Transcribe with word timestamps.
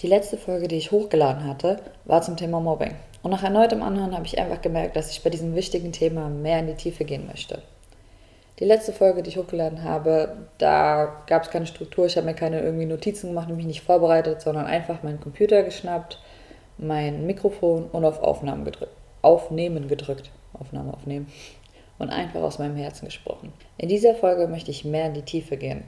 Die 0.00 0.06
letzte 0.06 0.36
Folge, 0.36 0.68
die 0.68 0.76
ich 0.76 0.92
hochgeladen 0.92 1.44
hatte, 1.44 1.80
war 2.04 2.22
zum 2.22 2.36
Thema 2.36 2.60
Mobbing. 2.60 2.94
Und 3.22 3.32
nach 3.32 3.42
erneutem 3.42 3.82
Anhören 3.82 4.14
habe 4.14 4.26
ich 4.26 4.38
einfach 4.38 4.62
gemerkt, 4.62 4.94
dass 4.94 5.10
ich 5.10 5.22
bei 5.22 5.30
diesem 5.30 5.54
wichtigen 5.56 5.90
Thema 5.90 6.28
mehr 6.28 6.60
in 6.60 6.68
die 6.68 6.74
Tiefe 6.74 7.04
gehen 7.04 7.26
möchte. 7.26 7.62
Die 8.60 8.64
letzte 8.64 8.92
Folge, 8.92 9.22
die 9.22 9.30
ich 9.30 9.36
hochgeladen 9.36 9.82
habe, 9.82 10.36
da 10.58 11.22
gab 11.26 11.42
es 11.44 11.50
keine 11.50 11.66
Struktur, 11.66 12.06
ich 12.06 12.16
habe 12.16 12.26
mir 12.26 12.34
keine 12.34 12.60
irgendwie 12.60 12.86
Notizen 12.86 13.28
gemacht 13.28 13.50
und 13.50 13.56
mich 13.56 13.66
nicht 13.66 13.82
vorbereitet, 13.82 14.40
sondern 14.40 14.66
einfach 14.66 15.02
meinen 15.02 15.20
Computer 15.20 15.62
geschnappt, 15.62 16.20
mein 16.76 17.26
Mikrofon 17.26 17.86
und 17.90 18.04
auf 18.04 18.20
Aufnahmen 18.20 18.64
gedrückt, 18.64 18.94
Aufnehmen 19.22 19.88
gedrückt. 19.88 20.30
Aufnahme 20.54 20.92
aufnehmen. 20.94 21.26
Und 21.98 22.10
einfach 22.10 22.40
aus 22.42 22.58
meinem 22.58 22.76
Herzen 22.76 23.06
gesprochen. 23.06 23.52
In 23.76 23.88
dieser 23.88 24.14
Folge 24.14 24.46
möchte 24.46 24.70
ich 24.70 24.84
mehr 24.84 25.06
in 25.06 25.14
die 25.14 25.22
Tiefe 25.22 25.56
gehen 25.56 25.82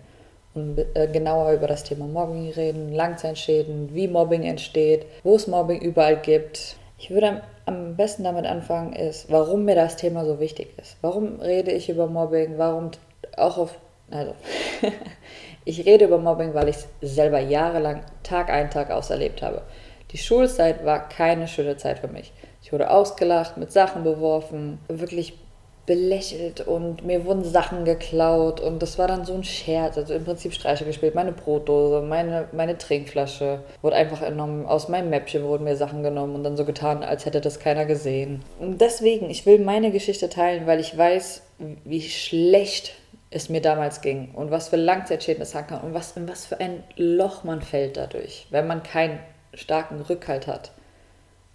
genauer 0.55 1.53
über 1.53 1.67
das 1.67 1.85
Thema 1.85 2.07
Mobbing 2.07 2.51
reden, 2.51 2.93
Langzeitschäden, 2.93 3.95
wie 3.95 4.09
Mobbing 4.09 4.43
entsteht, 4.43 5.07
wo 5.23 5.37
es 5.37 5.47
Mobbing 5.47 5.81
überall 5.81 6.17
gibt. 6.17 6.77
Ich 6.99 7.11
würde 7.11 7.43
am 7.67 7.97
besten 7.97 8.25
damit 8.25 8.47
anfangen, 8.47 8.93
ist, 8.93 9.31
warum 9.31 9.65
mir 9.65 9.77
das 9.77 9.97
Thema 9.97 10.25
so 10.25 10.41
wichtig 10.41 10.77
ist. 10.79 10.97
Warum 11.01 11.41
rede 11.41 11.71
ich 11.71 11.89
über 11.89 12.07
Mobbing? 12.07 12.59
Warum 12.59 12.91
auch 13.37 13.59
auf. 13.59 13.79
Also, 14.11 14.35
ich 15.65 15.87
rede 15.87 16.07
über 16.07 16.19
Mobbing, 16.19 16.53
weil 16.53 16.69
ich 16.69 16.77
es 16.77 17.15
selber 17.15 17.39
jahrelang 17.39 18.03
Tag 18.25 18.51
ein, 18.51 18.71
Tag 18.71 18.91
aus 18.91 19.11
erlebt 19.11 19.43
habe. 19.43 19.63
Die 20.11 20.19
Schulzeit 20.19 20.85
war 20.85 21.09
keine 21.09 21.47
schöne 21.47 21.77
Zeit 21.77 22.01
für 22.01 22.09
mich. 22.09 22.33
Ich 22.63 22.73
wurde 22.73 22.91
ausgelacht, 22.91 23.57
mit 23.57 23.71
Sachen 23.71 24.03
beworfen, 24.03 24.79
wirklich 24.89 25.39
belächelt 25.87 26.61
und 26.61 27.05
mir 27.05 27.25
wurden 27.25 27.45
Sachen 27.45 27.85
geklaut 27.85 28.61
und 28.61 28.81
das 28.81 28.99
war 28.99 29.09
dann 29.09 29.25
so 29.25 29.35
ein 29.35 29.45
Scherz, 29.45 29.97
also 29.97 30.15
im 30.15 30.25
Prinzip 30.25 30.53
Streiche 30.53 30.85
gespielt. 30.85 31.15
Meine 31.15 31.33
Brotdose, 31.33 32.03
meine, 32.03 32.49
meine 32.53 32.79
Trinkflasche 32.79 33.61
wurde 33.83 33.97
einfach 33.97 34.23
entnommen, 34.23 34.67
aus 34.67 34.89
meinem 34.89 35.11
Mäppchen 35.11 35.43
wurden 35.45 35.65
mir 35.65 35.77
Sachen 35.77 36.03
genommen 36.03 36.35
und 36.35 36.45
dann 36.45 36.57
so 36.57 36.65
getan, 36.65 37.03
als 37.03 37.27
hätte 37.27 37.41
das 37.41 37.59
keiner 37.59 37.87
gesehen. 37.87 38.43
Und 38.59 38.81
deswegen, 38.81 39.31
ich 39.31 39.47
will 39.47 39.59
meine 39.59 39.91
Geschichte 39.91 40.29
teilen, 40.29 40.67
weil 40.67 40.81
ich 40.81 40.97
weiß, 40.97 41.43
wie 41.85 42.03
schlecht 42.03 42.93
es 43.31 43.49
mir 43.49 43.61
damals 43.61 44.01
ging 44.01 44.33
und 44.35 44.51
was 44.51 44.69
für 44.69 44.77
Langzeitschäden 44.77 45.43
es 45.43 45.55
haben 45.55 45.69
kann 45.69 45.81
und 45.83 45.95
was, 45.95 46.17
in 46.17 46.29
was 46.29 46.47
für 46.47 46.61
ein 46.61 46.83
Loch 46.97 47.45
man 47.45 47.63
fällt 47.63 47.97
dadurch, 47.97 48.47
wenn 48.51 48.67
man 48.67 48.83
keinen 48.83 49.19
starken 49.55 50.01
Rückhalt 50.01 50.47
hat 50.47 50.73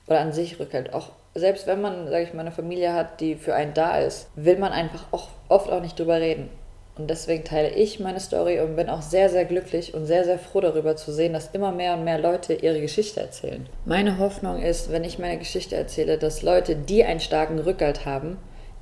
oder 0.07 0.19
an 0.19 0.33
sich 0.33 0.59
Rückhalt. 0.59 0.93
Auch 0.93 1.11
selbst 1.35 1.67
wenn 1.67 1.81
man, 1.81 2.07
sage 2.07 2.23
ich 2.23 2.33
mal, 2.33 2.41
eine 2.41 2.51
Familie 2.51 2.93
hat, 2.93 3.19
die 3.19 3.35
für 3.35 3.53
einen 3.53 3.73
da 3.73 3.99
ist, 3.99 4.29
will 4.35 4.57
man 4.57 4.71
einfach 4.71 5.05
auch 5.11 5.27
oft 5.49 5.69
auch 5.69 5.81
nicht 5.81 5.99
drüber 5.99 6.19
reden. 6.19 6.49
Und 6.97 7.09
deswegen 7.09 7.43
teile 7.43 7.71
ich 7.71 7.99
meine 7.99 8.21
Story 8.21 8.61
und 8.61 8.77
bin 8.77 8.89
auch 8.89 9.01
sehr, 9.01 9.29
sehr 9.29 9.43
glücklich 9.43 9.93
und 9.93 10.05
sehr, 10.05 10.23
sehr 10.23 10.39
froh 10.39 10.61
darüber 10.61 10.95
zu 10.95 11.11
sehen, 11.11 11.33
dass 11.33 11.49
immer 11.51 11.73
mehr 11.73 11.93
und 11.93 12.05
mehr 12.05 12.19
Leute 12.19 12.53
ihre 12.53 12.79
Geschichte 12.79 13.19
erzählen. 13.19 13.67
Meine 13.83 14.17
Hoffnung 14.17 14.61
ist, 14.61 14.93
wenn 14.93 15.03
ich 15.03 15.19
meine 15.19 15.37
Geschichte 15.37 15.75
erzähle, 15.75 16.17
dass 16.17 16.41
Leute, 16.41 16.77
die 16.77 17.03
einen 17.03 17.19
starken 17.19 17.59
Rückhalt 17.59 18.05
haben, 18.05 18.37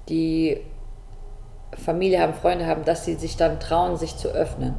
die 0.10 0.62
Familie 1.84 2.20
haben, 2.20 2.36
Freunde 2.36 2.68
haben, 2.68 2.86
dass 2.86 3.04
sie 3.04 3.16
sich 3.16 3.36
dann 3.36 3.60
trauen, 3.60 3.98
sich 3.98 4.16
zu 4.16 4.28
öffnen. 4.28 4.76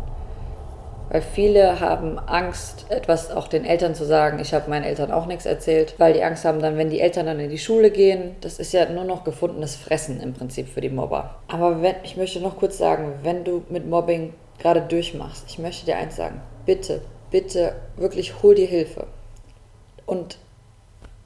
Weil 1.10 1.22
viele 1.22 1.80
haben 1.80 2.18
Angst, 2.18 2.86
etwas 2.88 3.30
auch 3.30 3.46
den 3.46 3.64
Eltern 3.64 3.94
zu 3.94 4.04
sagen. 4.04 4.38
Ich 4.40 4.54
habe 4.54 4.70
meinen 4.70 4.84
Eltern 4.84 5.12
auch 5.12 5.26
nichts 5.26 5.46
erzählt, 5.46 5.94
weil 5.98 6.14
die 6.14 6.22
Angst 6.22 6.44
haben, 6.44 6.60
dann, 6.60 6.76
wenn 6.76 6.90
die 6.90 7.00
Eltern 7.00 7.26
dann 7.26 7.40
in 7.40 7.50
die 7.50 7.58
Schule 7.58 7.90
gehen, 7.90 8.36
das 8.40 8.58
ist 8.58 8.72
ja 8.72 8.88
nur 8.88 9.04
noch 9.04 9.22
gefundenes 9.22 9.76
Fressen 9.76 10.20
im 10.20 10.32
Prinzip 10.32 10.68
für 10.68 10.80
die 10.80 10.88
Mobber. 10.88 11.36
Aber 11.48 11.82
wenn, 11.82 11.96
ich 12.04 12.16
möchte 12.16 12.40
noch 12.40 12.56
kurz 12.56 12.78
sagen, 12.78 13.12
wenn 13.22 13.44
du 13.44 13.62
mit 13.68 13.86
Mobbing 13.86 14.32
gerade 14.58 14.80
durchmachst, 14.80 15.44
ich 15.48 15.58
möchte 15.58 15.86
dir 15.86 15.96
eins 15.96 16.16
sagen. 16.16 16.40
Bitte, 16.64 17.02
bitte, 17.30 17.74
wirklich 17.96 18.42
hol 18.42 18.54
dir 18.54 18.66
Hilfe. 18.66 19.06
Und 20.06 20.38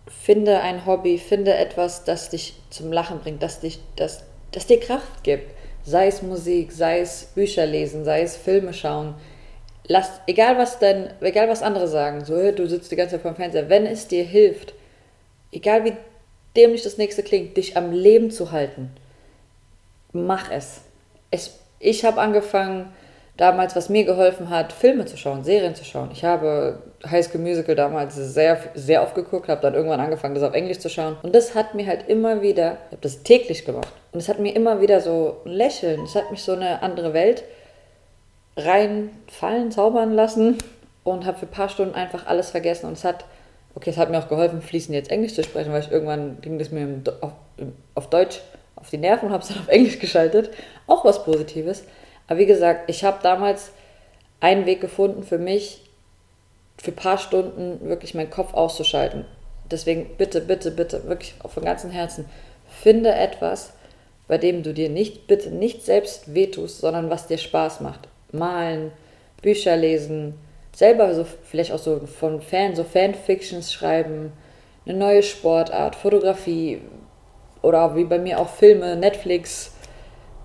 finde 0.06 0.60
ein 0.60 0.86
Hobby, 0.86 1.18
finde 1.18 1.54
etwas, 1.54 2.04
das 2.04 2.30
dich 2.30 2.54
zum 2.70 2.92
Lachen 2.92 3.20
bringt, 3.20 3.42
das, 3.42 3.60
dich, 3.60 3.80
das, 3.96 4.24
das 4.50 4.66
dir 4.66 4.80
Kraft 4.80 5.22
gibt. 5.22 5.52
Sei 5.84 6.08
es 6.08 6.22
Musik, 6.22 6.72
sei 6.72 7.00
es 7.00 7.26
Bücher 7.34 7.64
lesen, 7.64 8.04
sei 8.04 8.22
es 8.22 8.36
Filme 8.36 8.74
schauen 8.74 9.14
lass, 9.88 10.20
egal 10.26 10.56
was 10.58 10.78
denn, 10.78 11.10
egal 11.20 11.48
was 11.48 11.62
andere 11.62 11.88
sagen, 11.88 12.24
so, 12.24 12.52
du 12.52 12.66
sitzt 12.66 12.92
die 12.92 12.96
ganze 12.96 13.16
Zeit 13.16 13.22
vor 13.22 13.32
dem 13.32 13.36
Fernseher, 13.36 13.68
wenn 13.68 13.86
es 13.86 14.06
dir 14.06 14.24
hilft, 14.24 14.74
egal 15.50 15.84
wie 15.84 15.94
dämlich 16.56 16.82
das 16.82 16.98
nächste 16.98 17.22
klingt, 17.22 17.56
dich 17.56 17.76
am 17.76 17.90
Leben 17.92 18.30
zu 18.30 18.52
halten, 18.52 18.90
mach 20.12 20.50
es. 20.50 20.82
es 21.30 21.58
ich 21.80 22.04
habe 22.04 22.20
angefangen, 22.20 22.92
damals, 23.36 23.76
was 23.76 23.88
mir 23.88 24.04
geholfen 24.04 24.50
hat, 24.50 24.72
Filme 24.72 25.06
zu 25.06 25.16
schauen, 25.16 25.44
Serien 25.44 25.76
zu 25.76 25.84
schauen. 25.84 26.10
Ich 26.12 26.24
habe 26.24 26.82
High 27.08 27.24
School 27.24 27.40
Musical 27.40 27.76
damals 27.76 28.16
sehr, 28.16 28.58
sehr 28.74 29.02
oft 29.02 29.14
geguckt, 29.14 29.48
habe 29.48 29.62
dann 29.62 29.74
irgendwann 29.74 30.00
angefangen, 30.00 30.34
das 30.34 30.42
auf 30.42 30.54
Englisch 30.54 30.80
zu 30.80 30.90
schauen. 30.90 31.16
Und 31.22 31.34
das 31.34 31.54
hat 31.54 31.74
mir 31.74 31.86
halt 31.86 32.08
immer 32.08 32.42
wieder, 32.42 32.78
ich 32.86 32.92
habe 32.92 33.02
das 33.02 33.22
täglich 33.22 33.64
gemacht, 33.64 33.92
und 34.10 34.18
es 34.18 34.28
hat 34.28 34.40
mir 34.40 34.54
immer 34.54 34.80
wieder 34.80 35.00
so 35.00 35.36
ein 35.46 35.52
Lächeln, 35.52 36.02
es 36.02 36.16
hat 36.16 36.32
mich 36.32 36.42
so 36.42 36.52
eine 36.52 36.82
andere 36.82 37.14
Welt 37.14 37.44
reinfallen, 38.58 39.70
zaubern 39.70 40.12
lassen 40.12 40.58
und 41.04 41.24
habe 41.24 41.38
für 41.38 41.46
ein 41.46 41.52
paar 41.52 41.68
Stunden 41.68 41.94
einfach 41.94 42.26
alles 42.26 42.50
vergessen. 42.50 42.86
Und 42.86 42.94
es 42.94 43.04
hat, 43.04 43.24
okay, 43.74 43.90
es 43.90 43.96
hat 43.96 44.10
mir 44.10 44.18
auch 44.18 44.28
geholfen, 44.28 44.60
fließend 44.60 44.94
jetzt 44.94 45.10
Englisch 45.10 45.34
zu 45.34 45.44
sprechen, 45.44 45.72
weil 45.72 45.82
ich 45.82 45.90
irgendwann 45.90 46.40
ging 46.40 46.58
das 46.58 46.70
mir 46.70 47.00
auf, 47.20 47.32
auf 47.94 48.10
Deutsch 48.10 48.40
auf 48.74 48.90
die 48.90 48.98
Nerven 48.98 49.26
und 49.26 49.32
habe 49.32 49.42
es 49.42 49.48
dann 49.48 49.58
auf 49.58 49.68
Englisch 49.68 49.98
geschaltet. 49.98 50.50
Auch 50.86 51.04
was 51.04 51.24
Positives. 51.24 51.84
Aber 52.26 52.38
wie 52.38 52.46
gesagt, 52.46 52.90
ich 52.90 53.04
habe 53.04 53.18
damals 53.22 53.70
einen 54.40 54.66
Weg 54.66 54.80
gefunden 54.80 55.22
für 55.22 55.38
mich, 55.38 55.82
für 56.76 56.92
ein 56.92 56.96
paar 56.96 57.18
Stunden 57.18 57.88
wirklich 57.88 58.14
meinen 58.14 58.30
Kopf 58.30 58.54
auszuschalten. 58.54 59.24
Deswegen 59.70 60.16
bitte, 60.16 60.40
bitte, 60.40 60.70
bitte, 60.70 61.08
wirklich 61.08 61.34
von 61.44 61.64
ganzem 61.64 61.90
Herzen, 61.90 62.26
finde 62.70 63.12
etwas, 63.12 63.72
bei 64.28 64.38
dem 64.38 64.62
du 64.62 64.72
dir 64.72 64.88
nicht, 64.88 65.26
bitte 65.26 65.50
nicht 65.50 65.84
selbst 65.84 66.34
wehtust, 66.34 66.80
sondern 66.80 67.10
was 67.10 67.26
dir 67.26 67.38
Spaß 67.38 67.80
macht 67.80 68.08
malen, 68.32 68.92
Bücher 69.42 69.76
lesen, 69.76 70.34
selber 70.74 71.14
so 71.14 71.24
vielleicht 71.24 71.72
auch 71.72 71.78
so 71.78 72.00
von 72.06 72.40
Fan, 72.40 72.74
so 72.74 72.84
Fanfictions 72.84 73.72
schreiben, 73.72 74.32
eine 74.86 74.96
neue 74.96 75.22
Sportart, 75.22 75.96
Fotografie 75.96 76.80
oder 77.62 77.96
wie 77.96 78.04
bei 78.04 78.18
mir 78.18 78.38
auch 78.38 78.48
Filme, 78.48 78.96
Netflix. 78.96 79.72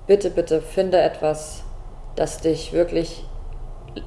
Bitte, 0.08 0.30
bitte 0.30 0.62
finde 0.62 1.00
etwas, 1.00 1.64
das 2.16 2.42
dich 2.42 2.74
wirklich 2.74 3.24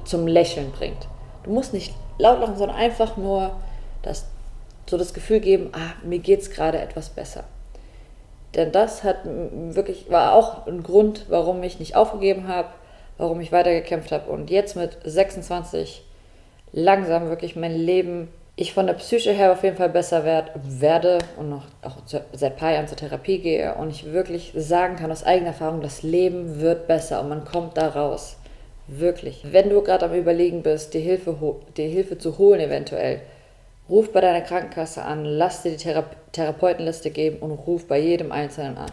zum 0.03 0.27
Lächeln 0.27 0.71
bringt. 0.71 1.07
Du 1.43 1.51
musst 1.51 1.73
nicht 1.73 1.93
laut 2.17 2.39
lachen, 2.39 2.57
sondern 2.57 2.77
einfach 2.77 3.17
nur 3.17 3.51
das, 4.01 4.25
so 4.89 4.97
das 4.97 5.13
Gefühl 5.13 5.39
geben, 5.39 5.69
ah, 5.73 5.93
mir 6.03 6.21
es 6.27 6.51
gerade 6.51 6.79
etwas 6.79 7.09
besser. 7.09 7.45
Denn 8.53 8.71
das 8.71 9.03
hat 9.03 9.19
wirklich, 9.23 10.09
war 10.09 10.33
auch 10.33 10.67
ein 10.67 10.83
Grund, 10.83 11.25
warum 11.29 11.61
ich 11.63 11.79
nicht 11.79 11.95
aufgegeben 11.95 12.47
habe, 12.47 12.69
warum 13.17 13.41
ich 13.41 13.51
weitergekämpft 13.51 14.11
habe 14.11 14.31
und 14.31 14.49
jetzt 14.49 14.75
mit 14.75 14.97
26 15.03 16.03
langsam 16.71 17.29
wirklich 17.29 17.55
mein 17.55 17.75
Leben, 17.75 18.29
ich 18.55 18.73
von 18.73 18.87
der 18.87 18.95
Psyche 18.95 19.31
her 19.31 19.51
auf 19.51 19.63
jeden 19.63 19.77
Fall 19.77 19.89
besser 19.89 20.25
werd, 20.25 20.51
werde 20.55 21.19
und 21.37 21.49
noch 21.49 21.65
auch 21.81 21.97
seit 22.33 22.57
paar 22.57 22.73
Jahren 22.73 22.87
zur 22.87 22.97
Therapie 22.97 23.39
gehe 23.39 23.75
und 23.75 23.89
ich 23.89 24.11
wirklich 24.11 24.51
sagen 24.55 24.95
kann 24.95 25.11
aus 25.11 25.23
eigener 25.23 25.49
Erfahrung, 25.49 25.81
das 25.81 26.03
Leben 26.03 26.59
wird 26.59 26.87
besser 26.87 27.21
und 27.21 27.29
man 27.29 27.45
kommt 27.45 27.77
da 27.77 27.87
raus. 27.89 28.37
Wirklich. 28.87 29.43
Wenn 29.51 29.69
du 29.69 29.81
gerade 29.81 30.05
am 30.05 30.13
Überlegen 30.13 30.63
bist, 30.63 30.93
die 30.93 30.99
Hilfe, 30.99 31.35
die 31.75 31.89
Hilfe 31.89 32.17
zu 32.17 32.37
holen 32.37 32.61
eventuell, 32.61 33.19
ruf 33.89 34.11
bei 34.13 34.21
deiner 34.21 34.41
Krankenkasse 34.41 35.03
an, 35.03 35.25
lass 35.25 35.63
dir 35.63 35.71
die 35.71 35.77
Thera 35.77 36.05
Therapeutenliste 36.31 37.11
geben 37.11 37.39
und 37.39 37.51
ruf 37.51 37.85
bei 37.87 37.99
jedem 37.99 38.31
Einzelnen 38.31 38.77
an 38.77 38.91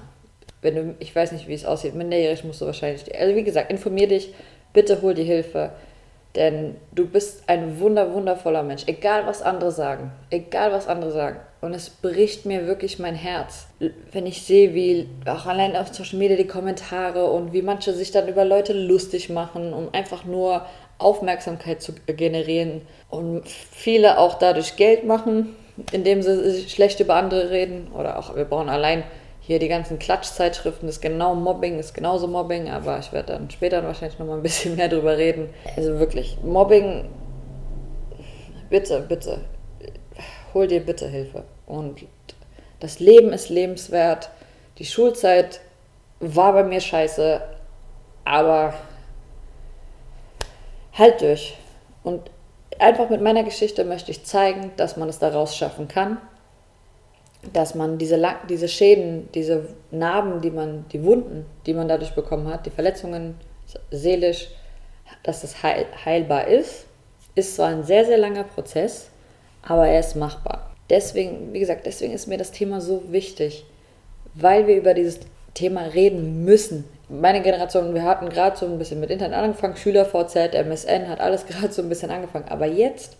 wenn 0.65 0.75
du, 0.75 0.95
ich 0.99 1.15
weiß 1.15 1.33
nicht, 1.33 1.47
wie 1.47 1.55
es 1.55 1.67
aussieht, 1.67 1.95
minderjährig 1.95 2.43
musst 2.43 2.61
du 2.63 2.67
wahrscheinlich, 2.67 3.05
also 3.19 3.37
wie 3.37 3.45
gesagt, 3.45 3.71
informier 3.71 4.09
dich, 4.09 4.33
bitte 4.73 5.03
hol 5.03 5.13
dir 5.15 5.25
Hilfe, 5.25 5.71
denn 6.35 6.77
du 6.93 7.07
bist 7.07 7.45
ein 7.49 7.79
wunder, 7.79 8.13
wundervoller 8.13 8.63
Mensch, 8.63 8.85
egal 8.87 9.27
was 9.27 9.43
andere 9.43 9.71
sagen, 9.71 10.11
egal 10.31 10.73
was 10.73 10.89
andere 10.89 11.13
sagen. 11.13 11.39
Und 11.61 11.75
es 11.75 11.91
bricht 11.91 12.45
mir 12.45 12.67
wirklich 12.67 12.99
mein 12.99 13.15
Herz, 13.15 13.69
wenn 14.11 14.27
ich 14.27 14.43
sehe, 14.43 14.75
wie 14.75 15.09
auch 15.27 15.47
allein 15.47 15.77
auf 15.77 15.95
Social 15.95 16.19
Media 16.19 16.37
die 16.37 16.47
Kommentare 16.47 17.31
und 17.31 17.53
wie 17.53 17.63
manche 17.63 17.93
sich 17.93 18.11
dann 18.11 18.27
über 18.27 18.45
Leute 18.45 18.73
lustig 18.73 19.31
machen, 19.31 19.73
um 19.73 19.91
einfach 19.93 20.25
nur 20.25 20.67
Aufmerksamkeit 20.99 21.83
zu 21.83 21.93
generieren 22.07 22.83
und 23.11 23.47
viele 23.47 24.19
auch 24.19 24.39
dadurch 24.39 24.77
Geld 24.77 25.05
machen, 25.05 25.55
indem 25.93 26.23
sie 26.23 26.69
schlecht 26.69 27.01
über 27.01 27.17
andere 27.17 27.51
reden 27.51 27.89
oder 27.93 28.19
auch 28.19 28.35
wir 28.35 28.45
brauchen 28.45 28.69
allein 28.69 29.05
hier 29.47 29.59
die 29.59 29.69
ganzen 29.69 29.99
Klatschzeitschriften 29.99 30.89
ist 30.89 31.03
genau 31.03 31.35
Mobbing, 31.35 31.79
ist 31.79 31.93
genauso 31.93 32.27
Mobbing, 32.27 32.71
aber 32.71 32.99
ich 32.99 33.13
werde 33.13 33.35
dann 33.35 33.51
später 33.51 33.85
wahrscheinlich 33.85 34.19
noch 34.19 34.27
mal 34.27 34.37
ein 34.37 34.43
bisschen 34.43 34.77
mehr 34.77 34.89
drüber 34.89 35.19
reden. 35.19 35.51
Also 35.77 35.99
wirklich, 35.99 36.39
Mobbing, 36.43 37.11
bitte, 38.71 39.01
bitte, 39.01 39.43
hol 40.55 40.67
dir 40.67 40.81
bitte 40.81 41.09
Hilfe. 41.09 41.45
Und 41.67 42.07
das 42.81 43.01
Leben 43.01 43.33
ist 43.33 43.51
lebenswert. 43.51 44.31
Die 44.79 44.87
Schulzeit 44.87 45.61
war 46.21 46.55
bei 46.55 46.65
mir 46.65 46.81
scheiße, 46.81 47.43
aber 48.25 48.73
halt 50.95 51.21
durch. 51.21 51.59
Und 52.03 52.31
einfach 52.79 53.11
mit 53.11 53.21
meiner 53.21 53.45
Geschichte 53.45 53.85
möchte 53.85 54.11
ich 54.11 54.25
zeigen, 54.25 54.73
dass 54.77 54.97
man 54.97 55.11
es 55.11 55.19
daraus 55.19 55.55
schaffen 55.55 55.87
kann, 55.87 56.17
dass 57.53 57.75
man 57.75 57.99
diese, 57.99 58.21
diese 58.49 58.69
Schäden, 58.69 59.29
diese 59.35 59.69
Narben, 59.91 60.41
die 60.41 60.51
man, 60.51 60.87
die 60.93 61.05
Wunden, 61.05 61.47
die 61.67 61.75
man 61.75 61.89
dadurch 61.89 62.15
bekommen 62.15 62.49
hat, 62.49 62.67
die 62.67 62.71
Verletzungen 62.71 63.37
seelisch, 63.91 64.49
dass 65.23 65.43
das 65.43 65.63
heil, 65.63 65.87
heilbar 66.05 66.49
ist. 66.49 66.87
Ist 67.35 67.57
zwar 67.57 67.69
ein 67.69 67.85
sehr, 67.85 68.05
sehr 68.05 68.19
langer 68.19 68.45
Prozess, 68.45 69.11
aber 69.63 69.89
er 69.89 70.01
ist 70.01 70.15
machbar. 70.15 70.71
Deswegen, 70.91 71.53
wie 71.53 71.61
gesagt, 71.61 71.87
deswegen 71.87 72.13
ist 72.13 72.29
mir 72.29 72.39
das 72.39 72.53
Thema 72.53 72.81
so 72.81 73.03
wichtig, 73.11 73.65
weil 74.35 74.67
wir 74.67 74.77
über 74.77 74.95
dieses 74.95 75.21
Thema 75.55 75.83
reden 75.83 76.45
müssen. 76.45 76.85
Meine 77.09 77.43
Generation, 77.43 77.95
wir 77.95 78.03
hatten 78.03 78.29
gerade 78.29 78.57
so 78.57 78.67
ein 78.67 78.79
bisschen 78.79 79.01
mit 79.01 79.11
Internet 79.11 79.39
angefangen, 79.39 79.77
SchülerVZ, 79.77 80.55
MSN, 80.55 81.09
hat 81.09 81.21
alles 81.21 81.47
gerade 81.47 81.73
so 81.73 81.83
ein 81.83 81.89
bisschen 81.89 82.11
angefangen. 82.11 82.49
Aber 82.49 82.67
jetzt 82.67 83.17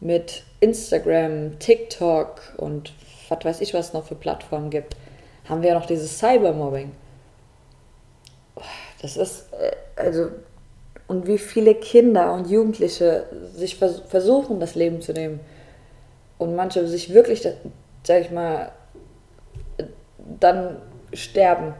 mit 0.00 0.42
Instagram, 0.60 1.58
TikTok 1.58 2.40
und 2.58 2.92
was 3.34 3.44
weiß 3.44 3.60
ich, 3.60 3.74
was 3.74 3.88
es 3.88 3.92
noch 3.92 4.04
für 4.04 4.14
Plattformen 4.14 4.70
gibt, 4.70 4.96
haben 5.48 5.62
wir 5.62 5.70
ja 5.70 5.78
noch 5.78 5.86
dieses 5.86 6.18
Cybermobbing. 6.18 6.92
Das 9.02 9.16
ist, 9.16 9.52
äh, 9.52 9.72
also, 9.96 10.28
und 11.06 11.26
wie 11.26 11.38
viele 11.38 11.74
Kinder 11.74 12.32
und 12.32 12.48
Jugendliche 12.48 13.26
sich 13.54 13.76
vers 13.76 14.02
versuchen, 14.08 14.60
das 14.60 14.74
Leben 14.74 15.02
zu 15.02 15.12
nehmen. 15.12 15.40
Und 16.38 16.56
manche 16.56 16.86
sich 16.88 17.12
wirklich, 17.12 17.46
sag 18.02 18.20
ich 18.20 18.30
mal, 18.30 18.72
dann 20.40 20.78
sterben. 21.12 21.74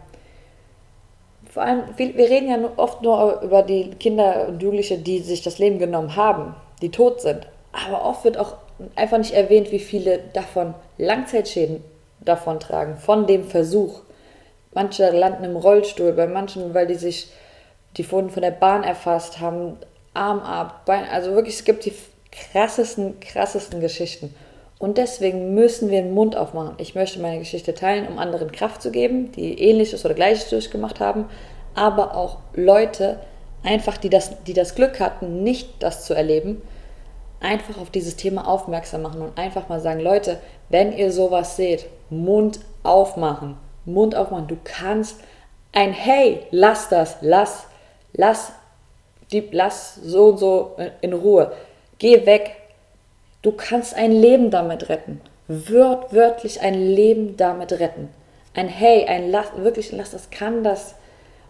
Vor 1.49 1.63
allem, 1.63 1.85
wir 1.97 2.29
reden 2.29 2.49
ja 2.49 2.59
oft 2.77 3.03
nur 3.03 3.41
über 3.41 3.63
die 3.63 3.91
Kinder 3.91 4.49
und 4.49 4.63
Jugendliche, 4.63 4.99
die 4.99 5.21
sich 5.21 5.43
das 5.43 5.59
Leben 5.59 5.79
genommen 5.79 6.17
haben, 6.17 6.55
die 6.83 6.91
tot 6.91 7.21
sind. 7.21 7.47
Aber 7.73 8.05
oft 8.05 8.25
wird 8.25 8.39
auch 8.39 8.57
einfach 8.97 9.19
nicht 9.19 9.35
erwähnt, 9.35 9.73
wie 9.73 9.79
viele 9.79 10.21
davon 10.33 10.75
Langzeitschäden 10.99 11.83
davon 12.21 12.61
tragen, 12.61 12.97
von 12.97 13.27
dem 13.27 13.45
Versuch. 13.45 14.01
Manche 14.73 15.11
landen 15.11 15.45
im 15.45 15.57
Rollstuhl, 15.57 16.13
bei 16.13 16.27
manchen, 16.27 16.75
weil 16.75 16.87
die 16.87 16.95
sich, 16.95 17.29
die 17.97 18.11
wurden 18.11 18.31
von 18.31 18.43
der 18.43 18.51
Bahn 18.51 18.83
erfasst, 18.83 19.41
haben 19.41 19.77
Arm 20.15 20.41
ab, 20.41 20.85
Bein, 20.87 21.05
also 21.11 21.33
wirklich, 21.35 21.57
es 21.57 21.65
gibt 21.65 21.85
die 21.85 21.93
krassesten, 22.33 23.21
krassesten 23.21 23.81
Geschichten. 23.81 24.35
Und 24.79 24.99
deswegen 24.99 25.55
müssen 25.55 25.91
wir 25.91 26.03
den 26.03 26.15
Mund 26.15 26.37
aufmachen. 26.37 26.75
Ich 26.79 26.95
möchte 26.95 27.21
meine 27.21 27.39
Geschichte 27.39 27.75
teilen, 27.75 28.09
um 28.09 28.19
anderen 28.19 28.51
Kraft 28.51 28.83
zu 28.83 28.91
geben, 28.91 29.31
die 29.33 29.61
ähnliches 29.61 30.05
oder 30.05 30.15
gleiches 30.15 30.51
durchgemacht 30.51 31.01
haben, 31.01 31.27
aber 31.75 32.17
auch 32.17 32.39
Leute, 32.55 33.19
einfach, 33.63 33.97
die 33.97 34.11
das, 34.11 34.43
die 34.45 34.53
das 34.53 34.75
Glück 34.75 35.01
hatten, 35.01 35.43
nicht 35.43 35.83
das 35.83 36.05
zu 36.05 36.15
erleben, 36.15 36.63
einfach 37.45 37.79
auf 37.79 37.91
dieses 37.91 38.17
Thema 38.17 38.49
aufmerksam 38.49 39.03
machen 39.03 39.21
und 39.21 39.39
einfach 39.39 39.69
mal 39.69 39.81
sagen, 39.81 40.01
Leute, 40.01 40.41
wenn 40.71 40.97
ihr 40.97 41.13
sowas 41.13 41.57
seht, 41.57 41.87
Mund 42.11 42.61
aufmachen. 42.83 43.57
Mund 43.85 44.17
aufmachen. 44.17 44.49
Du 44.49 44.57
kannst 44.65 45.21
ein 45.73 45.93
Hey, 45.93 46.47
lass 46.51 46.89
das, 46.89 47.19
lass, 47.21 47.67
lass, 48.13 48.53
die, 49.31 49.47
lass 49.53 49.97
so 49.97 50.29
und 50.29 50.39
so 50.39 50.77
in 51.03 51.13
Ruhe. 51.13 51.53
Geh 51.99 52.25
weg. 52.27 52.57
Du 53.43 53.53
kannst 53.53 53.95
ein 53.95 54.11
Leben 54.11 54.51
damit 54.51 54.89
retten. 54.89 55.21
Wört, 55.47 56.15
wörtlich 56.15 56.63
ein 56.63 56.75
Leben 56.75 57.37
damit 57.37 57.73
retten. 57.73 58.09
Ein 58.55 58.69
Hey, 58.69 59.05
ein 59.07 59.31
Lass, 59.31 59.49
wirklich 59.57 59.93
lass 59.93 60.13
das, 60.13 60.31
kann 60.31 60.65
das. 60.65 60.95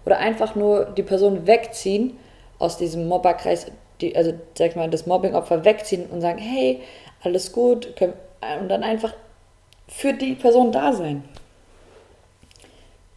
Oder 0.05 0.19
einfach 0.19 0.55
nur 0.57 0.87
die 0.87 1.03
Person 1.03 1.47
wegziehen 1.47 2.19
aus 2.59 2.79
diesem 2.79 3.07
Mobberkreis, 3.07 3.67
die, 4.05 4.17
also 4.17 4.35
sag 4.57 4.71
ich 4.71 4.77
mal, 4.77 4.91
das 4.91 5.07
Mobbingopfer 5.07 5.65
wegziehen 5.65 6.07
und 6.07 6.21
sagen, 6.21 6.39
hey, 6.39 6.81
alles 7.23 7.53
gut, 7.53 7.97
können, 7.97 8.15
und 8.61 8.69
dann 8.69 8.83
einfach 8.83 9.15
für 9.89 10.13
die 10.13 10.35
Person 10.35 10.73
da 10.73 10.93
sein. 10.93 11.25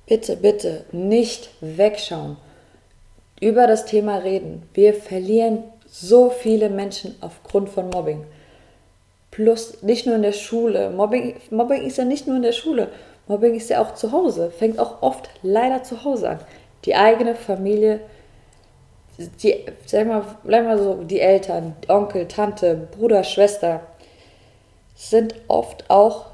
Bitte, 0.05 0.37
bitte 0.37 0.85
nicht 0.91 1.49
wegschauen. 1.59 2.37
Über 3.39 3.67
das 3.67 3.85
Thema 3.85 4.17
reden. 4.17 4.63
Wir 4.73 4.93
verlieren 4.93 5.63
so 5.85 6.29
viele 6.29 6.69
Menschen 6.69 7.15
aufgrund 7.21 7.69
von 7.69 7.89
Mobbing. 7.89 8.25
Plus 9.31 9.83
nicht 9.83 10.05
nur 10.05 10.15
in 10.15 10.23
der 10.23 10.31
Schule. 10.31 10.89
Mobbing, 10.89 11.35
Mobbing 11.51 11.83
ist 11.83 11.97
ja 11.97 12.05
nicht 12.05 12.25
nur 12.25 12.37
in 12.37 12.41
der 12.41 12.53
Schule. 12.53 12.89
Mobbing 13.27 13.55
ist 13.55 13.69
ja 13.69 13.81
auch 13.81 13.93
zu 13.93 14.11
Hause. 14.11 14.49
Fängt 14.49 14.79
auch 14.79 15.01
oft 15.01 15.29
leider 15.43 15.83
zu 15.83 16.03
Hause 16.03 16.29
an. 16.29 16.39
Die 16.85 16.95
eigene 16.95 17.35
Familie, 17.35 17.99
die, 19.17 19.65
sag 19.85 20.07
mal, 20.07 20.23
bleib 20.43 20.65
mal 20.65 20.77
so, 20.77 21.03
die 21.03 21.19
Eltern, 21.19 21.75
Onkel, 21.87 22.27
Tante, 22.27 22.87
Bruder, 22.91 23.23
Schwester, 23.23 23.81
sind 24.95 25.35
oft 25.47 25.89
auch 25.89 26.27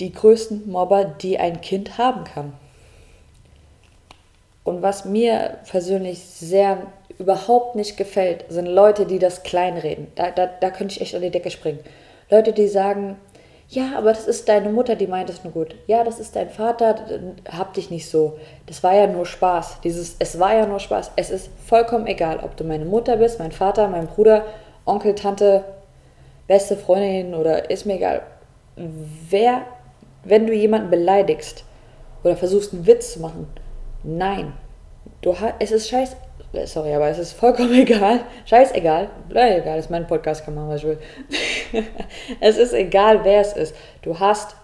die 0.00 0.12
größten 0.12 0.70
Mobber, 0.70 1.04
die 1.04 1.38
ein 1.38 1.60
Kind 1.60 1.98
haben 1.98 2.24
kann. 2.24 2.52
Und 4.64 4.82
was 4.82 5.04
mir 5.04 5.58
persönlich 5.70 6.20
sehr 6.20 6.86
überhaupt 7.18 7.76
nicht 7.76 7.96
gefällt, 7.96 8.46
sind 8.48 8.66
Leute, 8.66 9.06
die 9.06 9.18
das 9.18 9.42
kleinreden. 9.42 10.08
Da, 10.14 10.30
da, 10.30 10.46
da 10.46 10.70
könnte 10.70 10.94
ich 10.94 11.00
echt 11.00 11.14
an 11.14 11.22
die 11.22 11.30
Decke 11.30 11.50
springen. 11.50 11.80
Leute, 12.30 12.52
die 12.52 12.68
sagen, 12.68 13.16
ja, 13.68 13.92
aber 13.96 14.10
das 14.10 14.26
ist 14.26 14.48
deine 14.48 14.68
Mutter, 14.68 14.94
die 14.94 15.06
meint 15.06 15.30
es 15.30 15.42
nur 15.42 15.52
gut. 15.52 15.74
Ja, 15.86 16.04
das 16.04 16.20
ist 16.20 16.36
dein 16.36 16.50
Vater, 16.50 16.96
hab 17.50 17.74
dich 17.74 17.90
nicht 17.90 18.08
so. 18.08 18.38
Das 18.66 18.82
war 18.82 18.94
ja 18.94 19.06
nur 19.06 19.26
Spaß. 19.26 19.80
Dieses, 19.82 20.16
es 20.18 20.38
war 20.38 20.54
ja 20.54 20.66
nur 20.66 20.80
Spaß. 20.80 21.12
Es 21.16 21.30
ist 21.30 21.50
vollkommen 21.66 22.06
egal, 22.06 22.40
ob 22.42 22.56
du 22.56 22.64
meine 22.64 22.84
Mutter 22.84 23.16
bist, 23.16 23.38
mein 23.38 23.52
Vater, 23.52 23.88
mein 23.88 24.06
Bruder, 24.06 24.44
Onkel, 24.84 25.14
Tante, 25.14 25.64
beste 26.46 26.76
Freundin 26.76 27.34
oder 27.34 27.70
ist 27.70 27.86
mir 27.86 27.94
egal. 27.94 28.22
Wer, 28.76 29.62
wenn 30.24 30.46
du 30.46 30.52
jemanden 30.52 30.90
beleidigst 30.90 31.64
oder 32.22 32.36
versuchst 32.36 32.72
einen 32.72 32.86
Witz 32.86 33.14
zu 33.14 33.20
machen, 33.20 33.48
Nein. 34.04 34.52
Du 35.22 35.34
es 35.58 35.72
ist 35.72 35.88
scheiß, 35.88 36.16
sorry, 36.66 36.94
aber 36.94 37.08
es 37.08 37.18
ist 37.18 37.32
vollkommen 37.32 37.74
egal. 37.80 38.20
Scheißegal. 38.46 39.08
Egal, 39.30 39.78
ist 39.78 39.90
mein 39.90 40.06
Podcast, 40.06 40.44
kann 40.44 40.54
man 40.54 40.68
was 40.68 40.80
ich 40.80 40.86
will. 40.86 40.98
es 42.40 42.56
ist 42.56 42.72
egal, 42.72 43.24
wer 43.24 43.40
es 43.40 43.52
ist. 43.52 43.74
Du 44.02 44.18
hast 44.18 44.56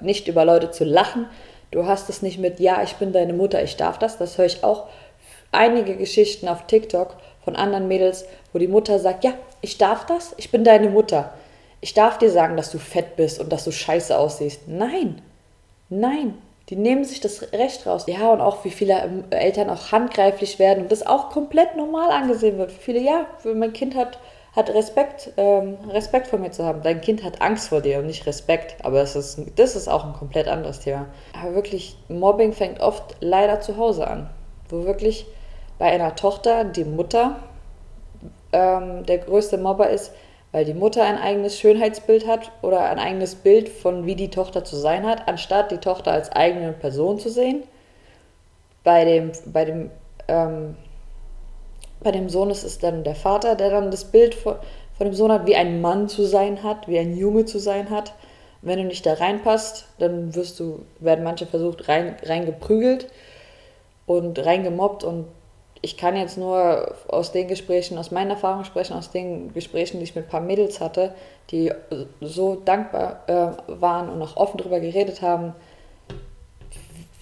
nicht 0.00 0.28
über 0.28 0.44
Leute 0.44 0.70
zu 0.70 0.84
lachen. 0.84 1.26
Du 1.70 1.86
hast 1.86 2.08
es 2.10 2.20
nicht 2.20 2.38
mit, 2.38 2.60
ja, 2.60 2.82
ich 2.82 2.94
bin 2.96 3.12
deine 3.12 3.32
Mutter, 3.32 3.62
ich 3.62 3.76
darf 3.76 3.98
das. 3.98 4.18
Das 4.18 4.36
höre 4.36 4.46
ich 4.46 4.62
auch 4.64 4.88
einige 5.52 5.96
Geschichten 5.96 6.48
auf 6.48 6.66
TikTok 6.66 7.16
von 7.44 7.56
anderen 7.56 7.88
Mädels, 7.88 8.26
wo 8.52 8.58
die 8.58 8.68
Mutter 8.68 8.98
sagt, 8.98 9.24
ja, 9.24 9.32
ich 9.60 9.78
darf 9.78 10.06
das, 10.06 10.34
ich 10.36 10.50
bin 10.50 10.64
deine 10.64 10.90
Mutter. 10.90 11.32
Ich 11.80 11.94
darf 11.94 12.18
dir 12.18 12.30
sagen, 12.30 12.56
dass 12.56 12.70
du 12.70 12.78
fett 12.78 13.16
bist 13.16 13.40
und 13.40 13.50
dass 13.52 13.64
du 13.64 13.72
scheiße 13.72 14.16
aussiehst. 14.16 14.68
Nein, 14.68 15.20
nein, 15.88 16.34
die 16.72 16.78
nehmen 16.78 17.04
sich 17.04 17.20
das 17.20 17.52
Recht 17.52 17.86
raus. 17.86 18.04
Ja, 18.06 18.32
und 18.32 18.40
auch 18.40 18.64
wie 18.64 18.70
viele 18.70 18.94
ähm, 19.02 19.24
Eltern 19.28 19.68
auch 19.68 19.92
handgreiflich 19.92 20.58
werden 20.58 20.84
und 20.84 20.90
das 20.90 21.06
auch 21.06 21.28
komplett 21.28 21.76
normal 21.76 22.10
angesehen 22.10 22.56
wird. 22.56 22.72
Viele, 22.72 22.98
ja, 22.98 23.26
mein 23.44 23.74
Kind 23.74 23.94
hat, 23.94 24.18
hat 24.56 24.70
Respekt, 24.70 25.34
ähm, 25.36 25.76
Respekt 25.90 26.28
vor 26.28 26.38
mir 26.38 26.50
zu 26.50 26.64
haben. 26.64 26.80
Dein 26.82 27.02
Kind 27.02 27.24
hat 27.24 27.42
Angst 27.42 27.68
vor 27.68 27.82
dir 27.82 27.98
und 27.98 28.06
nicht 28.06 28.24
Respekt. 28.24 28.82
Aber 28.86 29.00
das 29.00 29.16
ist, 29.16 29.38
das 29.56 29.76
ist 29.76 29.86
auch 29.86 30.06
ein 30.06 30.14
komplett 30.14 30.48
anderes 30.48 30.80
Thema. 30.80 31.04
Aber 31.38 31.54
wirklich, 31.54 31.94
Mobbing 32.08 32.54
fängt 32.54 32.80
oft 32.80 33.16
leider 33.20 33.60
zu 33.60 33.76
Hause 33.76 34.06
an. 34.06 34.30
Wo 34.70 34.86
wirklich 34.86 35.26
bei 35.78 35.92
einer 35.92 36.16
Tochter 36.16 36.64
die 36.64 36.84
Mutter 36.84 37.36
ähm, 38.52 39.04
der 39.04 39.18
größte 39.18 39.58
Mobber 39.58 39.90
ist, 39.90 40.12
weil 40.52 40.66
die 40.66 40.74
Mutter 40.74 41.02
ein 41.02 41.18
eigenes 41.18 41.58
Schönheitsbild 41.58 42.26
hat 42.26 42.52
oder 42.60 42.82
ein 42.82 42.98
eigenes 42.98 43.34
Bild 43.34 43.70
von 43.70 44.06
wie 44.06 44.14
die 44.14 44.28
Tochter 44.28 44.64
zu 44.64 44.76
sein 44.76 45.06
hat, 45.06 45.26
anstatt 45.26 45.70
die 45.70 45.78
Tochter 45.78 46.12
als 46.12 46.30
eigene 46.30 46.72
Person 46.72 47.18
zu 47.18 47.30
sehen. 47.30 47.62
Bei 48.84 49.04
dem, 49.04 49.32
bei 49.46 49.64
dem, 49.64 49.90
ähm, 50.28 50.76
bei 52.00 52.10
dem 52.10 52.28
Sohn 52.28 52.50
ist 52.50 52.64
es 52.64 52.78
dann 52.78 53.02
der 53.02 53.14
Vater, 53.14 53.54
der 53.54 53.70
dann 53.70 53.90
das 53.90 54.04
Bild 54.04 54.34
von, 54.34 54.56
von 54.98 55.06
dem 55.06 55.14
Sohn 55.14 55.32
hat, 55.32 55.46
wie 55.46 55.56
ein 55.56 55.80
Mann 55.80 56.08
zu 56.08 56.24
sein 56.24 56.62
hat, 56.62 56.86
wie 56.86 56.98
ein 56.98 57.16
Junge 57.16 57.46
zu 57.46 57.58
sein 57.58 57.88
hat. 57.88 58.12
Wenn 58.60 58.78
du 58.78 58.84
nicht 58.84 59.06
da 59.06 59.14
reinpasst, 59.14 59.86
dann 59.98 60.34
wirst 60.34 60.60
du, 60.60 60.84
werden 61.00 61.24
manche 61.24 61.46
versucht, 61.46 61.88
rein, 61.88 62.16
reingeprügelt 62.22 63.08
und 64.06 64.38
reingemobbt 64.44 65.02
und 65.02 65.26
ich 65.84 65.96
kann 65.96 66.16
jetzt 66.16 66.38
nur 66.38 66.94
aus 67.08 67.32
den 67.32 67.48
Gesprächen, 67.48 67.98
aus 67.98 68.12
meinen 68.12 68.30
Erfahrungen 68.30 68.64
sprechen, 68.64 68.94
aus 68.94 69.10
den 69.10 69.52
Gesprächen, 69.52 69.98
die 69.98 70.04
ich 70.04 70.14
mit 70.14 70.26
ein 70.26 70.30
paar 70.30 70.40
Mädels 70.40 70.80
hatte, 70.80 71.12
die 71.50 71.72
so 72.20 72.54
dankbar 72.54 73.24
äh, 73.26 73.80
waren 73.80 74.08
und 74.08 74.22
auch 74.22 74.36
offen 74.36 74.58
darüber 74.58 74.78
geredet 74.78 75.22
haben, 75.22 75.54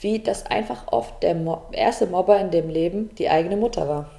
wie 0.02 0.18
das 0.18 0.46
einfach 0.46 0.92
oft 0.92 1.22
der 1.22 1.34
Mo 1.34 1.62
erste 1.72 2.06
Mobber 2.06 2.38
in 2.38 2.50
dem 2.50 2.68
Leben 2.68 3.14
die 3.16 3.30
eigene 3.30 3.56
Mutter 3.56 3.88
war. 3.88 4.10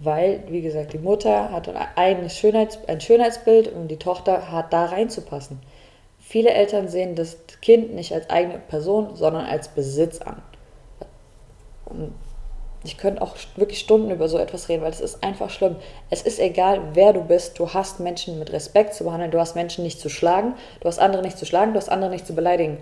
Weil, 0.00 0.44
wie 0.48 0.60
gesagt, 0.60 0.92
die 0.92 0.98
Mutter 0.98 1.50
hat 1.50 1.68
ein, 1.96 2.28
Schönheits-, 2.28 2.78
ein 2.86 3.00
Schönheitsbild 3.00 3.72
und 3.72 3.88
die 3.88 3.96
Tochter 3.96 4.52
hat 4.52 4.72
da 4.74 4.84
reinzupassen. 4.86 5.60
Viele 6.20 6.50
Eltern 6.50 6.88
sehen 6.88 7.14
das 7.14 7.38
Kind 7.62 7.94
nicht 7.94 8.12
als 8.12 8.28
eigene 8.28 8.58
Person, 8.58 9.16
sondern 9.16 9.46
als 9.46 9.68
Besitz 9.68 10.20
an. 10.20 10.42
Und 11.86 12.12
Ich 12.88 12.96
könnte 12.96 13.20
auch 13.20 13.36
wirklich 13.56 13.80
Stunden 13.80 14.10
über 14.10 14.30
so 14.30 14.38
etwas 14.38 14.70
reden, 14.70 14.82
weil 14.82 14.90
es 14.90 15.00
ist 15.00 15.22
einfach 15.22 15.50
schlimm. 15.50 15.76
Es 16.08 16.22
ist 16.22 16.40
egal, 16.40 16.80
wer 16.94 17.12
du 17.12 17.20
bist. 17.20 17.58
Du 17.58 17.74
hast 17.74 18.00
Menschen 18.00 18.38
mit 18.38 18.50
Respekt 18.50 18.94
zu 18.94 19.04
behandeln. 19.04 19.30
Du 19.30 19.38
hast 19.38 19.54
Menschen 19.54 19.84
nicht 19.84 20.00
zu 20.00 20.08
schlagen. 20.08 20.54
Du 20.80 20.88
hast 20.88 20.98
andere 20.98 21.20
nicht 21.20 21.36
zu 21.36 21.44
schlagen. 21.44 21.74
Du 21.74 21.78
hast 21.78 21.90
andere 21.90 22.10
nicht 22.10 22.26
zu 22.26 22.34
beleidigen. 22.34 22.78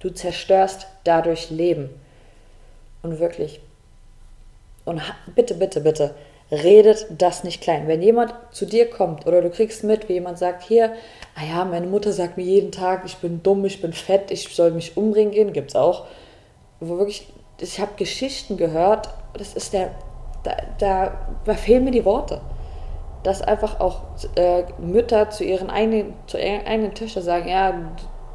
Du 0.00 0.08
zerstörst 0.08 0.86
dadurch 1.04 1.50
Leben. 1.50 1.90
Und 3.02 3.18
wirklich. 3.18 3.60
Und 4.86 5.02
bitte, 5.34 5.54
bitte, 5.54 5.82
bitte, 5.82 6.14
redet 6.50 7.08
das 7.10 7.44
nicht 7.44 7.60
klein. 7.60 7.88
Wenn 7.88 8.00
jemand 8.00 8.34
zu 8.52 8.64
dir 8.64 8.88
kommt 8.88 9.26
oder 9.26 9.42
du 9.42 9.50
kriegst 9.50 9.84
mit, 9.84 10.08
wie 10.08 10.14
jemand 10.14 10.38
sagt, 10.38 10.62
hier, 10.62 10.94
ah 11.34 11.44
ja, 11.46 11.64
meine 11.66 11.88
Mutter 11.88 12.10
sagt 12.12 12.38
mir 12.38 12.44
jeden 12.44 12.72
Tag, 12.72 13.02
ich 13.04 13.18
bin 13.18 13.42
dumm, 13.42 13.66
ich 13.66 13.82
bin 13.82 13.92
fett, 13.92 14.30
ich 14.30 14.48
soll 14.48 14.70
mich 14.70 14.96
umbringen 14.96 15.32
gehen, 15.32 15.52
gibt's 15.52 15.76
auch. 15.76 16.06
Wo 16.80 16.96
wirklich, 16.96 17.28
ich 17.60 17.80
habe 17.80 17.92
Geschichten 17.98 18.56
gehört, 18.56 19.10
das 19.34 19.54
ist 19.54 19.72
der, 19.72 19.90
da, 20.42 20.56
da, 20.78 21.12
da 21.44 21.54
fehlen 21.54 21.84
mir 21.84 21.90
die 21.90 22.04
Worte. 22.04 22.40
Dass 23.22 23.40
einfach 23.40 23.78
auch 23.78 24.00
äh, 24.34 24.64
Mütter 24.78 25.30
zu 25.30 25.44
ihren 25.44 25.70
eigenen, 25.70 26.14
zu 26.26 26.38
ihren 26.38 26.66
eigenen 26.66 26.94
Töchtern 26.94 27.22
sagen, 27.22 27.48
ja, 27.48 27.72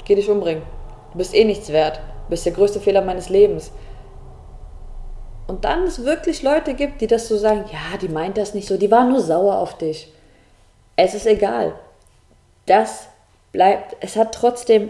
geh 0.05 0.15
dich 0.15 0.29
umbringen. 0.29 0.63
Du 1.11 1.17
bist 1.17 1.33
eh 1.33 1.43
nichts 1.43 1.69
wert. 1.71 1.97
Du 2.25 2.29
bist 2.29 2.45
der 2.45 2.53
größte 2.53 2.79
Fehler 2.79 3.01
meines 3.01 3.29
Lebens. 3.29 3.71
Und 5.47 5.65
dann 5.65 5.83
es 5.83 6.03
wirklich 6.03 6.43
Leute 6.43 6.73
gibt, 6.73 7.01
die 7.01 7.07
das 7.07 7.27
so 7.27 7.37
sagen, 7.37 7.65
ja, 7.71 7.97
die 7.97 8.09
meint 8.09 8.37
das 8.37 8.53
nicht 8.53 8.67
so, 8.67 8.77
die 8.77 8.91
war 8.91 9.05
nur 9.05 9.21
sauer 9.21 9.59
auf 9.59 9.77
dich. 9.77 10.11
Es 10.95 11.13
ist 11.13 11.25
egal. 11.25 11.73
Das 12.65 13.07
bleibt, 13.53 13.95
es 14.01 14.17
hat 14.17 14.33
trotzdem, 14.33 14.89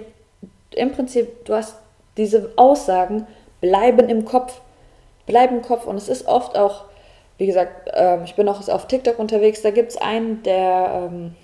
im 0.71 0.91
Prinzip, 0.91 1.45
du 1.45 1.53
hast 1.53 1.75
diese 2.17 2.51
Aussagen 2.55 3.27
bleiben 3.61 4.09
im 4.09 4.25
Kopf, 4.25 4.61
bleiben 5.27 5.57
im 5.57 5.61
Kopf. 5.61 5.85
Und 5.85 5.97
es 5.97 6.09
ist 6.09 6.27
oft 6.27 6.57
auch, 6.57 6.85
wie 7.37 7.45
gesagt, 7.45 7.89
äh, 7.93 8.23
ich 8.23 8.35
bin 8.35 8.49
auch 8.49 8.67
auf 8.67 8.87
TikTok 8.87 9.19
unterwegs, 9.19 9.61
da 9.61 9.69
gibt 9.69 9.91
es 9.91 9.97
einen, 9.97 10.41
der 10.41 11.09
ähm, 11.11 11.35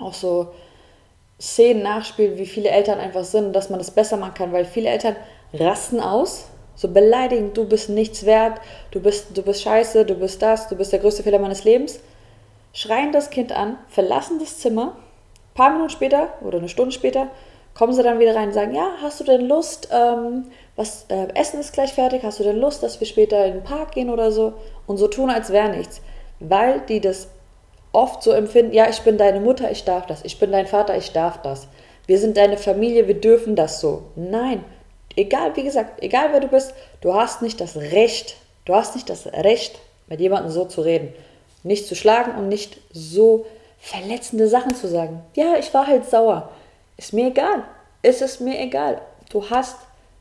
auch 0.00 0.14
so 0.14 0.48
Szenen 1.40 1.84
nachspielt, 1.84 2.38
wie 2.38 2.46
viele 2.46 2.70
Eltern 2.70 2.98
einfach 2.98 3.24
sind, 3.24 3.54
dass 3.54 3.70
man 3.70 3.78
das 3.78 3.92
besser 3.92 4.16
machen 4.16 4.34
kann, 4.34 4.52
weil 4.52 4.64
viele 4.64 4.88
Eltern 4.88 5.14
rasten 5.52 6.00
aus 6.00 6.48
so 6.80 6.88
beleidigend, 6.88 7.58
du 7.58 7.66
bist 7.66 7.90
nichts 7.90 8.24
wert, 8.24 8.58
du 8.90 9.00
bist, 9.00 9.36
du 9.36 9.42
bist 9.42 9.60
scheiße, 9.62 10.06
du 10.06 10.14
bist 10.14 10.40
das, 10.40 10.66
du 10.68 10.76
bist 10.76 10.92
der 10.92 10.98
größte 10.98 11.22
Fehler 11.22 11.38
meines 11.38 11.64
Lebens. 11.64 12.00
Schreien 12.72 13.12
das 13.12 13.28
Kind 13.28 13.52
an, 13.52 13.76
verlassen 13.88 14.38
das 14.38 14.58
Zimmer. 14.60 14.96
Ein 14.96 15.54
paar 15.54 15.70
Minuten 15.72 15.90
später 15.90 16.28
oder 16.40 16.56
eine 16.56 16.70
Stunde 16.70 16.92
später 16.92 17.28
kommen 17.74 17.92
sie 17.92 18.02
dann 18.02 18.18
wieder 18.18 18.34
rein 18.34 18.48
und 18.48 18.54
sagen, 18.54 18.74
ja, 18.74 18.92
hast 19.02 19.20
du 19.20 19.24
denn 19.24 19.46
Lust, 19.46 19.90
ähm, 19.92 20.46
was, 20.80 21.04
äh, 21.10 21.28
Essen 21.34 21.60
ist 21.60 21.74
gleich 21.74 21.92
fertig, 21.92 22.22
hast 22.22 22.40
du 22.40 22.42
denn 22.42 22.56
Lust, 22.56 22.82
dass 22.82 23.00
wir 23.00 23.06
später 23.06 23.44
in 23.44 23.52
den 23.52 23.62
Park 23.62 23.92
gehen 23.92 24.08
oder 24.08 24.32
so? 24.32 24.54
Und 24.86 24.96
so 24.96 25.08
tun, 25.08 25.28
als 25.28 25.50
wäre 25.50 25.68
nichts. 25.68 26.00
Weil 26.38 26.80
die 26.80 27.02
das 27.02 27.28
oft 27.92 28.22
so 28.22 28.30
empfinden, 28.32 28.72
ja, 28.72 28.88
ich 28.88 29.02
bin 29.02 29.18
deine 29.18 29.40
Mutter, 29.40 29.70
ich 29.70 29.84
darf 29.84 30.06
das, 30.06 30.24
ich 30.24 30.38
bin 30.38 30.52
dein 30.52 30.66
Vater, 30.66 30.96
ich 30.96 31.12
darf 31.12 31.42
das. 31.42 31.68
Wir 32.06 32.18
sind 32.18 32.38
deine 32.38 32.56
Familie, 32.56 33.08
wir 33.08 33.20
dürfen 33.20 33.56
das 33.56 33.78
so. 33.78 34.04
Nein, 34.16 34.64
egal, 35.16 35.54
wie 35.54 35.64
gesagt, 35.64 36.02
egal 36.02 36.30
wer 36.32 36.40
du 36.40 36.48
bist, 36.48 36.72
du 37.02 37.12
hast 37.12 37.42
nicht 37.42 37.60
das 37.60 37.76
Recht, 37.76 38.36
du 38.64 38.74
hast 38.74 38.94
nicht 38.94 39.10
das 39.10 39.26
Recht, 39.26 39.78
mit 40.06 40.18
jemandem 40.18 40.50
so 40.50 40.64
zu 40.64 40.80
reden. 40.80 41.12
Nicht 41.62 41.88
zu 41.88 41.94
schlagen 41.94 42.38
und 42.38 42.48
nicht 42.48 42.78
so 42.90 43.44
verletzende 43.78 44.48
Sachen 44.48 44.74
zu 44.74 44.88
sagen. 44.88 45.20
Ja, 45.34 45.56
ich 45.58 45.74
war 45.74 45.86
halt 45.86 46.08
sauer. 46.08 46.48
Ist 46.96 47.12
mir 47.12 47.26
egal. 47.26 47.64
Ist 48.00 48.22
es 48.22 48.40
mir 48.40 48.58
egal. 48.58 49.02
Du 49.28 49.50
hast 49.50 49.76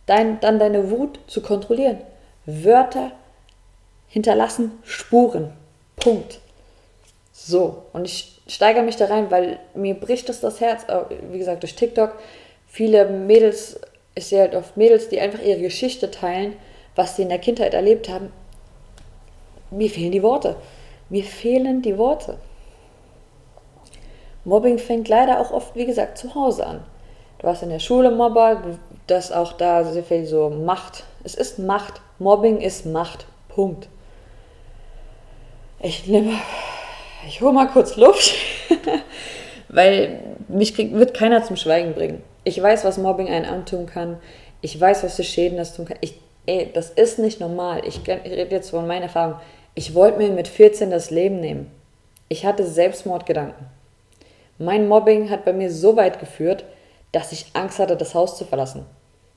dein, 0.10 0.40
dann 0.40 0.60
deine 0.60 0.92
Wut 0.92 1.20
zu 1.28 1.42
kontrollieren. 1.42 2.00
Wörter 2.46 3.12
hinterlassen 4.08 4.72
Spuren. 4.84 5.54
Punkt. 5.96 6.40
So, 7.32 7.84
und 7.94 8.06
ich 8.06 8.42
steigere 8.48 8.84
mich 8.84 8.96
da 8.96 9.06
rein, 9.06 9.32
weil 9.32 9.60
mir 9.76 9.94
bricht 9.94 10.30
es 10.30 10.40
das 10.40 10.60
Herz, 10.60 10.86
wie 11.32 11.38
gesagt, 11.38 11.64
durch 11.64 11.76
TikTok. 11.76 12.14
Viele 12.68 13.08
Mädels 13.08 13.80
ich 14.20 14.28
sehe 14.28 14.42
halt 14.42 14.56
oft 14.56 14.76
Mädels, 14.76 15.08
die 15.08 15.22
einfach 15.22 15.42
ihre 15.42 15.62
Geschichte 15.62 16.12
teilen, 16.12 16.58
was 16.96 17.16
sie 17.16 17.22
in 17.22 17.30
der 17.30 17.40
Kindheit 17.40 17.74
erlebt 17.74 18.10
haben. 18.10 18.34
Mir 19.72 19.90
fehlen 19.90 20.12
die 20.12 20.24
Worte. 20.24 20.58
Mir 21.10 21.24
fehlen 21.24 21.82
die 21.82 21.98
Worte. 21.98 22.38
Mobbing 24.44 24.78
fängt 24.78 25.08
leider 25.08 25.40
auch 25.40 25.52
oft, 25.52 25.76
wie 25.76 25.86
gesagt, 25.86 26.18
zu 26.18 26.36
Hause 26.36 26.66
an. 26.66 26.84
Du 27.40 27.48
hast 27.48 27.64
in 27.64 27.70
der 27.70 27.80
Schule 27.80 28.12
Mobber, 28.12 28.62
das 29.10 29.32
auch 29.32 29.54
da 29.54 29.84
sehr 29.84 30.04
viel 30.04 30.26
so 30.26 30.50
Macht. 30.50 31.04
Es 31.24 31.36
ist 31.36 31.60
Macht. 31.60 32.02
Mobbing 32.20 32.62
ist 32.62 32.86
Macht. 32.86 33.26
Punkt. 33.50 33.88
Ich 35.82 36.08
nehme, 36.08 36.34
ich 37.28 37.42
hole 37.42 37.54
mal 37.54 37.68
kurz 37.68 37.96
Luft, 37.96 38.34
weil 39.70 40.20
mich 40.48 40.76
krieg, 40.76 40.94
wird 40.94 41.14
keiner 41.14 41.44
zum 41.44 41.56
Schweigen 41.56 41.94
bringen. 41.94 42.22
Ich 42.44 42.62
weiß, 42.62 42.84
was 42.84 42.98
Mobbing 42.98 43.30
einen 43.30 43.46
antun 43.46 43.86
kann. 43.86 44.18
Ich 44.62 44.80
weiß, 44.80 45.04
was 45.04 45.16
für 45.16 45.24
Schäden 45.24 45.58
das 45.58 45.76
tun 45.76 45.86
kann. 45.86 45.98
Ich, 46.02 46.20
ey, 46.46 46.70
das 46.74 46.90
ist 46.90 47.20
nicht 47.20 47.40
normal. 47.40 47.82
Ich, 47.86 48.02
ich 48.06 48.10
rede 48.10 48.56
jetzt 48.56 48.72
von 48.72 48.88
meiner 48.88 49.04
Erfahrung. 49.04 49.36
Ich 49.74 49.96
wollte 49.96 50.18
mir 50.18 50.30
mit 50.32 50.48
14 50.48 50.92
das 50.92 51.12
Leben 51.12 51.40
nehmen. 51.40 51.72
Ich 52.28 52.46
hatte 52.46 52.66
Selbstmordgedanken. 52.66 53.68
Mein 54.58 54.88
Mobbing 54.90 55.30
hat 55.30 55.46
bei 55.46 55.54
mir 55.54 55.72
so 55.72 55.96
weit 55.96 56.20
geführt, 56.20 56.66
dass 57.14 57.32
ich 57.32 57.48
Angst 57.54 57.80
hatte, 57.80 57.96
das 57.96 58.14
Haus 58.14 58.38
zu 58.38 58.44
verlassen. 58.44 58.86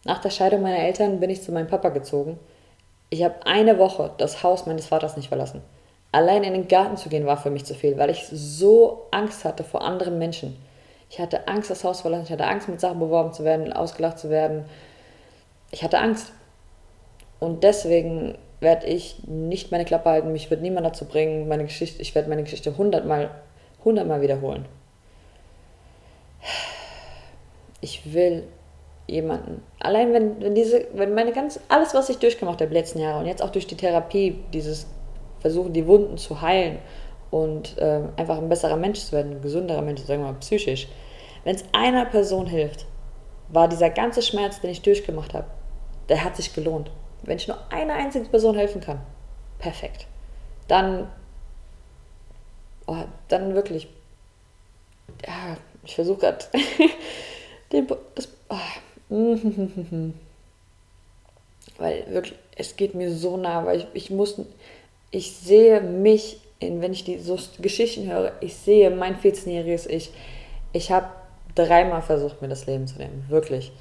Nach 0.05 0.21
der 0.21 0.31
Scheidung 0.31 0.63
meiner 0.63 0.79
Eltern 0.79 1.21
bin 1.21 1.31
ich 1.31 1.43
zu 1.43 1.53
meinem 1.53 1.69
Papa 1.69 1.91
gezogen. 1.91 2.39
Ich 3.11 3.23
habe 3.23 3.47
eine 3.47 3.79
Woche 3.79 4.11
das 4.19 4.43
Haus 4.43 4.67
meines 4.67 4.87
Vaters 4.87 5.17
nicht 5.17 5.29
verlassen. 5.29 5.63
Allein 6.13 6.45
in 6.45 6.53
den 6.53 6.69
Garten 6.69 6.97
zu 6.97 7.09
gehen 7.09 7.27
war 7.27 7.37
für 7.37 7.51
mich 7.51 7.65
zu 7.65 7.75
viel, 7.75 7.97
weil 7.99 8.11
ich 8.11 8.27
so 8.27 9.07
Angst 9.11 9.45
hatte 9.45 9.65
vor 9.65 9.83
anderen 9.83 10.19
Menschen. 10.19 10.57
Ich 11.09 11.19
hatte 11.19 11.47
Angst, 11.47 11.71
das 11.71 11.85
Haus 11.85 11.99
zu 11.99 12.03
verlassen. 12.03 12.25
Ich 12.25 12.33
hatte 12.33 12.47
Angst, 12.47 12.69
mit 12.69 12.81
Sachen 12.81 12.99
beworben 12.99 13.33
zu 13.33 13.45
werden, 13.45 13.73
ausgelacht 13.73 14.19
zu 14.19 14.31
werden. 14.31 14.65
Ich 15.71 15.83
hatte 15.85 15.99
Angst. 15.99 16.33
Und 17.39 17.65
deswegen 17.65 18.37
werde 18.61 18.87
ich 18.87 19.25
nicht 19.27 19.71
meine 19.73 19.85
Klappe 19.85 20.11
halten. 20.11 20.33
Mich 20.33 20.51
wird 20.51 20.63
niemand 20.63 20.87
dazu 20.87 21.05
bringen, 21.05 21.49
meine 21.49 21.65
Geschichte, 21.65 22.01
ich 22.01 22.15
werde 22.15 22.29
meine 22.29 22.45
Geschichte 22.45 22.77
hundertmal, 22.77 23.31
hundertmal 23.85 24.23
wiederholen. 24.23 24.67
Ich 27.81 28.15
will 28.15 28.45
jemanden, 29.12 29.62
allein 29.78 30.12
wenn, 30.12 30.40
wenn 30.40 30.54
diese, 30.54 30.87
wenn 30.95 31.14
meine 31.14 31.33
ganz, 31.33 31.61
alles, 31.69 31.95
was 31.95 32.09
ich 32.09 32.19
durchgemacht 32.19 32.61
habe 32.61 32.73
letzten 32.73 32.99
Jahre 32.99 33.21
und 33.21 33.26
jetzt 33.26 33.42
auch 33.42 33.50
durch 33.50 33.66
die 33.66 33.76
Therapie, 33.76 34.38
dieses 34.52 34.87
Versuchen, 35.40 35.73
die 35.73 35.87
Wunden 35.87 36.16
zu 36.16 36.40
heilen 36.40 36.78
und 37.31 37.76
äh, 37.78 38.00
einfach 38.16 38.38
ein 38.38 38.49
besserer 38.49 38.76
Mensch 38.76 39.00
zu 39.00 39.12
werden, 39.12 39.33
ein 39.33 39.42
gesünderer 39.42 39.83
Mensch, 39.83 40.02
sagen 40.02 40.23
wir 40.23 40.33
mal 40.33 40.38
psychisch. 40.38 40.88
Wenn 41.45 41.57
es 41.57 41.64
einer 41.73 42.07
Person 42.07 42.47
hilft, 42.47 42.87
war 43.49 43.69
dieser 43.69 43.90
ganze 43.90 44.23
Schmerz, 44.23 44.61
den 44.61 44.71
ich 44.71 44.83
durchgemacht 44.83 45.35
habe, 45.35 45.47
der 46.09 46.25
hat 46.25 46.37
sich 46.37 46.54
gelohnt. 46.54 46.90
Wenn 47.23 47.37
ich 47.37 47.49
nur 47.49 47.59
einer 47.71 47.95
einzigen 47.95 48.28
Person 48.28 48.57
helfen 48.57 48.81
kann, 48.81 49.00
perfekt. 49.59 50.07
Dann, 50.69 51.09
oh, 52.87 52.97
dann 53.28 53.54
wirklich, 53.54 53.88
ja, 55.26 55.57
ich 55.85 55.95
versuche 55.95 56.21
gerade, 56.21 56.45
das, 58.14 58.28
oh, 58.49 58.57
weil 61.78 62.04
wirklich, 62.09 62.38
es 62.57 62.76
geht 62.76 62.95
mir 62.95 63.12
so 63.12 63.37
nah, 63.37 63.64
weil 63.66 63.78
ich, 63.78 63.87
ich 63.95 64.11
muss, 64.11 64.40
ich 65.11 65.33
sehe 65.37 65.81
mich 65.81 66.40
in, 66.59 66.81
wenn 66.81 66.92
ich 66.92 67.04
die 67.04 67.19
so 67.19 67.38
Geschichten 67.61 68.11
höre, 68.11 68.33
ich 68.40 68.54
sehe 68.57 68.90
mein 68.90 69.16
14-jähriges 69.16 69.88
Ich. 69.88 70.12
Ich 70.73 70.90
habe 70.90 71.09
dreimal 71.54 72.02
versucht, 72.02 72.40
mir 72.40 72.49
das 72.49 72.66
Leben 72.66 72.87
zu 72.87 72.97
nehmen. 72.99 73.25
Wirklich. 73.28 73.73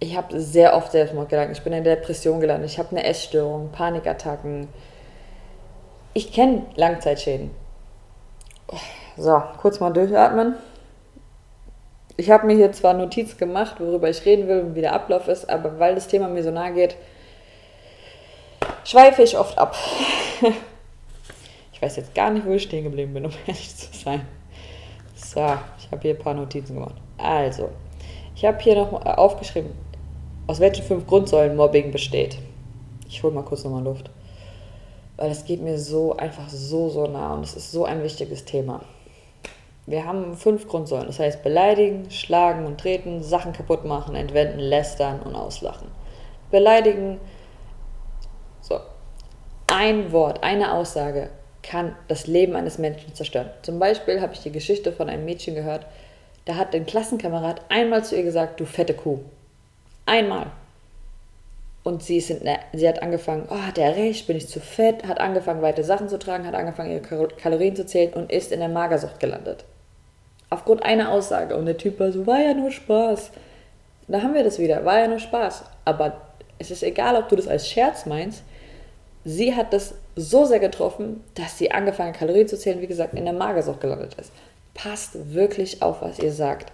Ich 0.00 0.16
habe 0.16 0.38
sehr 0.38 0.76
oft 0.76 0.92
Selbstmordgedanken. 0.92 1.56
Ich 1.56 1.62
bin 1.62 1.72
in 1.72 1.82
Depression 1.82 2.40
gelandet. 2.40 2.70
Ich 2.70 2.78
habe 2.78 2.90
eine 2.90 3.04
Essstörung, 3.04 3.70
Panikattacken. 3.72 4.68
Ich 6.14 6.32
kenne 6.32 6.66
Langzeitschäden. 6.76 7.50
So, 9.16 9.42
kurz 9.60 9.80
mal 9.80 9.92
durchatmen. 9.92 10.54
Ich 12.20 12.30
habe 12.30 12.48
mir 12.48 12.56
hier 12.56 12.72
zwar 12.72 12.94
Notiz 12.94 13.36
gemacht, 13.36 13.78
worüber 13.78 14.10
ich 14.10 14.24
reden 14.24 14.48
will 14.48 14.60
und 14.60 14.74
wie 14.74 14.80
der 14.80 14.92
Ablauf 14.92 15.28
ist, 15.28 15.48
aber 15.48 15.78
weil 15.78 15.94
das 15.94 16.08
Thema 16.08 16.26
mir 16.26 16.42
so 16.42 16.50
nahe 16.50 16.74
geht, 16.74 16.96
schweife 18.84 19.22
ich 19.22 19.38
oft 19.38 19.56
ab. 19.56 19.76
Ich 21.72 21.82
weiß 21.82 21.94
jetzt 21.94 22.12
gar 22.12 22.30
nicht, 22.30 22.44
wo 22.44 22.50
ich 22.50 22.64
stehen 22.64 22.82
geblieben 22.82 23.14
bin, 23.14 23.24
um 23.24 23.30
ehrlich 23.46 23.76
zu 23.76 23.86
sein. 23.96 24.26
So, 25.14 25.38
ich 25.78 25.88
habe 25.92 26.02
hier 26.02 26.14
ein 26.14 26.18
paar 26.18 26.34
Notizen 26.34 26.74
gemacht. 26.74 26.96
Also, 27.18 27.68
ich 28.34 28.44
habe 28.44 28.58
hier 28.58 28.74
noch 28.74 28.92
aufgeschrieben, 29.06 29.70
aus 30.48 30.58
welchen 30.58 30.84
fünf 30.84 31.06
Grundsäulen 31.06 31.54
Mobbing 31.54 31.92
besteht. 31.92 32.36
Ich 33.08 33.22
hole 33.22 33.32
mal 33.32 33.44
kurz 33.44 33.62
nochmal 33.62 33.84
Luft. 33.84 34.10
Weil 35.16 35.30
es 35.30 35.44
geht 35.44 35.62
mir 35.62 35.78
so 35.78 36.16
einfach 36.16 36.48
so, 36.48 36.88
so 36.88 37.06
nah 37.06 37.34
und 37.34 37.44
es 37.44 37.54
ist 37.54 37.70
so 37.70 37.84
ein 37.84 38.02
wichtiges 38.02 38.44
Thema. 38.44 38.80
Wir 39.88 40.04
haben 40.04 40.36
fünf 40.36 40.68
Grundsäulen, 40.68 41.06
das 41.06 41.18
heißt 41.18 41.42
beleidigen, 41.42 42.10
schlagen 42.10 42.66
und 42.66 42.78
treten, 42.78 43.22
Sachen 43.22 43.54
kaputt 43.54 43.86
machen, 43.86 44.14
entwenden, 44.14 44.58
lästern 44.58 45.20
und 45.20 45.34
auslachen. 45.34 45.88
Beleidigen, 46.50 47.18
so, 48.60 48.78
ein 49.66 50.12
Wort, 50.12 50.44
eine 50.44 50.74
Aussage 50.74 51.30
kann 51.62 51.96
das 52.06 52.26
Leben 52.26 52.54
eines 52.54 52.76
Menschen 52.76 53.14
zerstören. 53.14 53.48
Zum 53.62 53.78
Beispiel 53.78 54.20
habe 54.20 54.34
ich 54.34 54.40
die 54.40 54.52
Geschichte 54.52 54.92
von 54.92 55.08
einem 55.08 55.24
Mädchen 55.24 55.54
gehört, 55.54 55.86
da 56.44 56.56
hat 56.56 56.74
ein 56.74 56.84
Klassenkamerad 56.84 57.62
einmal 57.70 58.04
zu 58.04 58.14
ihr 58.14 58.24
gesagt, 58.24 58.60
du 58.60 58.66
fette 58.66 58.92
Kuh. 58.92 59.20
Einmal. 60.04 60.48
Und 61.82 62.02
sie, 62.02 62.18
ist 62.18 62.28
in, 62.28 62.46
sie 62.74 62.86
hat 62.86 63.02
angefangen, 63.02 63.48
oh, 63.48 63.62
hat 63.62 63.78
er 63.78 63.96
recht, 63.96 64.26
bin 64.26 64.36
ich 64.36 64.48
zu 64.48 64.60
fett, 64.60 65.06
hat 65.06 65.18
angefangen, 65.18 65.62
weite 65.62 65.82
Sachen 65.82 66.10
zu 66.10 66.18
tragen, 66.18 66.46
hat 66.46 66.54
angefangen, 66.54 66.90
ihre 66.90 67.28
Kalorien 67.28 67.74
zu 67.74 67.86
zählen 67.86 68.12
und 68.12 68.30
ist 68.30 68.52
in 68.52 68.60
der 68.60 68.68
Magersucht 68.68 69.18
gelandet. 69.18 69.64
Aufgrund 70.50 70.82
einer 70.82 71.12
Aussage. 71.12 71.56
Und 71.56 71.66
der 71.66 71.76
Typ 71.76 72.00
war 72.00 72.12
so, 72.12 72.26
war 72.26 72.40
ja 72.40 72.54
nur 72.54 72.70
Spaß. 72.70 73.30
Da 74.08 74.22
haben 74.22 74.34
wir 74.34 74.44
das 74.44 74.58
wieder, 74.58 74.84
war 74.84 75.00
ja 75.00 75.08
nur 75.08 75.18
Spaß. 75.18 75.64
Aber 75.84 76.20
es 76.58 76.70
ist 76.70 76.82
egal, 76.82 77.16
ob 77.16 77.28
du 77.28 77.36
das 77.36 77.48
als 77.48 77.68
Scherz 77.68 78.06
meinst. 78.06 78.42
Sie 79.24 79.54
hat 79.54 79.72
das 79.72 79.94
so 80.16 80.46
sehr 80.46 80.60
getroffen, 80.60 81.22
dass 81.34 81.58
sie 81.58 81.70
angefangen 81.70 82.14
Kalorien 82.14 82.48
zu 82.48 82.58
zählen, 82.58 82.80
wie 82.80 82.86
gesagt, 82.86 83.14
in 83.14 83.24
der 83.24 83.34
Magersucht 83.34 83.80
gelandet 83.80 84.14
ist. 84.14 84.32
Passt 84.74 85.34
wirklich 85.34 85.82
auf, 85.82 86.00
was 86.00 86.18
ihr 86.18 86.32
sagt. 86.32 86.72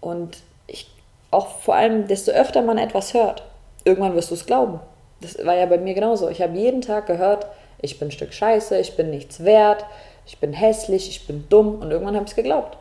Und 0.00 0.38
ich, 0.66 0.90
auch 1.30 1.58
vor 1.58 1.74
allem, 1.74 2.06
desto 2.06 2.30
öfter 2.32 2.62
man 2.62 2.78
etwas 2.78 3.12
hört, 3.12 3.42
irgendwann 3.84 4.14
wirst 4.14 4.30
du 4.30 4.34
es 4.34 4.46
glauben. 4.46 4.80
Das 5.20 5.44
war 5.44 5.54
ja 5.56 5.66
bei 5.66 5.78
mir 5.78 5.94
genauso. 5.94 6.28
Ich 6.28 6.40
habe 6.40 6.56
jeden 6.56 6.80
Tag 6.80 7.06
gehört, 7.06 7.46
ich 7.80 7.98
bin 7.98 8.08
ein 8.08 8.12
Stück 8.12 8.32
Scheiße, 8.32 8.78
ich 8.78 8.96
bin 8.96 9.10
nichts 9.10 9.44
wert, 9.44 9.84
ich 10.26 10.38
bin 10.38 10.52
hässlich, 10.52 11.08
ich 11.08 11.26
bin 11.26 11.46
dumm 11.48 11.76
und 11.76 11.90
irgendwann 11.90 12.14
habe 12.14 12.24
ich 12.24 12.32
es 12.32 12.36
geglaubt. 12.36 12.76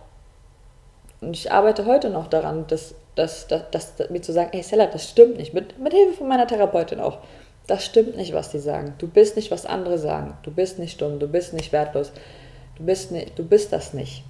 Und 1.21 1.35
ich 1.35 1.51
arbeite 1.51 1.85
heute 1.85 2.09
noch 2.09 2.27
daran, 2.27 2.65
dass, 2.67 2.95
dass, 3.15 3.47
dass, 3.47 3.69
dass, 3.71 4.09
mir 4.09 4.21
zu 4.21 4.33
sagen, 4.33 4.49
hey 4.51 4.63
Stella, 4.63 4.87
das 4.87 5.09
stimmt 5.09 5.37
nicht, 5.37 5.53
mit, 5.53 5.79
mit 5.79 5.93
Hilfe 5.93 6.13
von 6.13 6.27
meiner 6.27 6.47
Therapeutin 6.47 6.99
auch. 6.99 7.19
Das 7.67 7.85
stimmt 7.85 8.15
nicht, 8.15 8.33
was 8.33 8.49
die 8.49 8.59
sagen. 8.59 8.93
Du 8.97 9.07
bist 9.07 9.35
nicht, 9.35 9.49
was 9.49 9.65
andere 9.65 9.97
sagen. 9.97 10.37
Du 10.43 10.51
bist 10.51 10.77
nicht 10.77 11.01
dumm, 11.01 11.19
du 11.19 11.27
bist 11.27 11.53
nicht 11.53 11.71
wertlos. 11.71 12.11
Du 12.77 12.83
bist, 12.83 13.11
nicht, 13.11 13.37
du 13.39 13.43
bist 13.43 13.71
das 13.71 13.93
nicht. 13.93 14.23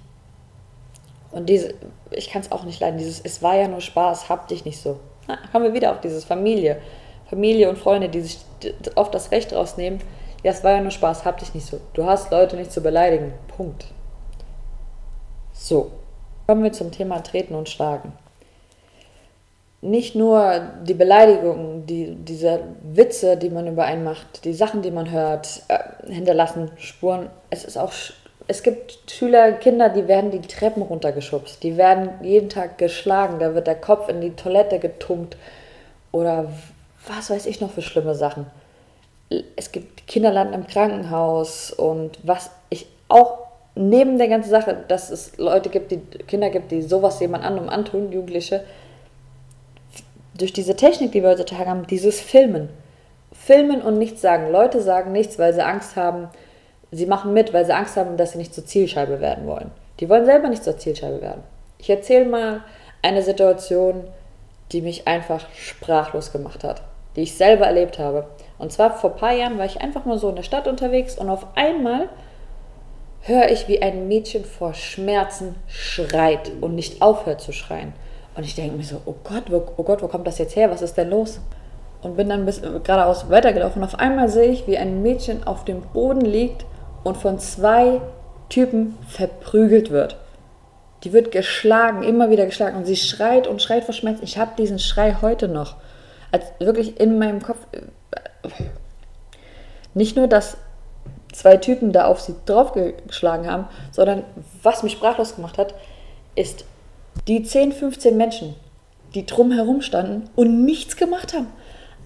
Und 1.32 1.48
diese, 1.48 1.74
ich 2.10 2.30
kann 2.30 2.42
es 2.42 2.52
auch 2.52 2.64
nicht 2.64 2.80
leiden, 2.80 2.98
dieses, 2.98 3.20
es 3.20 3.42
war 3.42 3.56
ja 3.56 3.68
nur 3.68 3.80
Spaß, 3.80 4.28
hab 4.28 4.48
dich 4.48 4.64
nicht 4.64 4.80
so. 4.80 5.00
Na, 5.26 5.36
kommen 5.52 5.64
wir 5.64 5.74
wieder 5.74 5.92
auf 5.92 6.00
dieses 6.00 6.24
Familie. 6.24 6.80
Familie 7.28 7.68
und 7.68 7.76
Freunde, 7.76 8.08
die 8.08 8.20
sich 8.20 8.38
oft 8.94 9.12
das 9.12 9.32
Recht 9.32 9.52
rausnehmen, 9.52 10.00
ja, 10.46 10.52
es 10.52 10.62
war 10.62 10.76
ja 10.76 10.80
nur 10.80 10.92
Spaß, 10.92 11.24
hab 11.24 11.38
dich 11.38 11.54
nicht 11.54 11.66
so. 11.66 11.80
Du 11.92 12.04
hast 12.04 12.30
Leute 12.30 12.54
nicht 12.54 12.70
zu 12.70 12.80
beleidigen. 12.80 13.32
Punkt. 13.56 13.86
So, 15.52 15.90
kommen 16.46 16.62
wir 16.62 16.72
zum 16.72 16.92
Thema 16.92 17.20
Treten 17.24 17.56
und 17.56 17.68
Schlagen. 17.68 18.12
Nicht 19.80 20.14
nur 20.14 20.60
die 20.84 20.94
Beleidigungen, 20.94 21.84
die, 21.86 22.14
diese 22.14 22.60
Witze, 22.80 23.36
die 23.36 23.50
man 23.50 23.66
über 23.66 23.86
einen 23.86 24.04
macht, 24.04 24.44
die 24.44 24.52
Sachen, 24.52 24.82
die 24.82 24.92
man 24.92 25.10
hört, 25.10 25.64
äh, 25.66 26.12
hinterlassen 26.12 26.70
Spuren. 26.76 27.28
Es 27.50 27.64
ist 27.64 27.76
auch, 27.76 27.92
es 28.46 28.62
gibt 28.62 29.10
Schüler, 29.10 29.50
Kinder, 29.50 29.88
die 29.88 30.06
werden 30.06 30.30
die 30.30 30.42
Treppen 30.42 30.82
runtergeschubst, 30.82 31.60
die 31.64 31.76
werden 31.76 32.10
jeden 32.22 32.50
Tag 32.50 32.78
geschlagen, 32.78 33.40
da 33.40 33.56
wird 33.56 33.66
der 33.66 33.80
Kopf 33.80 34.08
in 34.08 34.20
die 34.20 34.36
Toilette 34.36 34.78
getunkt 34.78 35.36
oder 36.12 36.52
was 37.08 37.30
weiß 37.30 37.46
ich 37.46 37.60
noch 37.60 37.72
für 37.72 37.82
schlimme 37.82 38.14
Sachen 38.14 38.46
es 39.56 39.72
gibt 39.72 40.06
Kinderland 40.06 40.54
im 40.54 40.66
Krankenhaus 40.66 41.72
und 41.72 42.18
was 42.22 42.50
ich 42.70 42.86
auch 43.08 43.38
neben 43.74 44.18
der 44.18 44.28
ganzen 44.28 44.50
Sache, 44.50 44.84
dass 44.88 45.10
es 45.10 45.36
Leute 45.36 45.68
gibt, 45.68 45.90
die 45.90 45.98
Kinder 45.98 46.50
gibt, 46.50 46.70
die 46.70 46.82
sowas 46.82 47.20
jemand 47.20 47.44
anderem 47.44 47.68
antun, 47.68 48.12
Jugendliche, 48.12 48.64
durch 50.36 50.52
diese 50.52 50.76
Technik, 50.76 51.12
die 51.12 51.22
wir 51.22 51.30
heutzutage 51.30 51.68
haben, 51.68 51.86
dieses 51.86 52.20
Filmen. 52.20 52.68
Filmen 53.32 53.82
und 53.82 53.98
nichts 53.98 54.22
sagen. 54.22 54.50
Leute 54.50 54.80
sagen 54.80 55.12
nichts, 55.12 55.38
weil 55.38 55.52
sie 55.54 55.64
Angst 55.64 55.96
haben. 55.96 56.28
Sie 56.90 57.06
machen 57.06 57.32
mit, 57.32 57.52
weil 57.52 57.66
sie 57.66 57.74
Angst 57.74 57.96
haben, 57.96 58.16
dass 58.16 58.32
sie 58.32 58.38
nicht 58.38 58.54
zur 58.54 58.64
Zielscheibe 58.64 59.20
werden 59.20 59.46
wollen. 59.46 59.70
Die 60.00 60.08
wollen 60.08 60.24
selber 60.24 60.48
nicht 60.48 60.64
zur 60.64 60.78
Zielscheibe 60.78 61.20
werden. 61.20 61.42
Ich 61.78 61.90
erzähle 61.90 62.26
mal 62.26 62.62
eine 63.02 63.22
Situation, 63.22 64.04
die 64.72 64.82
mich 64.82 65.06
einfach 65.06 65.46
sprachlos 65.54 66.32
gemacht 66.32 66.64
hat, 66.64 66.82
die 67.14 67.22
ich 67.22 67.34
selber 67.34 67.66
erlebt 67.66 67.98
habe. 67.98 68.26
Und 68.58 68.72
zwar 68.72 68.96
vor 68.96 69.12
ein 69.12 69.16
paar 69.16 69.32
Jahren 69.32 69.58
war 69.58 69.66
ich 69.66 69.80
einfach 69.80 70.04
mal 70.04 70.18
so 70.18 70.28
in 70.28 70.36
der 70.36 70.42
Stadt 70.42 70.66
unterwegs 70.66 71.18
und 71.18 71.28
auf 71.28 71.46
einmal 71.54 72.08
höre 73.20 73.50
ich, 73.50 73.68
wie 73.68 73.82
ein 73.82 74.08
Mädchen 74.08 74.44
vor 74.44 74.72
Schmerzen 74.74 75.56
schreit 75.66 76.52
und 76.60 76.74
nicht 76.74 77.02
aufhört 77.02 77.40
zu 77.40 77.52
schreien. 77.52 77.92
Und 78.36 78.44
ich 78.44 78.54
denke 78.54 78.76
mir 78.76 78.84
so, 78.84 79.00
oh 79.04 79.14
Gott, 79.24 79.44
wo, 79.48 79.62
oh 79.76 79.82
Gott, 79.82 80.02
wo 80.02 80.08
kommt 80.08 80.26
das 80.26 80.38
jetzt 80.38 80.56
her? 80.56 80.70
Was 80.70 80.82
ist 80.82 80.96
denn 80.96 81.10
los? 81.10 81.40
Und 82.02 82.16
bin 82.16 82.28
dann 82.28 82.46
bis, 82.46 82.60
geradeaus 82.62 83.30
weitergelaufen. 83.30 83.82
Auf 83.82 83.98
einmal 83.98 84.28
sehe 84.28 84.50
ich, 84.50 84.66
wie 84.66 84.78
ein 84.78 85.02
Mädchen 85.02 85.46
auf 85.46 85.64
dem 85.64 85.80
Boden 85.80 86.20
liegt 86.20 86.66
und 87.02 87.16
von 87.16 87.38
zwei 87.38 88.00
Typen 88.48 88.96
verprügelt 89.08 89.90
wird. 89.90 90.16
Die 91.02 91.12
wird 91.12 91.32
geschlagen, 91.32 92.02
immer 92.02 92.30
wieder 92.30 92.46
geschlagen. 92.46 92.76
Und 92.76 92.84
sie 92.84 92.96
schreit 92.96 93.46
und 93.46 93.62
schreit 93.62 93.84
vor 93.84 93.94
Schmerzen. 93.94 94.22
Ich 94.22 94.38
habe 94.38 94.52
diesen 94.56 94.78
Schrei 94.78 95.16
heute 95.20 95.48
noch. 95.48 95.76
Als 96.30 96.44
wirklich 96.58 97.00
in 97.00 97.18
meinem 97.18 97.42
Kopf 97.42 97.58
nicht 99.94 100.16
nur, 100.16 100.28
dass 100.28 100.56
zwei 101.32 101.56
Typen 101.56 101.92
da 101.92 102.06
auf 102.06 102.20
sie 102.20 102.34
draufgeschlagen 102.46 103.50
haben, 103.50 103.66
sondern 103.92 104.24
was 104.62 104.82
mich 104.82 104.92
sprachlos 104.92 105.36
gemacht 105.36 105.58
hat, 105.58 105.74
ist 106.34 106.64
die 107.28 107.42
10, 107.42 107.72
15 107.72 108.16
Menschen, 108.16 108.54
die 109.14 109.26
drumherum 109.26 109.82
standen 109.82 110.28
und 110.36 110.64
nichts 110.64 110.96
gemacht 110.96 111.34
haben. 111.34 111.48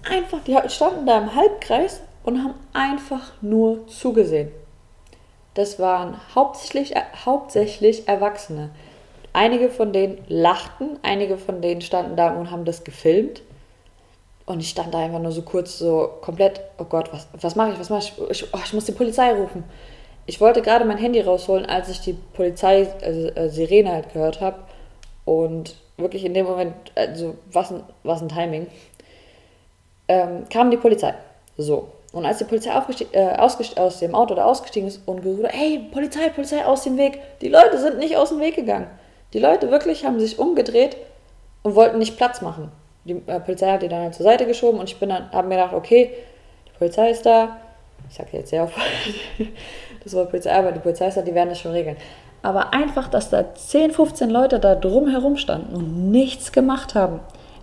Einfach, 0.09 0.39
die 0.45 0.57
standen 0.69 1.05
da 1.05 1.17
im 1.17 1.35
Halbkreis 1.35 2.01
und 2.23 2.43
haben 2.43 2.55
einfach 2.73 3.33
nur 3.41 3.87
zugesehen. 3.87 4.51
Das 5.53 5.79
waren 5.79 6.15
hauptsächlich, 6.33 6.95
äh, 6.95 7.01
hauptsächlich 7.25 8.07
Erwachsene. 8.07 8.69
Einige 9.33 9.69
von 9.69 9.93
denen 9.93 10.17
lachten, 10.27 10.97
einige 11.03 11.37
von 11.37 11.61
denen 11.61 11.81
standen 11.81 12.15
da 12.15 12.31
und 12.31 12.51
haben 12.51 12.65
das 12.65 12.83
gefilmt. 12.83 13.41
Und 14.45 14.59
ich 14.59 14.69
stand 14.69 14.93
da 14.93 14.99
einfach 14.99 15.19
nur 15.19 15.31
so 15.31 15.43
kurz 15.43 15.77
so 15.77 16.09
komplett, 16.21 16.61
oh 16.77 16.85
Gott, 16.85 17.11
was, 17.13 17.27
was 17.39 17.55
mache 17.55 17.73
ich, 17.73 17.79
was 17.79 17.89
mache 17.89 18.01
ich? 18.01 18.13
Ich, 18.29 18.53
oh, 18.53 18.59
ich 18.63 18.73
muss 18.73 18.85
die 18.85 18.91
Polizei 18.91 19.31
rufen. 19.33 19.63
Ich 20.25 20.41
wollte 20.41 20.61
gerade 20.61 20.85
mein 20.85 20.97
Handy 20.97 21.21
rausholen, 21.21 21.65
als 21.65 21.89
ich 21.89 21.99
die 22.01 22.13
Polizei, 22.13 22.87
also, 23.01 23.27
äh, 23.29 23.49
Sirene 23.49 23.91
halt 23.91 24.13
gehört 24.13 24.41
habe. 24.41 24.57
Und 25.25 25.75
wirklich 25.97 26.25
in 26.25 26.33
dem 26.33 26.47
Moment, 26.47 26.73
also 26.95 27.35
was 27.51 27.71
ein, 27.71 27.83
was 28.03 28.21
ein 28.21 28.29
Timing, 28.29 28.67
ähm, 30.07 30.45
kam 30.49 30.71
die 30.71 30.77
Polizei. 30.77 31.13
So. 31.57 31.89
Und 32.11 32.25
als 32.25 32.39
die 32.39 32.43
Polizei 32.43 32.71
äh, 33.11 33.37
aus 33.37 33.99
dem 33.99 34.15
Auto 34.15 34.35
da 34.35 34.45
ausgestiegen 34.45 34.87
ist 34.87 35.01
und 35.05 35.21
gesagt 35.21 35.53
hat, 35.53 35.53
hey, 35.53 35.87
Polizei, 35.91 36.29
Polizei, 36.29 36.65
aus 36.65 36.83
dem 36.83 36.97
Weg. 36.97 37.19
Die 37.41 37.47
Leute 37.47 37.77
sind 37.77 37.99
nicht 37.99 38.17
aus 38.17 38.29
dem 38.29 38.39
Weg 38.39 38.55
gegangen. 38.55 38.87
Die 39.33 39.39
Leute 39.39 39.71
wirklich 39.71 40.03
haben 40.03 40.19
sich 40.19 40.39
umgedreht 40.39 40.97
und 41.63 41.75
wollten 41.75 41.99
nicht 41.99 42.17
Platz 42.17 42.41
machen 42.41 42.71
die 43.05 43.21
äh, 43.25 43.39
Polizei 43.39 43.71
hat 43.71 43.81
die 43.81 43.87
dann 43.87 44.01
halt 44.01 44.15
zur 44.15 44.23
Seite 44.23 44.45
geschoben 44.45 44.79
und 44.79 44.89
ich 44.89 44.99
bin 44.99 45.09
dann, 45.09 45.31
habe 45.31 45.47
mir 45.47 45.55
gedacht, 45.55 45.73
okay, 45.73 46.11
die 46.67 46.77
Polizei 46.77 47.09
ist 47.09 47.25
da. 47.25 47.57
Ich 48.09 48.15
sage 48.15 48.29
jetzt 48.33 48.49
sehr 48.49 48.63
oft 48.63 48.75
das 50.03 50.13
Wort 50.13 50.29
Polizei, 50.29 50.53
aber 50.53 50.71
die 50.71 50.79
Polizei 50.79 51.07
ist 51.07 51.17
da, 51.17 51.21
die 51.21 51.33
werden 51.33 51.49
das 51.49 51.59
schon 51.59 51.71
regeln. 51.71 51.97
Aber 52.43 52.73
einfach, 52.73 53.07
dass 53.07 53.29
da 53.29 53.53
10, 53.53 53.91
15 53.91 54.29
Leute 54.29 54.59
da 54.59 54.75
drumherum 54.75 55.37
standen 55.37 55.75
und 55.75 56.11
nichts 56.11 56.51
gemacht 56.51 56.95
haben. 56.95 57.19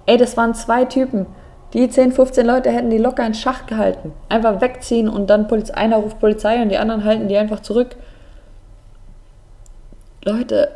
Ey, 0.06 0.16
das 0.16 0.36
waren 0.36 0.54
zwei 0.54 0.84
Typen. 0.84 1.26
Die 1.74 1.88
10, 1.88 2.12
15 2.12 2.46
Leute 2.46 2.70
hätten 2.70 2.88
die 2.88 2.98
locker 2.98 3.26
in 3.26 3.34
Schach 3.34 3.66
gehalten. 3.66 4.12
Einfach 4.28 4.60
wegziehen 4.60 5.08
und 5.08 5.28
dann 5.28 5.48
Poliz 5.48 5.70
einer 5.70 5.96
ruft 5.96 6.18
Polizei 6.18 6.62
und 6.62 6.70
die 6.70 6.78
anderen 6.78 7.04
halten 7.04 7.28
die 7.28 7.36
einfach 7.36 7.60
zurück. 7.60 7.96
Leute, 10.24 10.70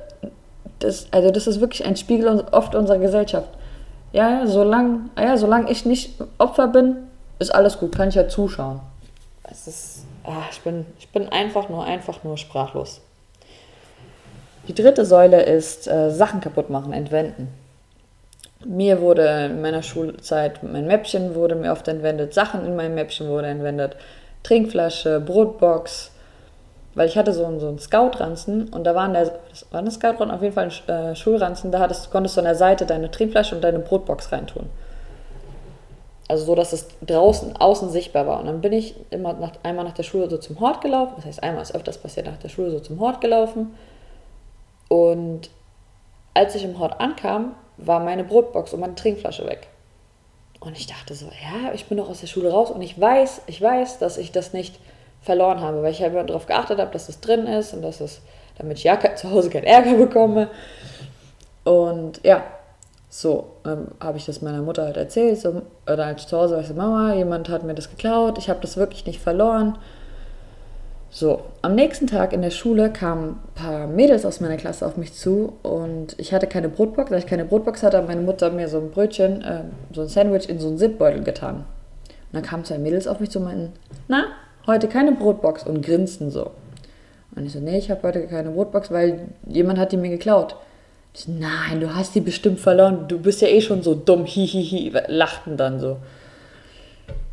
das, 0.81 1.07
also 1.13 1.31
das 1.31 1.47
ist 1.47 1.61
wirklich 1.61 1.87
ein 1.87 1.97
Spiegel 1.97 2.45
oft 2.51 2.75
unserer 2.75 2.99
Gesellschaft. 2.99 3.49
Ja, 4.13 4.47
solange 4.47 5.11
ja, 5.19 5.37
solang 5.37 5.69
ich 5.69 5.87
nicht 5.87 6.21
Opfer 6.39 6.69
bin, 6.69 6.97
ist 7.39 7.55
alles 7.55 7.79
gut, 7.79 7.95
kann 7.97 8.09
ich 8.11 8.15
ja 8.15 8.29
zuschauen. 8.29 8.81
Es 9.45 9.67
ist, 9.67 10.05
ach, 10.25 10.51
ich, 10.51 10.61
bin, 10.61 10.87
ich 10.99 11.09
bin 11.09 11.29
einfach 11.29 11.69
nur, 11.69 11.85
einfach 11.85 12.23
nur 12.23 12.39
sprachlos. 12.39 13.01
Die 14.69 14.75
dritte 14.75 15.05
Säule 15.05 15.43
ist 15.43 15.89
äh, 15.89 16.11
Sachen 16.11 16.41
kaputt 16.41 16.71
machen, 16.71 16.93
entwenden. 16.93 17.49
Mir 18.65 19.01
wurde 19.01 19.47
in 19.47 19.61
meiner 19.61 19.83
Schulzeit, 19.83 20.63
mein 20.63 20.87
Mäppchen 20.87 21.35
wurde 21.35 21.57
mir 21.57 21.73
oft 21.73 21.89
entwendet, 21.89 22.33
Sachen 22.33 22.65
in 22.65 22.77
meinem 22.77 22.95
Mäppchen 22.95 23.29
wurde 23.29 23.49
entwendet, 23.49 23.97
Trinkflasche, 24.45 25.19
Brotbox, 25.19 26.12
weil 26.95 27.09
ich 27.09 27.17
hatte 27.17 27.33
so 27.33 27.45
einen, 27.45 27.59
so 27.59 27.69
einen 27.69 27.79
Scout-Ranzen 27.79 28.69
und 28.69 28.85
da 28.85 28.95
waren 28.95 29.13
der, 29.13 29.33
das 29.51 29.67
war 29.71 29.81
eine 29.81 29.91
Scout-Ranzen, 29.91 30.31
auf 30.31 30.43
jeden 30.43 30.55
Fall 30.55 30.71
ein 30.89 30.95
äh, 30.95 31.17
Schulranzen, 31.17 31.73
da 31.73 31.79
hattest, 31.79 32.11
konntest 32.11 32.37
du 32.37 32.41
an 32.41 32.45
der 32.45 32.55
Seite 32.55 32.87
deine 32.87 33.11
Trinkflasche 33.11 33.55
und 33.55 33.63
deine 33.63 33.79
Brotbox 33.79 34.33
reintun. 34.33 34.69
Also 36.29 36.45
so, 36.45 36.55
dass 36.55 36.73
es 36.73 36.89
draußen, 37.05 37.57
außen 37.57 37.91
sichtbar 37.91 38.27
war. 38.27 38.41
Und 38.41 38.47
dann 38.47 38.61
bin 38.61 38.73
ich 38.73 38.95
immer 39.11 39.35
nach, 39.35 39.53
einmal 39.63 39.85
nach 39.85 39.93
der 39.93 40.03
Schule 40.03 40.31
so 40.31 40.39
zum 40.39 40.61
Hort 40.61 40.81
gelaufen, 40.81 41.15
das 41.17 41.27
heißt 41.27 41.43
einmal 41.43 41.63
ist 41.63 41.75
öfters 41.75 41.99
passiert, 41.99 42.27
nach 42.27 42.39
der 42.39 42.49
Schule 42.49 42.71
so 42.71 42.81
zum 42.81 43.01
Hort 43.01 43.21
gelaufen. 43.21 43.75
Und 44.89 45.51
als 46.35 46.55
ich 46.55 46.65
im 46.65 46.79
Hort 46.79 47.01
ankam, 47.01 47.55
war 47.79 48.01
meine 48.01 48.25
Brotbox 48.25 48.73
und 48.73 48.81
meine 48.81 48.95
Trinkflasche 48.95 49.47
weg. 49.47 49.69
Und 50.61 50.79
ich 50.79 50.87
dachte 50.87 51.15
so, 51.15 51.27
ja, 51.27 51.73
ich 51.75 51.87
bin 51.87 51.99
doch 51.99 52.09
aus 52.09 52.21
der 52.21 52.29
Schule 52.29 52.51
raus 52.51 52.71
und 52.71 52.83
ich 52.83 52.99
weiß, 53.01 53.43
ich 53.47 53.61
weiß, 53.61 53.99
dass 53.99 54.17
ich 54.17 54.31
das 54.31 54.53
nicht 54.53 54.79
verloren 55.23 55.61
habe, 55.61 55.83
weil 55.83 55.93
ich 55.93 56.03
halt 56.03 56.15
darauf 56.29 56.47
geachtet 56.47 56.79
habe, 56.79 56.93
dass 56.93 57.09
es 57.09 57.21
drin 57.21 57.47
ist 57.47 57.73
und 57.75 57.83
dass 57.83 58.01
es, 58.01 58.21
damit 58.59 58.79
ich 58.79 58.85
ja 58.85 58.99
zu 59.15 59.31
Hause 59.31 59.51
keinen 59.51 59.65
Ärger 59.65 59.95
bekomme. 59.95 60.49
Und 61.65 62.21
ja, 62.25 62.43
so 63.09 63.51
ähm, 63.67 63.89
habe 64.01 64.19
ich 64.19 64.27
das 64.27 64.43
meiner 64.43 64.63
Mutter 64.63 64.85
halt 64.85 64.97
erzählt. 64.97 65.39
So, 65.39 65.63
oder 65.91 66.07
als 66.07 66.23
ich 66.23 66.29
zu 66.29 66.37
Hause 66.37 66.55
war, 66.55 66.61
ich 66.61 66.69
so, 66.69 66.75
Mama, 66.75 67.15
jemand 67.15 67.49
hat 67.49 67.63
mir 67.63 67.75
das 67.75 67.91
geklaut, 67.91 68.39
ich 68.39 68.51
habe 68.51 68.61
das 68.61 68.77
wirklich 68.77 69.07
nicht 69.07 69.21
verloren. 69.21 69.79
So, 71.11 71.43
am 71.61 71.75
nächsten 71.75 72.07
Tag 72.07 72.33
in 72.33 72.41
der 72.41 72.51
Schule 72.51 72.91
kamen 72.91 73.33
ein 73.33 73.55
paar 73.55 73.87
Mädels 73.87 74.25
aus 74.25 74.41
meiner 74.41 74.57
Klasse 74.57 74.87
auf 74.87 74.97
mich 74.97 75.13
zu 75.13 75.53
und 75.63 76.19
ich 76.19 76.33
hatte 76.33 76.47
keine 76.47 76.71
Brotbox. 76.71 77.11
Da 77.11 77.19
ich 77.19 77.27
keine 77.27 77.45
Brotbox 77.45 77.83
hatte, 77.83 77.99
hat 77.99 78.09
meine 78.09 78.23
Mutter 78.23 78.51
mir 78.51 78.67
so 78.67 78.79
ein 78.79 78.91
Brötchen, 78.91 79.43
äh, 79.43 79.65
so 79.93 80.01
ein 80.01 80.09
Sandwich 80.09 80.49
in 80.49 80.59
so 80.59 80.69
einen 80.69 80.79
Zipbeutel 80.79 81.23
getan. 81.23 81.57
Und 81.57 81.65
dann 82.33 82.43
kamen 82.43 82.65
zwei 82.65 82.79
Mädels 82.79 83.07
auf 83.07 83.21
mich 83.21 83.31
zu 83.31 83.41
und 83.41 83.45
meinten, 83.45 83.73
na, 84.09 84.25
heute 84.67 84.89
keine 84.89 85.13
Brotbox 85.13 85.65
und 85.65 85.85
grinsten 85.85 86.31
so. 86.31 86.51
Und 87.35 87.47
ich 87.47 87.53
so, 87.53 87.61
nee, 87.61 87.79
ich 87.79 87.91
habe 87.91 88.03
heute 88.03 88.27
keine 88.27 88.51
Brotbox, 88.51 88.91
weil 88.91 89.29
jemand 89.47 89.79
hat 89.79 89.93
die 89.93 89.97
mir 89.97 90.11
geklaut. 90.11 90.57
Ich 91.15 91.23
so, 91.23 91.33
nein, 91.33 91.81
du 91.81 91.95
hast 91.95 92.15
die 92.15 92.21
bestimmt 92.21 92.61
verloren, 92.61 93.07
du 93.09 93.19
bist 93.19 93.41
ja 93.41 93.49
eh 93.49 93.61
schon 93.61 93.83
so 93.83 93.95
dumm, 93.95 94.25
hihihi, 94.25 94.93
lachten 95.09 95.57
dann 95.57 95.81
so. 95.81 95.99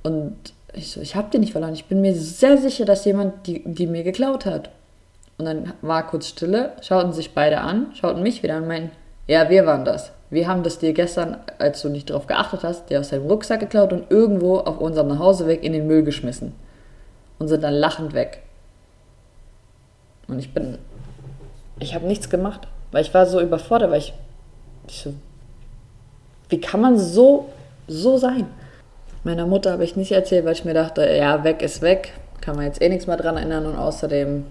Und 0.03 0.35
ich 0.73 0.91
so, 0.91 1.01
ich 1.01 1.15
habe 1.15 1.29
die 1.31 1.39
nicht 1.39 1.51
verloren. 1.51 1.73
Ich 1.73 1.85
bin 1.85 2.01
mir 2.01 2.15
sehr 2.15 2.57
sicher, 2.57 2.85
dass 2.85 3.05
jemand 3.05 3.47
die, 3.47 3.63
die 3.65 3.87
mir 3.87 4.03
geklaut 4.03 4.45
hat. 4.45 4.69
Und 5.37 5.45
dann 5.45 5.73
war 5.81 6.05
kurz 6.07 6.27
Stille, 6.27 6.73
schauten 6.81 7.13
sich 7.13 7.33
beide 7.33 7.61
an, 7.61 7.87
schauten 7.93 8.23
mich 8.23 8.43
wieder 8.43 8.55
an 8.55 8.63
und 8.63 8.67
meinten, 8.67 8.91
ja, 9.27 9.49
wir 9.49 9.65
waren 9.65 9.85
das. 9.85 10.11
Wir 10.29 10.47
haben 10.47 10.63
das 10.63 10.79
dir 10.79 10.93
gestern, 10.93 11.37
als 11.57 11.81
du 11.81 11.89
nicht 11.89 12.09
darauf 12.09 12.27
geachtet 12.27 12.63
hast, 12.63 12.89
dir 12.89 12.99
aus 12.99 13.09
deinem 13.09 13.27
Rucksack 13.27 13.61
geklaut 13.61 13.93
und 13.93 14.11
irgendwo 14.11 14.57
auf 14.57 14.79
unserem 14.79 15.07
Nachhauseweg 15.07 15.63
in 15.63 15.73
den 15.73 15.87
Müll 15.87 16.03
geschmissen. 16.03 16.53
Und 17.39 17.47
sind 17.47 17.63
dann 17.63 17.73
lachend 17.73 18.13
weg. 18.13 18.43
Und 20.28 20.39
ich 20.39 20.54
bin, 20.54 20.78
ich 21.80 21.95
habe 21.95 22.06
nichts 22.06 22.30
gemacht, 22.30 22.67
weil 22.91 23.04
ich 23.04 23.13
war 23.13 23.25
so 23.25 23.41
überfordert, 23.41 23.91
weil 23.91 23.99
ich, 23.99 24.13
ich 24.88 25.02
so, 25.02 25.13
wie 26.49 26.62
kann 26.62 26.82
man 26.82 26.99
so, 26.99 27.49
so 27.88 28.17
sein? 28.17 28.47
Meiner 29.23 29.47
Mutter 29.47 29.71
habe 29.71 29.84
ich 29.84 29.95
nicht 29.95 30.12
erzählt, 30.12 30.45
weil 30.45 30.54
ich 30.54 30.65
mir 30.65 30.73
dachte, 30.73 31.02
ja, 31.10 31.43
weg 31.43 31.62
ist 31.62 31.82
weg, 31.82 32.13
kann 32.41 32.56
man 32.56 32.65
jetzt 32.65 32.82
eh 32.82 32.89
nichts 32.89 33.08
mehr 33.08 33.17
dran 33.17 33.38
erinnern 33.38 33.65
und 33.65 33.75
außerdem 33.75 34.45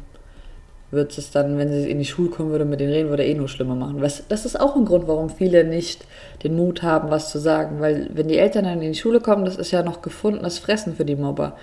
wird 0.91 1.17
es 1.19 1.31
dann, 1.31 1.59
wenn 1.59 1.71
sie 1.71 1.91
in 1.91 1.99
die 1.99 2.05
Schule 2.05 2.31
kommen 2.31 2.51
würde, 2.51 2.65
mit 2.65 2.81
denen 2.81 2.93
reden 2.93 3.11
würde, 3.11 3.25
eh 3.25 3.35
nur 3.35 3.49
schlimmer 3.49 3.75
machen. 3.75 4.01
Das 4.01 4.45
ist 4.47 4.59
auch 4.59 4.75
ein 4.75 4.87
Grund, 4.87 5.07
warum 5.07 5.29
viele 5.29 5.65
nicht 5.65 6.05
den 6.43 6.57
Mut 6.57 6.83
haben, 6.83 7.11
was 7.11 7.31
zu 7.31 7.39
sagen, 7.39 7.81
weil 7.81 8.09
wenn 8.15 8.29
die 8.29 8.39
Eltern 8.39 8.65
dann 8.65 8.81
in 8.81 8.93
die 8.93 8.99
Schule 8.99 9.21
kommen, 9.21 9.45
das 9.45 9.57
ist 9.57 9.71
ja 9.71 9.83
noch 9.83 10.01
gefundenes 10.01 10.59
Fressen 10.59 10.97
für 10.97 11.05
die 11.05 11.17
Mobber. 11.17 11.57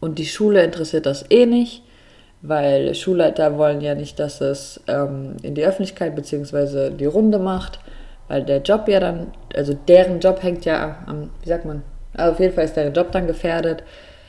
Und 0.00 0.18
die 0.18 0.26
Schule 0.26 0.62
interessiert 0.62 1.06
das 1.06 1.24
eh 1.30 1.46
nicht, 1.46 1.82
weil 2.42 2.94
Schulleiter 2.94 3.58
wollen 3.58 3.80
ja 3.80 3.94
nicht, 3.94 4.18
dass 4.18 4.40
es 4.40 4.80
ähm, 4.86 5.36
in 5.42 5.54
die 5.54 5.64
Öffentlichkeit 5.64 6.14
bzw. 6.14 6.90
die 6.90 7.06
Runde 7.06 7.38
macht, 7.38 7.80
weil 8.28 8.44
der 8.44 8.62
Job 8.62 8.88
ja 8.88 9.00
dann, 9.00 9.28
also 9.54 9.74
deren 9.74 10.20
Job 10.20 10.42
hängt 10.42 10.64
ja 10.64 11.04
am, 11.06 11.30
wie 11.42 11.48
sagt 11.48 11.64
man, 11.64 11.82
also 12.14 12.32
auf 12.32 12.40
jeden 12.40 12.54
Fall 12.54 12.64
ist 12.64 12.76
der 12.76 12.90
Job 12.90 13.12
dann 13.12 13.26
gefährdet. 13.26 13.82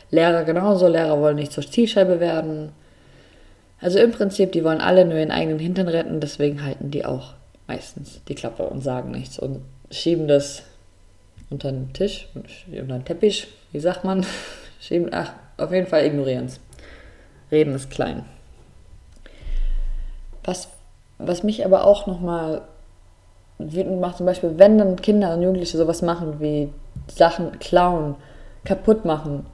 Lehrer 0.10 0.44
genauso, 0.44 0.88
Lehrer 0.88 1.20
wollen 1.20 1.36
nicht 1.36 1.52
zur 1.52 1.70
Zielscheibe 1.70 2.20
werden. 2.20 2.72
Also 3.80 4.00
im 4.00 4.12
Prinzip, 4.12 4.52
die 4.52 4.64
wollen 4.64 4.82
alle 4.82 5.06
nur 5.06 5.18
ihren 5.18 5.32
eigenen 5.32 5.60
Hintern 5.60 5.88
retten, 5.88 6.20
deswegen 6.20 6.64
halten 6.64 6.92
die 6.92 7.06
auch 7.06 7.34
meistens 7.68 8.22
die 8.28 8.36
Klappe 8.36 8.64
und 8.64 8.82
sagen 8.82 9.12
nichts 9.12 9.38
und 9.38 9.62
schieben 9.92 10.28
das 10.28 10.64
unter 11.50 11.72
den 11.72 11.94
Tisch, 11.94 12.28
unter 12.34 12.98
den 12.98 13.06
Teppich, 13.06 13.48
wie 13.72 13.80
sagt 13.80 14.04
man? 14.04 14.26
Schieben, 14.80 15.10
ach, 15.12 15.34
auf 15.58 15.72
jeden 15.72 15.88
Fall 15.88 16.06
ignorieren 16.06 16.46
es. 16.46 16.60
Reden 17.52 17.76
ist 17.76 17.90
klein. 17.90 18.26
Was, 20.44 20.70
was 21.18 21.44
mich 21.44 21.66
aber 21.66 21.86
auch 21.86 22.08
nochmal 22.08 22.62
wütend 23.60 24.00
macht, 24.00 24.18
zum 24.18 24.26
Beispiel, 24.26 24.58
wenn 24.58 24.78
dann 24.78 24.96
Kinder 24.98 25.34
und 25.34 25.42
Jugendliche 25.42 25.78
sowas 25.78 26.02
machen 26.02 26.40
wie 26.40 26.70
Sachen 27.08 27.60
klauen, 27.60 28.16
kaputt 28.64 29.06
machen, 29.06 29.46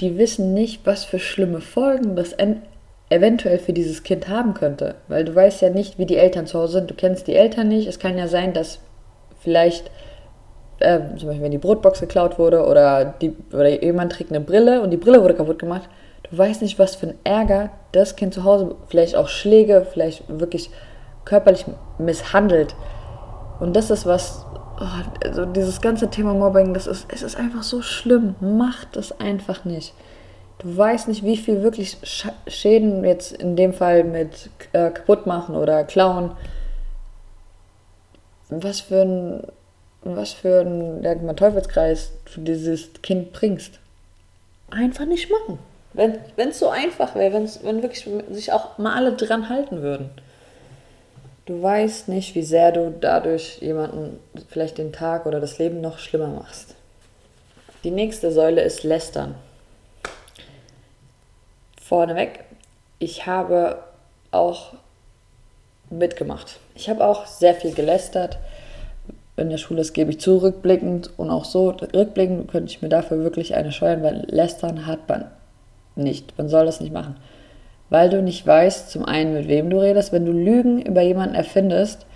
die 0.00 0.18
wissen 0.18 0.54
nicht, 0.54 0.86
was 0.86 1.04
für 1.04 1.18
schlimme 1.18 1.60
Folgen 1.60 2.16
das 2.16 2.34
eventuell 3.08 3.58
für 3.58 3.72
dieses 3.72 4.02
Kind 4.02 4.28
haben 4.28 4.54
könnte. 4.54 4.96
Weil 5.08 5.24
du 5.24 5.34
weißt 5.34 5.62
ja 5.62 5.70
nicht, 5.70 5.98
wie 5.98 6.06
die 6.06 6.16
Eltern 6.16 6.46
zu 6.46 6.58
Hause 6.58 6.78
sind. 6.78 6.90
Du 6.90 6.94
kennst 6.94 7.26
die 7.26 7.36
Eltern 7.36 7.68
nicht. 7.68 7.86
Es 7.86 7.98
kann 7.98 8.18
ja 8.18 8.26
sein, 8.26 8.52
dass 8.52 8.80
vielleicht, 9.40 9.90
äh, 10.82 11.00
zum 11.16 11.28
Beispiel, 11.28 11.42
wenn 11.42 11.50
die 11.50 11.58
Brotbox 11.58 12.00
geklaut 12.00 12.38
wurde 12.38 12.66
oder, 12.66 13.14
die, 13.20 13.34
oder 13.52 13.82
jemand 13.82 14.12
trägt 14.12 14.30
eine 14.30 14.40
Brille 14.40 14.82
und 14.82 14.90
die 14.90 14.96
Brille 14.96 15.22
wurde 15.22 15.34
kaputt 15.34 15.58
gemacht. 15.58 15.88
Du 16.30 16.36
weißt 16.36 16.62
nicht, 16.62 16.78
was 16.78 16.94
für 16.94 17.08
ein 17.08 17.18
Ärger 17.24 17.70
das 17.92 18.16
Kind 18.16 18.34
zu 18.34 18.44
Hause, 18.44 18.74
vielleicht 18.88 19.16
auch 19.16 19.28
Schläge, 19.28 19.86
vielleicht 19.90 20.24
wirklich 20.28 20.70
körperlich 21.24 21.66
misshandelt. 21.98 22.74
Und 23.60 23.76
das 23.76 23.90
ist 23.90 24.06
was, 24.06 24.44
oh, 24.80 24.84
also 25.24 25.44
dieses 25.44 25.80
ganze 25.80 26.10
Thema 26.10 26.34
Mobbing, 26.34 26.74
das 26.74 26.86
ist, 26.86 27.06
es 27.12 27.22
ist 27.22 27.36
einfach 27.36 27.62
so 27.62 27.82
schlimm. 27.82 28.34
Mach 28.40 28.84
das 28.86 29.20
einfach 29.20 29.64
nicht. 29.64 29.94
Du 30.58 30.76
weißt 30.76 31.08
nicht, 31.08 31.24
wie 31.24 31.36
viel 31.36 31.62
wirklich 31.62 31.96
Schäden 32.46 33.04
jetzt 33.04 33.32
in 33.32 33.56
dem 33.56 33.72
Fall 33.72 34.04
mit 34.04 34.50
äh, 34.72 34.90
kaputt 34.90 35.26
machen 35.26 35.56
oder 35.56 35.84
klauen. 35.84 36.32
Was 38.48 38.80
für 38.80 39.02
ein, 39.02 39.42
was 40.02 40.32
für 40.32 40.60
ein 40.60 41.02
ja, 41.02 41.14
Teufelskreis 41.34 42.12
du 42.34 42.40
dieses 42.40 42.90
Kind 43.02 43.32
bringst. 43.32 43.78
Einfach 44.70 45.04
nicht 45.04 45.30
machen. 45.30 45.58
Wenn 45.94 46.48
es 46.48 46.58
so 46.58 46.68
einfach 46.68 47.14
wäre, 47.14 47.34
wenn 47.62 47.82
wirklich 47.82 48.08
sich 48.30 48.52
auch 48.52 48.78
mal 48.78 48.94
alle 48.94 49.12
dran 49.12 49.48
halten 49.48 49.82
würden. 49.82 50.10
Du 51.44 51.60
weißt 51.60 52.08
nicht, 52.08 52.34
wie 52.34 52.42
sehr 52.42 52.72
du 52.72 52.94
dadurch 52.98 53.58
jemanden 53.58 54.18
vielleicht 54.48 54.78
den 54.78 54.92
Tag 54.92 55.26
oder 55.26 55.40
das 55.40 55.58
Leben 55.58 55.80
noch 55.80 55.98
schlimmer 55.98 56.28
machst. 56.28 56.76
Die 57.84 57.90
nächste 57.90 58.30
Säule 58.30 58.62
ist 58.62 58.84
Lästern. 58.84 59.34
Vorneweg, 61.80 62.44
ich 63.00 63.26
habe 63.26 63.82
auch 64.30 64.72
mitgemacht. 65.90 66.58
Ich 66.74 66.88
habe 66.88 67.04
auch 67.04 67.26
sehr 67.26 67.54
viel 67.54 67.74
gelästert. 67.74 68.38
In 69.36 69.50
der 69.50 69.58
Schule, 69.58 69.78
das 69.78 69.92
gebe 69.92 70.10
ich 70.10 70.20
zu, 70.20 70.38
rückblickend 70.38 71.10
und 71.16 71.30
auch 71.30 71.44
so, 71.44 71.70
rückblickend 71.70 72.50
könnte 72.50 72.70
ich 72.70 72.82
mir 72.82 72.88
dafür 72.88 73.24
wirklich 73.24 73.54
eine 73.54 73.72
scheuen, 73.72 74.02
weil 74.02 74.26
Lästern 74.28 74.86
hat 74.86 75.08
man 75.08 75.24
nicht. 75.96 76.36
Man 76.36 76.48
soll 76.48 76.66
das 76.66 76.80
nicht 76.80 76.92
machen 76.92 77.16
weil 77.92 78.08
du 78.08 78.22
nicht 78.22 78.46
weißt, 78.46 78.90
zum 78.90 79.04
einen, 79.04 79.34
mit 79.34 79.48
wem 79.48 79.68
du 79.68 79.78
redest. 79.78 80.12
Wenn 80.14 80.24
du 80.24 80.32
Lügen 80.32 80.80
über 80.80 81.02
jemanden 81.02 81.34
erfindest, 81.34 82.06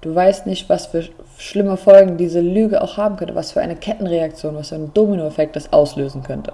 du 0.00 0.14
weißt 0.14 0.46
nicht, 0.46 0.68
was 0.68 0.86
für 0.86 1.02
schlimme 1.38 1.76
Folgen 1.76 2.16
diese 2.16 2.40
Lüge 2.40 2.80
auch 2.80 2.98
haben 2.98 3.16
könnte, 3.16 3.34
was 3.34 3.50
für 3.50 3.60
eine 3.60 3.74
Kettenreaktion, 3.74 4.54
was 4.54 4.68
für 4.68 4.76
einen 4.76 4.94
Dominoeffekt 4.94 5.56
das 5.56 5.72
auslösen 5.72 6.22
könnte. 6.22 6.52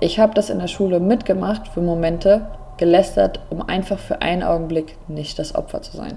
Ich 0.00 0.18
habe 0.18 0.32
das 0.32 0.48
in 0.48 0.58
der 0.58 0.68
Schule 0.68 1.00
mitgemacht 1.00 1.68
für 1.68 1.82
Momente, 1.82 2.46
gelästert, 2.78 3.40
um 3.50 3.60
einfach 3.60 3.98
für 3.98 4.22
einen 4.22 4.42
Augenblick 4.42 4.96
nicht 5.08 5.38
das 5.38 5.54
Opfer 5.54 5.82
zu 5.82 5.98
sein. 5.98 6.16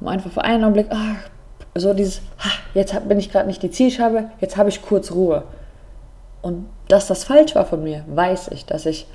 Um 0.00 0.08
einfach 0.08 0.30
für 0.30 0.42
einen 0.42 0.64
Augenblick, 0.64 0.86
ach, 0.88 1.28
so 1.74 1.94
dieses, 1.94 2.20
jetzt 2.74 3.08
bin 3.08 3.18
ich 3.18 3.30
gerade 3.30 3.46
nicht 3.46 3.62
die 3.62 3.70
Zielscheibe, 3.70 4.30
jetzt 4.40 4.56
habe 4.56 4.68
ich 4.68 4.82
kurz 4.82 5.12
Ruhe. 5.12 5.44
Und 6.42 6.68
dass 6.88 7.06
das 7.06 7.24
falsch 7.24 7.54
war 7.54 7.66
von 7.66 7.82
mir, 7.82 8.04
weiß 8.08 8.48
ich, 8.48 8.66
dass 8.66 8.86
ich 8.86 9.06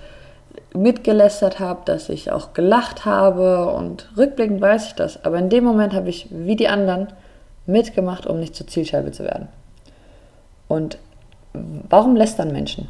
mitgelästert 0.73 1.59
habe, 1.59 1.81
dass 1.85 2.09
ich 2.09 2.31
auch 2.31 2.53
gelacht 2.53 3.05
habe 3.05 3.71
und 3.73 4.09
rückblickend 4.15 4.61
weiß 4.61 4.87
ich 4.87 4.93
das. 4.93 5.23
Aber 5.25 5.37
in 5.37 5.49
dem 5.49 5.63
Moment 5.63 5.93
habe 5.93 6.09
ich, 6.09 6.27
wie 6.29 6.55
die 6.55 6.67
anderen, 6.67 7.07
mitgemacht, 7.65 8.27
um 8.27 8.39
nicht 8.39 8.55
zur 8.55 8.67
Zielscheibe 8.67 9.11
zu 9.11 9.23
werden. 9.23 9.47
Und 10.67 10.97
warum 11.53 12.15
lästern 12.15 12.51
Menschen? 12.51 12.89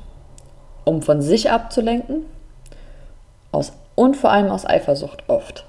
Um 0.84 1.02
von 1.02 1.22
sich 1.22 1.50
abzulenken 1.50 2.26
aus, 3.52 3.74
und 3.96 4.18
vor 4.18 4.32
allem 4.32 4.52
aus 4.52 4.66
Eifersucht 4.66 5.24
oft. 5.28 5.66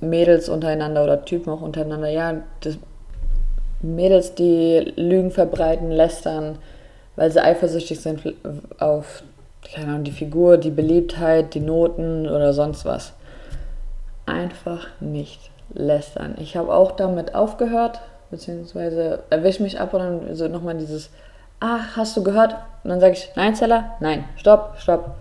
Mädels 0.00 0.48
untereinander 0.48 1.04
oder 1.04 1.24
Typen 1.24 1.50
auch 1.50 1.62
untereinander. 1.62 2.08
Ja, 2.08 2.42
Mädels, 3.80 4.34
die 4.34 4.92
Lügen 4.96 5.30
verbreiten, 5.30 5.90
lästern, 5.90 6.58
weil 7.16 7.30
sie 7.30 7.42
eifersüchtig 7.42 8.00
sind 8.00 8.22
auf 8.78 9.22
keine 9.62 9.88
Ahnung, 9.88 10.04
die 10.04 10.12
Figur, 10.12 10.56
die 10.56 10.70
Beliebtheit, 10.70 11.54
die 11.54 11.60
Noten 11.60 12.28
oder 12.28 12.52
sonst 12.52 12.84
was. 12.84 13.12
Einfach 14.26 14.86
nicht 15.00 15.50
lästern. 15.74 16.36
Ich 16.38 16.56
habe 16.56 16.72
auch 16.72 16.92
damit 16.92 17.34
aufgehört, 17.34 18.00
beziehungsweise 18.30 19.20
erwische 19.30 19.62
mich 19.62 19.80
ab 19.80 19.94
und 19.94 20.00
dann 20.00 20.34
so 20.34 20.48
nochmal 20.48 20.76
dieses, 20.76 21.10
ach, 21.60 21.96
hast 21.96 22.16
du 22.16 22.22
gehört? 22.22 22.54
Und 22.84 22.90
dann 22.90 23.00
sage 23.00 23.14
ich, 23.14 23.30
nein, 23.36 23.54
Zeller, 23.54 23.96
nein, 24.00 24.24
stopp, 24.36 24.76
stopp. 24.78 25.14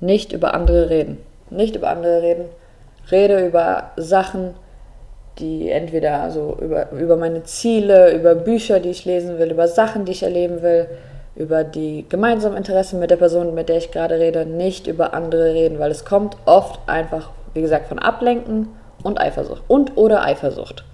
Nicht 0.00 0.32
über 0.32 0.54
andere 0.54 0.90
reden. 0.90 1.18
Nicht 1.50 1.76
über 1.76 1.90
andere 1.90 2.22
reden. 2.22 2.44
Rede 3.10 3.46
über 3.46 3.90
Sachen, 3.96 4.54
die 5.38 5.70
entweder 5.70 6.30
so 6.30 6.56
über, 6.60 6.90
über 6.92 7.16
meine 7.16 7.44
Ziele, 7.44 8.12
über 8.12 8.34
Bücher, 8.34 8.80
die 8.80 8.90
ich 8.90 9.04
lesen 9.04 9.38
will, 9.38 9.50
über 9.50 9.68
Sachen, 9.68 10.04
die 10.04 10.12
ich 10.12 10.22
erleben 10.22 10.62
will, 10.62 10.88
über 11.34 11.64
die 11.64 12.04
gemeinsamen 12.08 12.56
Interessen 12.56 12.98
mit 12.98 13.10
der 13.10 13.16
Person, 13.16 13.54
mit 13.54 13.68
der 13.68 13.78
ich 13.78 13.90
gerade 13.90 14.18
rede, 14.18 14.44
nicht 14.44 14.86
über 14.86 15.14
andere 15.14 15.54
reden, 15.54 15.78
weil 15.78 15.90
es 15.90 16.04
kommt 16.04 16.36
oft 16.44 16.80
einfach, 16.86 17.30
wie 17.54 17.62
gesagt, 17.62 17.88
von 17.88 17.98
Ablenken 17.98 18.68
und 19.02 19.20
Eifersucht 19.20 19.62
und 19.68 19.96
oder 19.96 20.24
Eifersucht. 20.24 20.84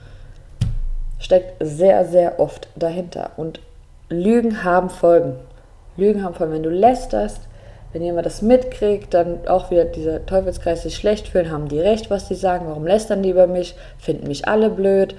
Steckt 1.19 1.55
sehr, 1.61 2.05
sehr 2.05 2.39
oft 2.39 2.69
dahinter. 2.77 3.31
Und 3.37 3.61
Lügen 4.09 4.63
haben 4.63 4.91
Folgen. 4.91 5.35
Lügen 5.97 6.23
haben 6.23 6.35
Folgen. 6.35 6.53
Wenn 6.53 6.63
du 6.63 6.71
lästerst, 6.71 7.49
wenn 7.97 8.03
jemand 8.03 8.27
das 8.27 8.43
mitkriegt, 8.43 9.15
dann 9.15 9.49
auch 9.49 9.71
wieder 9.71 9.87
dieser 9.87 10.27
Teufelskreis 10.27 10.83
sich 10.83 10.97
schlecht 10.97 11.29
fühlen, 11.29 11.51
haben 11.51 11.69
die 11.69 11.81
recht, 11.81 12.11
was 12.11 12.29
die 12.29 12.35
sagen, 12.35 12.67
warum 12.69 12.87
lästern 12.87 13.23
die 13.23 13.31
über 13.31 13.47
mich, 13.47 13.75
finden 13.97 14.29
mich 14.29 14.47
alle 14.47 14.69
blöd, 14.69 15.15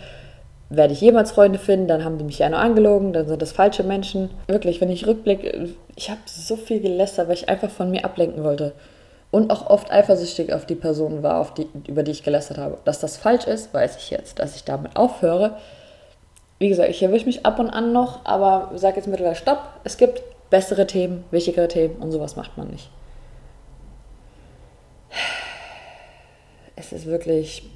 werde 0.69 0.93
ich 0.93 1.01
jemals 1.01 1.31
Freunde 1.31 1.57
finden, 1.57 1.87
dann 1.87 2.05
haben 2.05 2.19
die 2.19 2.23
mich 2.23 2.37
ja 2.37 2.47
nur 2.49 2.59
angelogen, 2.59 3.13
dann 3.13 3.27
sind 3.27 3.41
das 3.41 3.51
falsche 3.51 3.81
Menschen. 3.81 4.29
Wirklich, 4.45 4.79
wenn 4.79 4.91
ich 4.91 5.07
rückblicke, 5.07 5.69
ich 5.95 6.11
habe 6.11 6.19
so 6.27 6.55
viel 6.55 6.79
gelästert, 6.79 7.29
weil 7.29 7.33
ich 7.33 7.49
einfach 7.49 7.71
von 7.71 7.89
mir 7.89 8.05
ablenken 8.05 8.43
wollte. 8.43 8.73
Und 9.31 9.49
auch 9.49 9.71
oft 9.71 9.91
eifersüchtig 9.91 10.53
auf 10.53 10.67
die 10.67 10.75
Person 10.75 11.23
war, 11.23 11.39
auf 11.39 11.55
die, 11.55 11.67
über 11.87 12.03
die 12.03 12.11
ich 12.11 12.21
gelästert 12.21 12.59
habe. 12.59 12.77
Dass 12.85 12.99
das 12.99 13.17
falsch 13.17 13.47
ist, 13.47 13.73
weiß 13.73 13.97
ich 13.97 14.11
jetzt, 14.11 14.37
dass 14.37 14.55
ich 14.55 14.65
damit 14.65 14.95
aufhöre. 14.95 15.57
Wie 16.59 16.69
gesagt, 16.69 16.91
ich 16.91 17.01
erwische 17.01 17.25
mich 17.25 17.43
ab 17.43 17.57
und 17.57 17.71
an 17.71 17.91
noch, 17.91 18.23
aber 18.23 18.69
sage 18.75 18.97
jetzt 18.97 19.07
mittlerweile 19.07 19.35
Stopp. 19.35 19.63
Es 19.83 19.97
gibt 19.97 20.21
bessere 20.49 20.87
Themen, 20.87 21.23
wichtigere 21.31 21.67
Themen 21.67 21.95
und 21.97 22.11
sowas 22.11 22.35
macht 22.35 22.57
man 22.57 22.67
nicht. 22.67 22.89
Es 26.75 26.91
ist 26.91 27.05
wirklich, 27.05 27.69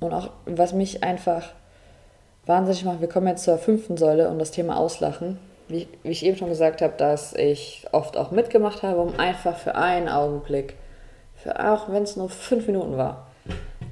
und 0.00 0.12
auch 0.12 0.30
was 0.44 0.72
mich 0.72 1.02
einfach 1.02 1.52
wahnsinnig 2.46 2.84
macht, 2.84 3.00
wir 3.00 3.08
kommen 3.08 3.28
jetzt 3.28 3.44
zur 3.44 3.58
fünften 3.58 3.96
Säule 3.96 4.28
und 4.28 4.38
das 4.38 4.50
Thema 4.50 4.76
Auslachen. 4.76 5.38
Wie, 5.68 5.88
wie 6.02 6.10
ich 6.10 6.24
eben 6.26 6.36
schon 6.36 6.50
gesagt 6.50 6.82
habe, 6.82 6.92
dass 6.98 7.32
ich 7.32 7.86
oft 7.92 8.18
auch 8.18 8.30
mitgemacht 8.30 8.82
habe, 8.82 9.00
um 9.00 9.18
einfach 9.18 9.56
für 9.56 9.74
einen 9.74 10.10
Augenblick, 10.10 10.74
für 11.34 11.58
auch 11.72 11.90
wenn 11.90 12.02
es 12.02 12.16
nur 12.16 12.28
fünf 12.28 12.66
Minuten 12.66 12.98
war, 12.98 13.28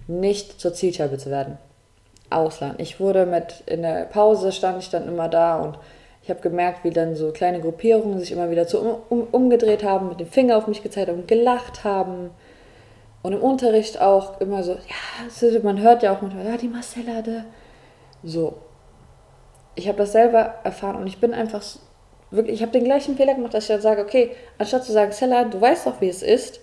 nicht 0.06 0.60
zur 0.60 0.74
Zielscheibe 0.74 1.16
zu 1.16 1.30
werden. 1.30 1.56
Auslachen. 2.28 2.76
Ich 2.78 3.00
wurde 3.00 3.26
mit, 3.26 3.62
in 3.66 3.82
der 3.82 4.04
Pause 4.04 4.52
stand 4.52 4.82
ich 4.82 4.90
dann 4.90 5.08
immer 5.08 5.28
da 5.28 5.56
und 5.56 5.78
ich 6.22 6.30
habe 6.30 6.40
gemerkt, 6.40 6.84
wie 6.84 6.90
dann 6.90 7.16
so 7.16 7.32
kleine 7.32 7.60
Gruppierungen 7.60 8.18
sich 8.20 8.30
immer 8.30 8.50
wieder 8.50 8.66
zu 8.66 8.80
um, 8.80 8.96
um, 9.08 9.26
umgedreht 9.32 9.82
haben, 9.82 10.08
mit 10.08 10.20
dem 10.20 10.28
Finger 10.28 10.56
auf 10.56 10.68
mich 10.68 10.82
gezeigt 10.82 11.08
haben 11.08 11.20
und 11.20 11.28
gelacht 11.28 11.82
haben. 11.82 12.30
Und 13.22 13.32
im 13.32 13.40
Unterricht 13.40 14.00
auch 14.00 14.40
immer 14.40 14.62
so, 14.62 14.72
ja, 14.72 15.60
man 15.62 15.80
hört 15.80 16.02
ja 16.02 16.14
auch 16.14 16.22
manchmal, 16.22 16.46
ja, 16.46 16.56
die 16.56 16.68
Marcella, 16.68 17.22
de. 17.22 17.42
so. 18.22 18.54
Ich 19.74 19.88
habe 19.88 19.98
das 19.98 20.12
selber 20.12 20.54
erfahren 20.64 20.96
und 20.96 21.06
ich 21.06 21.18
bin 21.18 21.32
einfach 21.32 21.62
wirklich, 22.30 22.56
ich 22.56 22.62
habe 22.62 22.72
den 22.72 22.84
gleichen 22.84 23.16
Fehler 23.16 23.34
gemacht, 23.34 23.54
dass 23.54 23.64
ich 23.64 23.70
dann 23.70 23.80
sage, 23.80 24.02
okay, 24.02 24.32
anstatt 24.58 24.84
zu 24.84 24.92
sagen, 24.92 25.12
Stella, 25.12 25.44
du 25.44 25.60
weißt 25.60 25.86
doch, 25.86 26.00
wie 26.00 26.08
es 26.08 26.22
ist, 26.22 26.60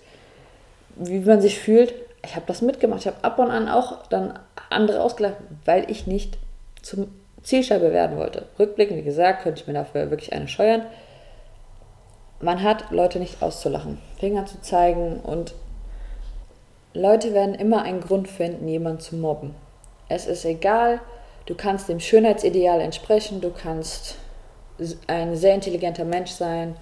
wie 0.96 1.20
man 1.20 1.40
sich 1.40 1.58
fühlt, 1.58 1.94
ich 2.24 2.36
habe 2.36 2.46
das 2.46 2.62
mitgemacht. 2.62 3.00
Ich 3.00 3.06
habe 3.06 3.22
ab 3.22 3.38
und 3.38 3.50
an 3.50 3.68
auch 3.68 4.06
dann 4.08 4.38
andere 4.68 5.02
ausgelacht, 5.02 5.36
weil 5.64 5.90
ich 5.90 6.06
nicht 6.06 6.38
zum 6.82 7.08
Zielscheibe 7.42 7.92
werden 7.92 8.16
wollte. 8.16 8.46
Rückblickend, 8.58 8.98
wie 8.98 9.04
gesagt, 9.04 9.42
könnte 9.42 9.60
ich 9.60 9.66
mir 9.66 9.74
dafür 9.74 10.10
wirklich 10.10 10.32
eine 10.32 10.48
scheuern. 10.48 10.86
Man 12.40 12.62
hat 12.62 12.90
Leute 12.90 13.18
nicht 13.18 13.42
auszulachen, 13.42 13.98
Finger 14.18 14.46
zu 14.46 14.60
zeigen 14.62 15.20
und 15.20 15.54
Leute 16.94 17.34
werden 17.34 17.54
immer 17.54 17.82
einen 17.82 18.00
Grund 18.00 18.28
finden, 18.28 18.66
jemanden 18.66 19.00
zu 19.00 19.16
mobben. 19.16 19.54
Es 20.08 20.26
ist 20.26 20.44
egal, 20.44 21.00
du 21.46 21.54
kannst 21.54 21.88
dem 21.88 22.00
Schönheitsideal 22.00 22.80
entsprechen, 22.80 23.40
du 23.40 23.50
kannst 23.50 24.16
ein 25.06 25.36
sehr 25.36 25.54
intelligenter 25.54 26.04
Mensch 26.04 26.30
sein. 26.30 26.76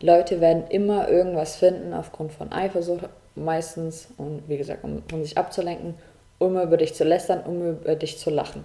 Leute 0.00 0.40
werden 0.40 0.64
immer 0.68 1.08
irgendwas 1.08 1.56
finden 1.56 1.94
aufgrund 1.94 2.32
von 2.32 2.52
Eifersucht 2.52 3.08
meistens 3.34 4.08
und 4.16 4.42
wie 4.48 4.58
gesagt, 4.58 4.84
um, 4.84 5.02
um 5.12 5.22
sich 5.22 5.38
abzulenken, 5.38 5.94
um 6.38 6.60
über 6.60 6.76
dich 6.76 6.94
zu 6.94 7.04
lästern, 7.04 7.42
um 7.44 7.62
über 7.70 7.94
dich 7.94 8.18
zu 8.18 8.30
lachen. 8.30 8.64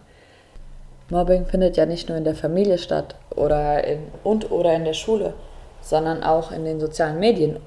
Mobbing 1.09 1.45
findet 1.45 1.77
ja 1.77 1.85
nicht 1.85 2.09
nur 2.09 2.17
in 2.17 2.23
der 2.23 2.35
Familie 2.35 2.77
statt 2.77 3.15
oder 3.35 3.83
in, 3.83 4.07
und 4.23 4.51
oder 4.51 4.73
in 4.73 4.85
der 4.85 4.93
Schule, 4.93 5.33
sondern 5.81 6.23
auch 6.23 6.51
in 6.51 6.65
den 6.65 6.79
sozialen 6.79 7.19
Medien. 7.19 7.59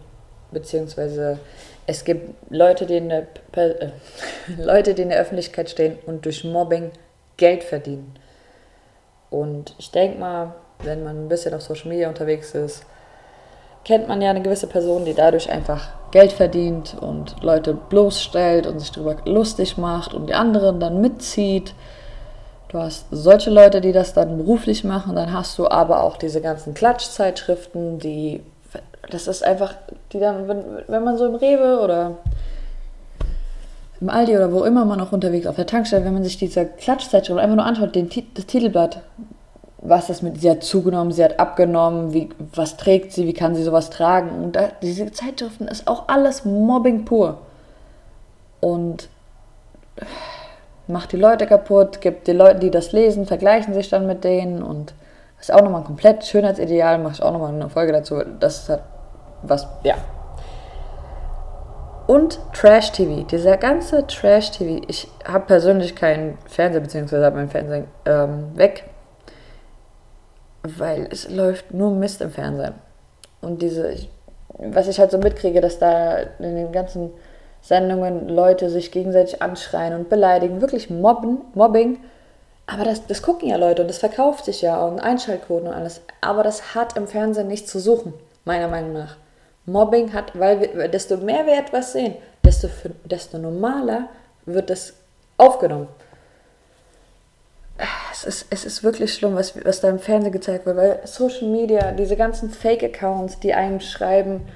Beziehungsweise 0.50 1.38
es 1.86 2.04
gibt 2.04 2.34
Leute, 2.50 2.86
die 2.86 2.96
in 2.96 3.08
der, 3.08 3.26
äh, 3.52 3.90
Leute, 4.58 4.94
die 4.94 5.02
in 5.02 5.10
der 5.10 5.20
Öffentlichkeit 5.20 5.70
stehen 5.70 5.98
und 6.06 6.24
durch 6.24 6.44
Mobbing 6.44 6.90
Geld 7.36 7.62
verdienen. 7.62 8.14
Und 9.30 9.74
ich 9.78 9.90
denke 9.90 10.18
mal, 10.18 10.54
wenn 10.82 11.04
man 11.04 11.24
ein 11.24 11.28
bisschen 11.28 11.54
auf 11.54 11.62
Social 11.62 11.88
Media 11.88 12.08
unterwegs 12.08 12.54
ist, 12.54 12.84
kennt 13.84 14.08
man 14.08 14.20
ja 14.20 14.30
eine 14.30 14.42
gewisse 14.42 14.66
Person, 14.66 15.04
die 15.04 15.14
dadurch 15.14 15.50
einfach 15.50 15.88
Geld 16.10 16.32
verdient 16.32 16.96
und 17.00 17.42
Leute 17.42 17.74
bloßstellt 17.74 18.66
und 18.66 18.80
sich 18.80 18.90
darüber 18.90 19.16
lustig 19.24 19.78
macht 19.78 20.14
und 20.14 20.28
die 20.28 20.34
anderen 20.34 20.80
dann 20.80 21.00
mitzieht 21.00 21.74
Du 22.68 22.78
hast 22.78 23.06
solche 23.10 23.50
Leute, 23.50 23.80
die 23.80 23.92
das 23.92 24.12
dann 24.12 24.36
beruflich 24.36 24.84
machen, 24.84 25.16
dann 25.16 25.32
hast 25.32 25.58
du 25.58 25.68
aber 25.68 26.02
auch 26.02 26.18
diese 26.18 26.42
ganzen 26.42 26.74
Klatschzeitschriften, 26.74 27.98
die, 27.98 28.42
das 29.10 29.26
ist 29.26 29.42
einfach, 29.42 29.74
die 30.12 30.20
dann, 30.20 30.48
wenn, 30.48 30.64
wenn 30.86 31.02
man 31.02 31.16
so 31.16 31.26
im 31.26 31.34
Rewe 31.34 31.80
oder 31.80 32.18
im 34.00 34.10
Aldi 34.10 34.36
oder 34.36 34.52
wo 34.52 34.64
immer 34.64 34.84
man 34.84 35.00
auch 35.00 35.12
unterwegs 35.12 35.46
auf 35.46 35.56
der 35.56 35.66
Tankstelle, 35.66 36.04
wenn 36.04 36.12
man 36.12 36.24
sich 36.24 36.36
diese 36.36 36.66
Klatschzeitschrift 36.66 37.40
einfach 37.40 37.56
nur 37.56 37.64
anschaut, 37.64 37.94
den, 37.94 38.10
das 38.34 38.44
Titelblatt, 38.44 39.00
was 39.78 40.08
das 40.08 40.20
mit, 40.20 40.38
sie 40.40 40.50
hat 40.50 40.62
zugenommen, 40.62 41.12
sie 41.12 41.24
hat 41.24 41.40
abgenommen, 41.40 42.12
wie, 42.12 42.28
was 42.54 42.76
trägt 42.76 43.12
sie, 43.12 43.26
wie 43.26 43.32
kann 43.32 43.54
sie 43.54 43.62
sowas 43.62 43.88
tragen. 43.88 44.30
Und 44.30 44.56
da, 44.56 44.68
diese 44.82 45.10
Zeitschriften 45.10 45.68
ist 45.68 45.88
auch 45.88 46.08
alles 46.08 46.44
Mobbing 46.44 47.06
pur. 47.06 47.38
Und 48.60 49.08
macht 50.88 51.12
die 51.12 51.16
Leute 51.16 51.46
kaputt, 51.46 52.00
gibt 52.00 52.26
die 52.26 52.32
Leute, 52.32 52.58
die 52.60 52.70
das 52.70 52.92
lesen, 52.92 53.26
vergleichen 53.26 53.74
sich 53.74 53.88
dann 53.90 54.06
mit 54.06 54.24
denen 54.24 54.62
und 54.62 54.94
das 55.36 55.50
ist 55.50 55.54
auch 55.54 55.62
nochmal 55.62 55.82
ein 55.82 55.86
komplett 55.86 56.24
Schönheitsideal, 56.24 56.98
mache 56.98 57.14
ich 57.14 57.22
auch 57.22 57.32
nochmal 57.32 57.54
eine 57.54 57.68
Folge 57.68 57.92
dazu. 57.92 58.22
Das 58.40 58.68
hat 58.68 58.82
was, 59.42 59.68
ja. 59.84 59.94
Und 62.08 62.40
Trash-TV, 62.54 63.24
dieser 63.24 63.56
ganze 63.56 64.06
Trash-TV. 64.06 64.82
Ich 64.88 65.08
habe 65.24 65.46
persönlich 65.46 65.94
keinen 65.94 66.38
Fernseher, 66.46 66.80
beziehungsweise 66.80 67.24
habe 67.24 67.36
meinen 67.36 67.50
Fernseher 67.50 67.84
ähm, 68.06 68.56
weg, 68.56 68.84
weil 70.62 71.06
es 71.12 71.28
läuft 71.30 71.72
nur 71.72 71.90
Mist 71.92 72.20
im 72.20 72.30
Fernsehen. 72.30 72.74
Und 73.40 73.62
diese, 73.62 73.94
was 74.58 74.88
ich 74.88 74.98
halt 74.98 75.10
so 75.10 75.18
mitkriege, 75.18 75.60
dass 75.60 75.78
da 75.78 76.16
in 76.38 76.56
den 76.56 76.72
ganzen 76.72 77.10
Sendungen 77.60 78.28
Leute 78.28 78.70
sich 78.70 78.92
gegenseitig 78.92 79.42
anschreien 79.42 79.94
und 79.94 80.08
beleidigen, 80.08 80.60
wirklich 80.60 80.90
mobben, 80.90 81.38
Mobbing. 81.54 81.98
Aber 82.66 82.84
das, 82.84 83.06
das 83.06 83.22
gucken 83.22 83.48
ja 83.48 83.56
Leute 83.56 83.82
und 83.82 83.88
das 83.88 83.98
verkauft 83.98 84.44
sich 84.44 84.62
ja 84.62 84.82
und 84.84 85.00
Einschaltquoten 85.00 85.68
und 85.68 85.74
alles. 85.74 86.02
Aber 86.20 86.42
das 86.42 86.74
hat 86.74 86.96
im 86.96 87.06
Fernsehen 87.06 87.48
nichts 87.48 87.70
zu 87.70 87.78
suchen, 87.78 88.12
meiner 88.44 88.68
Meinung 88.68 88.92
nach. 88.92 89.16
Mobbing 89.66 90.12
hat, 90.12 90.38
weil 90.38 90.60
wir, 90.60 90.88
desto 90.88 91.16
mehr 91.18 91.46
wir 91.46 91.58
etwas 91.58 91.92
sehen, 91.92 92.14
desto, 92.44 92.68
desto 93.04 93.38
normaler 93.38 94.08
wird 94.46 94.70
es 94.70 94.94
aufgenommen. 95.36 95.88
Es 98.12 98.24
ist, 98.24 98.46
es 98.50 98.64
ist 98.64 98.82
wirklich 98.82 99.14
schlimm, 99.14 99.36
was, 99.36 99.54
was 99.64 99.80
da 99.80 99.88
im 99.88 100.00
Fernsehen 100.00 100.32
gezeigt 100.32 100.66
wird, 100.66 100.76
weil 100.76 101.00
Social 101.04 101.48
Media, 101.48 101.92
diese 101.92 102.16
ganzen 102.16 102.50
Fake-Accounts, 102.50 103.38
die 103.40 103.54
einem 103.54 103.80
schreiben, 103.80 104.48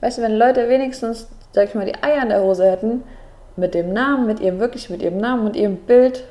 weißt 0.00 0.18
du, 0.18 0.22
wenn 0.22 0.36
Leute 0.36 0.68
wenigstens 0.68 1.26
sag 1.54 1.68
ich 1.68 1.74
mal, 1.74 1.86
die 1.86 2.02
Eier 2.02 2.22
in 2.22 2.30
der 2.30 2.42
Hose 2.42 2.68
hätten, 2.68 3.04
mit 3.56 3.74
dem 3.74 3.92
Namen, 3.92 4.26
mit 4.26 4.40
ihrem, 4.40 4.58
wirklich 4.58 4.90
mit 4.90 5.00
ihrem 5.00 5.18
Namen 5.18 5.46
und 5.46 5.54
ihrem 5.54 5.76
Bild, 5.76 6.24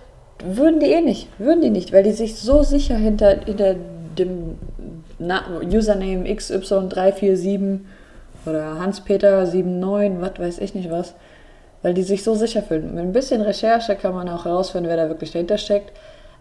würden 0.44 0.82
die 0.82 0.92
eh 0.92 1.02
nicht, 1.02 1.30
würden 1.40 1.62
die 1.62 1.70
nicht, 1.70 1.94
weil 1.94 2.04
die 2.04 2.12
sich 2.12 2.36
so 2.36 2.64
sicher 2.64 2.96
hinter, 2.96 3.38
hinter 3.46 3.76
dem 4.18 4.58
Username 5.20 6.28
XY347 6.28 7.80
oder 8.46 8.78
Hans-Peter79, 8.78 10.20
was 10.20 10.40
weiß 10.40 10.58
ich 10.60 10.76
nicht 10.76 10.92
was, 10.92 11.14
weil 11.82 11.94
die 11.94 12.04
sich 12.04 12.24
so 12.24 12.36
sicher 12.36 12.62
fühlen. 12.62 12.94
Mit 12.94 13.06
ein 13.06 13.14
bisschen 13.14 13.42
Recherche 13.42 13.96
kann 13.96 14.14
man 14.14 14.28
auch 14.28 14.44
herausfinden, 14.44 14.90
wer 14.90 14.98
da 14.98 15.08
wirklich 15.08 15.32
dahinter 15.32 15.58
steckt. 15.58 15.94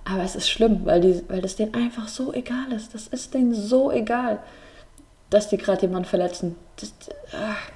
Aber 0.05 0.25
es 0.25 0.35
ist 0.35 0.51
schlimm, 0.51 0.81
weil, 0.83 1.01
die, 1.01 1.23
weil 1.29 1.41
das 1.41 1.55
denen 1.55 1.75
einfach 1.75 2.09
so 2.09 2.33
egal 2.33 2.73
ist. 2.75 2.93
Das 2.93 3.07
ist 3.07 3.35
denen 3.35 3.55
so 3.55 3.93
egal, 3.93 4.41
dass 5.31 5.49
die 5.49 5.59
gerade 5.59 5.83
jemanden 5.83 6.09
verletzen. 6.09 6.57
Das, 6.81 6.93
ach. 7.33 7.71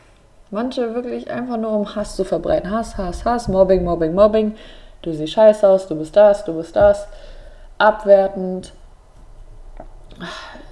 Manche 0.50 0.94
wirklich 0.94 1.30
einfach 1.30 1.56
nur 1.56 1.72
um 1.72 1.96
Hass 1.96 2.14
zu 2.14 2.24
verbreiten. 2.24 2.70
Hass, 2.70 2.96
Hass, 2.96 3.24
Hass, 3.24 3.48
Mobbing, 3.48 3.82
Mobbing, 3.82 4.14
Mobbing. 4.14 4.54
Du 5.02 5.12
siehst 5.12 5.32
scheiße 5.32 5.68
aus, 5.68 5.88
du 5.88 5.96
bist 5.96 6.14
das, 6.14 6.44
du 6.44 6.54
bist 6.54 6.76
das. 6.76 7.08
Abwertend. 7.78 8.72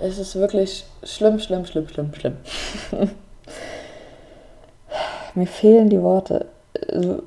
Es 0.01 0.19
ist 0.19 0.37
wirklich 0.37 0.87
schlimm, 1.03 1.39
schlimm, 1.39 1.67
schlimm, 1.67 1.89
schlimm, 1.89 2.15
schlimm. 2.15 2.37
Mir 5.35 5.47
fehlen 5.47 5.89
die 5.89 6.01
Worte. 6.01 6.47
Also, 6.93 7.23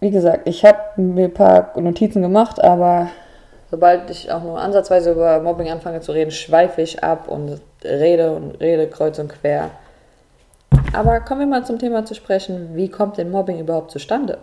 wie 0.00 0.10
gesagt, 0.10 0.48
ich 0.48 0.64
habe 0.64 0.78
mir 0.96 1.26
ein 1.26 1.34
paar 1.34 1.78
Notizen 1.78 2.22
gemacht, 2.22 2.62
aber 2.62 3.08
sobald 3.70 4.08
ich 4.10 4.32
auch 4.32 4.42
nur 4.42 4.58
ansatzweise 4.58 5.12
über 5.12 5.40
Mobbing 5.40 5.70
anfange 5.70 6.00
zu 6.00 6.12
reden, 6.12 6.30
schweife 6.30 6.80
ich 6.80 7.04
ab 7.04 7.28
und 7.28 7.60
rede 7.84 8.32
und 8.32 8.60
rede 8.60 8.88
kreuz 8.88 9.18
und 9.18 9.28
quer. 9.28 9.70
Aber 10.94 11.20
kommen 11.20 11.40
wir 11.40 11.46
mal 11.46 11.66
zum 11.66 11.78
Thema 11.78 12.04
zu 12.04 12.14
sprechen, 12.14 12.76
wie 12.76 12.88
kommt 12.88 13.18
denn 13.18 13.30
Mobbing 13.30 13.58
überhaupt 13.58 13.90
zustande? 13.90 14.38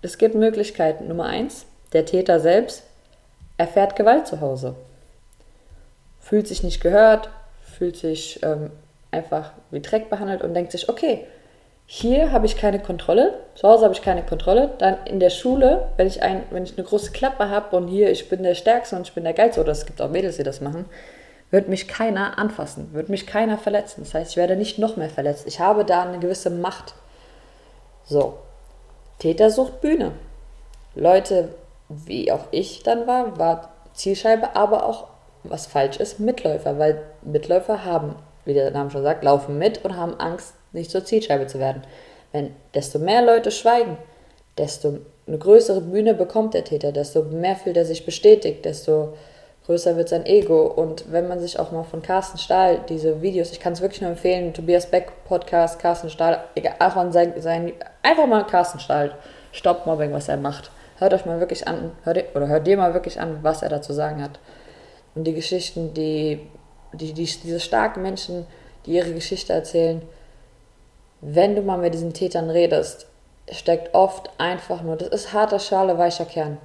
Es 0.00 0.18
gibt 0.18 0.34
Möglichkeiten. 0.34 1.08
Nummer 1.08 1.26
eins, 1.26 1.66
der 1.92 2.06
Täter 2.06 2.40
selbst 2.40 2.82
erfährt 3.58 3.94
Gewalt 3.96 4.26
zu 4.26 4.40
Hause. 4.40 4.74
Fühlt 6.20 6.48
sich 6.48 6.62
nicht 6.62 6.80
gehört, 6.80 7.28
fühlt 7.62 7.96
sich 7.96 8.42
ähm, 8.42 8.70
einfach 9.10 9.52
wie 9.70 9.80
Dreck 9.80 10.08
behandelt 10.08 10.42
und 10.42 10.54
denkt 10.54 10.72
sich, 10.72 10.88
okay, 10.88 11.26
hier 11.86 12.32
habe 12.32 12.46
ich 12.46 12.56
keine 12.56 12.78
Kontrolle, 12.78 13.34
zu 13.54 13.68
Hause 13.68 13.84
habe 13.84 13.94
ich 13.94 14.00
keine 14.00 14.22
Kontrolle, 14.22 14.70
dann 14.78 14.96
in 15.04 15.20
der 15.20 15.28
Schule, 15.30 15.88
wenn 15.98 16.06
ich, 16.06 16.22
ein, 16.22 16.42
wenn 16.50 16.64
ich 16.64 16.78
eine 16.78 16.86
große 16.86 17.12
Klappe 17.12 17.50
habe 17.50 17.76
und 17.76 17.88
hier 17.88 18.10
ich 18.10 18.30
bin 18.30 18.42
der 18.42 18.54
Stärkste 18.54 18.96
und 18.96 19.06
ich 19.06 19.12
bin 19.12 19.24
der 19.24 19.34
Geilste, 19.34 19.60
oder 19.60 19.72
es 19.72 19.84
gibt 19.84 20.00
auch 20.00 20.08
Mädels, 20.08 20.36
die 20.38 20.42
das 20.42 20.62
machen, 20.62 20.86
wird 21.54 21.68
mich 21.68 21.86
keiner 21.86 22.36
anfassen, 22.36 22.92
wird 22.94 23.08
mich 23.08 23.28
keiner 23.28 23.56
verletzen. 23.58 24.02
Das 24.02 24.12
heißt, 24.12 24.32
ich 24.32 24.36
werde 24.36 24.56
nicht 24.56 24.80
noch 24.80 24.96
mehr 24.96 25.08
verletzt. 25.08 25.46
Ich 25.46 25.60
habe 25.60 25.84
da 25.84 26.02
eine 26.02 26.18
gewisse 26.18 26.50
Macht. 26.50 26.94
So, 28.04 28.34
Täter 29.20 29.50
sucht 29.50 29.80
Bühne. 29.80 30.10
Leute, 30.96 31.50
wie 31.88 32.32
auch 32.32 32.46
ich 32.50 32.82
dann 32.82 33.06
war, 33.06 33.38
war 33.38 33.72
Zielscheibe, 33.92 34.56
aber 34.56 34.84
auch, 34.84 35.06
was 35.44 35.66
falsch 35.66 35.98
ist, 35.98 36.18
Mitläufer, 36.18 36.80
weil 36.80 37.00
Mitläufer 37.22 37.84
haben, 37.84 38.16
wie 38.44 38.54
der 38.54 38.72
Name 38.72 38.90
schon 38.90 39.04
sagt, 39.04 39.22
laufen 39.22 39.56
mit 39.56 39.84
und 39.84 39.96
haben 39.96 40.18
Angst, 40.18 40.54
nicht 40.72 40.90
zur 40.90 41.04
Zielscheibe 41.04 41.46
zu 41.46 41.60
werden. 41.60 41.82
Wenn 42.32 42.50
desto 42.74 42.98
mehr 42.98 43.22
Leute 43.22 43.52
schweigen, 43.52 43.96
desto 44.58 44.98
eine 45.28 45.38
größere 45.38 45.82
Bühne 45.82 46.14
bekommt 46.14 46.52
der 46.52 46.64
Täter, 46.64 46.90
desto 46.90 47.22
mehr 47.22 47.54
fühlt 47.54 47.76
er 47.76 47.84
sich 47.84 48.04
bestätigt, 48.04 48.64
desto 48.64 49.14
größer 49.66 49.96
wird 49.96 50.08
sein 50.08 50.26
Ego. 50.26 50.66
Und 50.66 51.10
wenn 51.10 51.28
man 51.28 51.40
sich 51.40 51.58
auch 51.58 51.72
mal 51.72 51.84
von 51.84 52.02
Carsten 52.02 52.38
Stahl 52.38 52.80
diese 52.88 53.22
Videos, 53.22 53.50
ich 53.50 53.60
kann 53.60 53.72
es 53.72 53.80
wirklich 53.80 54.00
nur 54.00 54.10
empfehlen, 54.10 54.52
Tobias 54.52 54.90
Beck 54.90 55.12
Podcast, 55.26 55.78
Carsten 55.78 56.10
Stahl, 56.10 56.44
egal, 56.54 56.74
an 56.78 57.12
sein, 57.12 57.34
sein, 57.40 57.72
einfach 58.02 58.26
mal 58.26 58.44
Carsten 58.46 58.80
Stahl, 58.80 59.16
Stop 59.52 59.86
Mobbing, 59.86 60.12
was 60.12 60.28
er 60.28 60.36
macht. 60.36 60.70
Hört 60.98 61.14
euch 61.14 61.26
mal 61.26 61.40
wirklich 61.40 61.66
an, 61.66 61.92
hört, 62.04 62.36
oder 62.36 62.48
hört 62.48 62.66
dir 62.66 62.76
mal 62.76 62.94
wirklich 62.94 63.20
an, 63.20 63.38
was 63.42 63.62
er 63.62 63.68
dazu 63.68 63.92
sagen 63.92 64.22
hat. 64.22 64.38
Und 65.14 65.24
die 65.24 65.34
Geschichten, 65.34 65.94
die, 65.94 66.40
die, 66.92 67.12
die 67.12 67.24
diese 67.24 67.60
starken 67.60 68.02
Menschen, 68.02 68.46
die 68.86 68.92
ihre 68.92 69.12
Geschichte 69.12 69.52
erzählen, 69.52 70.02
wenn 71.20 71.56
du 71.56 71.62
mal 71.62 71.78
mit 71.78 71.94
diesen 71.94 72.12
Tätern 72.12 72.50
redest, 72.50 73.06
steckt 73.50 73.94
oft 73.94 74.30
einfach 74.38 74.82
nur, 74.82 74.96
das 74.96 75.08
ist 75.08 75.32
harter 75.32 75.58
Schale, 75.58 75.98
weicher 75.98 76.26
Kern. 76.26 76.58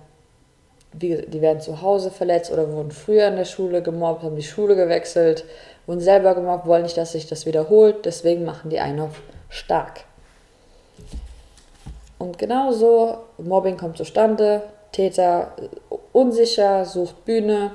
Die, 0.94 1.26
die 1.28 1.42
werden 1.42 1.62
zu 1.62 1.82
Hause 1.82 2.10
verletzt 2.10 2.52
oder 2.52 2.72
wurden 2.72 2.92
früher 2.92 3.28
in 3.28 3.36
der 3.36 3.46
Schule 3.46 3.82
gemobbt, 3.84 4.24
haben 4.24 4.36
die 4.36 4.44
Schule 4.44 4.76
gewechselt, 4.76 5.46
wurden 5.86 6.02
selber 6.02 6.34
gemobbt, 6.34 6.66
wollen 6.66 6.84
nicht, 6.84 6.98
dass 6.98 7.12
sich 7.12 7.28
das 7.28 7.46
wiederholt, 7.46 8.06
deswegen 8.06 8.44
machen 8.44 8.70
die 8.70 8.80
einen 8.80 9.00
auf 9.02 9.22
stark. 9.50 10.02
Und 12.18 12.38
genauso, 12.38 13.20
Mobbing 13.38 13.78
kommt 13.78 13.98
zustande, 13.98 14.64
Täter 14.92 15.54
unsicher, 16.12 16.86
sucht 16.86 17.24
Bühne, 17.24 17.72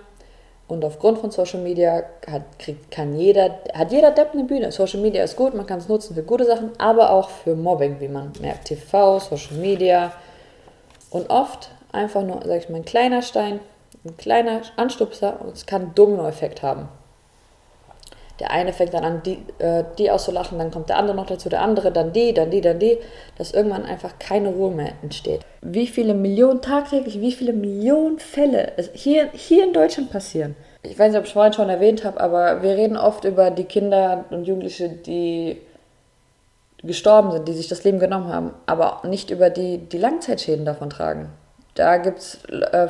und 0.67 0.85
aufgrund 0.85 1.19
von 1.19 1.31
Social 1.31 1.61
Media 1.61 2.05
hat, 2.27 2.59
kriegt, 2.59 2.91
kann 2.91 3.15
jeder, 3.19 3.59
hat 3.75 3.93
jeder 3.93 4.11
Depp 4.13 4.33
eine 4.33 4.45
Bühne. 4.45 4.73
Social 4.73 5.01
Media 5.01 5.23
ist 5.23 5.37
gut, 5.37 5.55
man 5.55 5.67
kann 5.67 5.79
es 5.79 5.89
nutzen 5.89 6.15
für 6.15 6.23
gute 6.23 6.45
Sachen, 6.45 6.71
aber 6.79 7.11
auch 7.11 7.29
für 7.29 7.55
Mobbing, 7.55 8.01
wie 8.01 8.09
man 8.09 8.33
merkt. 8.41 8.67
TV, 8.67 9.19
Social 9.19 9.59
Media. 9.59 10.13
Und 11.11 11.29
oft 11.29 11.71
einfach 11.95 12.23
nur, 12.23 12.41
sag 12.45 12.59
ich 12.59 12.69
mal, 12.69 12.77
ein 12.79 12.85
kleiner 12.85 13.23
Stein, 13.23 13.61
ein 14.05 14.17
kleiner 14.17 14.63
Anstupser 14.77 15.41
und 15.41 15.55
es 15.55 15.67
kann 15.67 15.83
einen 15.83 15.95
Dominoeffekt 15.95 16.63
haben. 16.63 16.89
Der 18.41 18.51
eine 18.51 18.73
fängt 18.73 18.93
dann 18.93 19.05
an, 19.05 19.23
die, 19.23 19.39
äh, 19.61 19.85
die 19.97 20.11
auszulachen, 20.11 20.59
dann 20.59 20.73
kommt 20.73 20.89
der 20.89 20.99
andere 20.99 21.15
noch 21.15 21.27
dazu, 21.27 21.49
der 21.49 21.63
andere, 21.63 21.93
dann 21.93 22.13
die, 22.13 22.35
dann 22.35 22.51
die, 22.51 22.61
dann 22.61 22.81
die, 22.81 22.99
dass 23.39 23.53
irgendwann 23.53 23.85
einfach 23.85 24.19
keine 24.19 24.49
Ruhe 24.49 24.73
mehr 24.73 24.93
entsteht. 25.03 25.43
Wie 25.61 25.87
viele 25.87 26.15
Millionen 26.15 26.61
tagtäglich, 26.61 27.21
wie 27.21 27.31
viele 27.31 27.53
Millionen 27.53 28.19
Fälle 28.19 28.73
hier, 28.93 29.29
hier 29.33 29.65
in 29.65 29.73
Deutschland 29.73 30.11
passieren. 30.11 30.57
Ich 30.83 30.99
weiß 30.99 31.13
nicht, 31.13 31.19
ob 31.19 31.27
ich 31.27 31.33
vorhin 31.33 31.53
schon 31.53 31.71
erwähnt 31.71 32.05
habe, 32.05 32.21
aber 32.21 32.63
wir 32.63 32.73
reden 32.73 32.97
oft 32.97 33.25
über 33.25 33.53
die 33.53 33.65
Kinder 33.65 34.25
und 34.31 34.45
Jugendliche, 34.47 34.89
die 34.89 35.61
gestorben 36.83 37.31
sind, 37.31 37.49
die 37.49 37.53
sich 37.53 37.69
das 37.69 37.85
Leben 37.85 38.01
genommen 38.01 38.29
haben, 38.29 38.53
aber 38.67 39.01
nicht 39.05 39.31
über 39.31 39.49
die, 39.49 39.79
die 39.79 39.99
Langzeitschäden 39.99 40.65
davon 40.65 40.91
tragen. 40.91 41.31
Da 41.75 41.97
gibt 41.99 42.19
es 42.21 42.45
äh, 42.47 42.89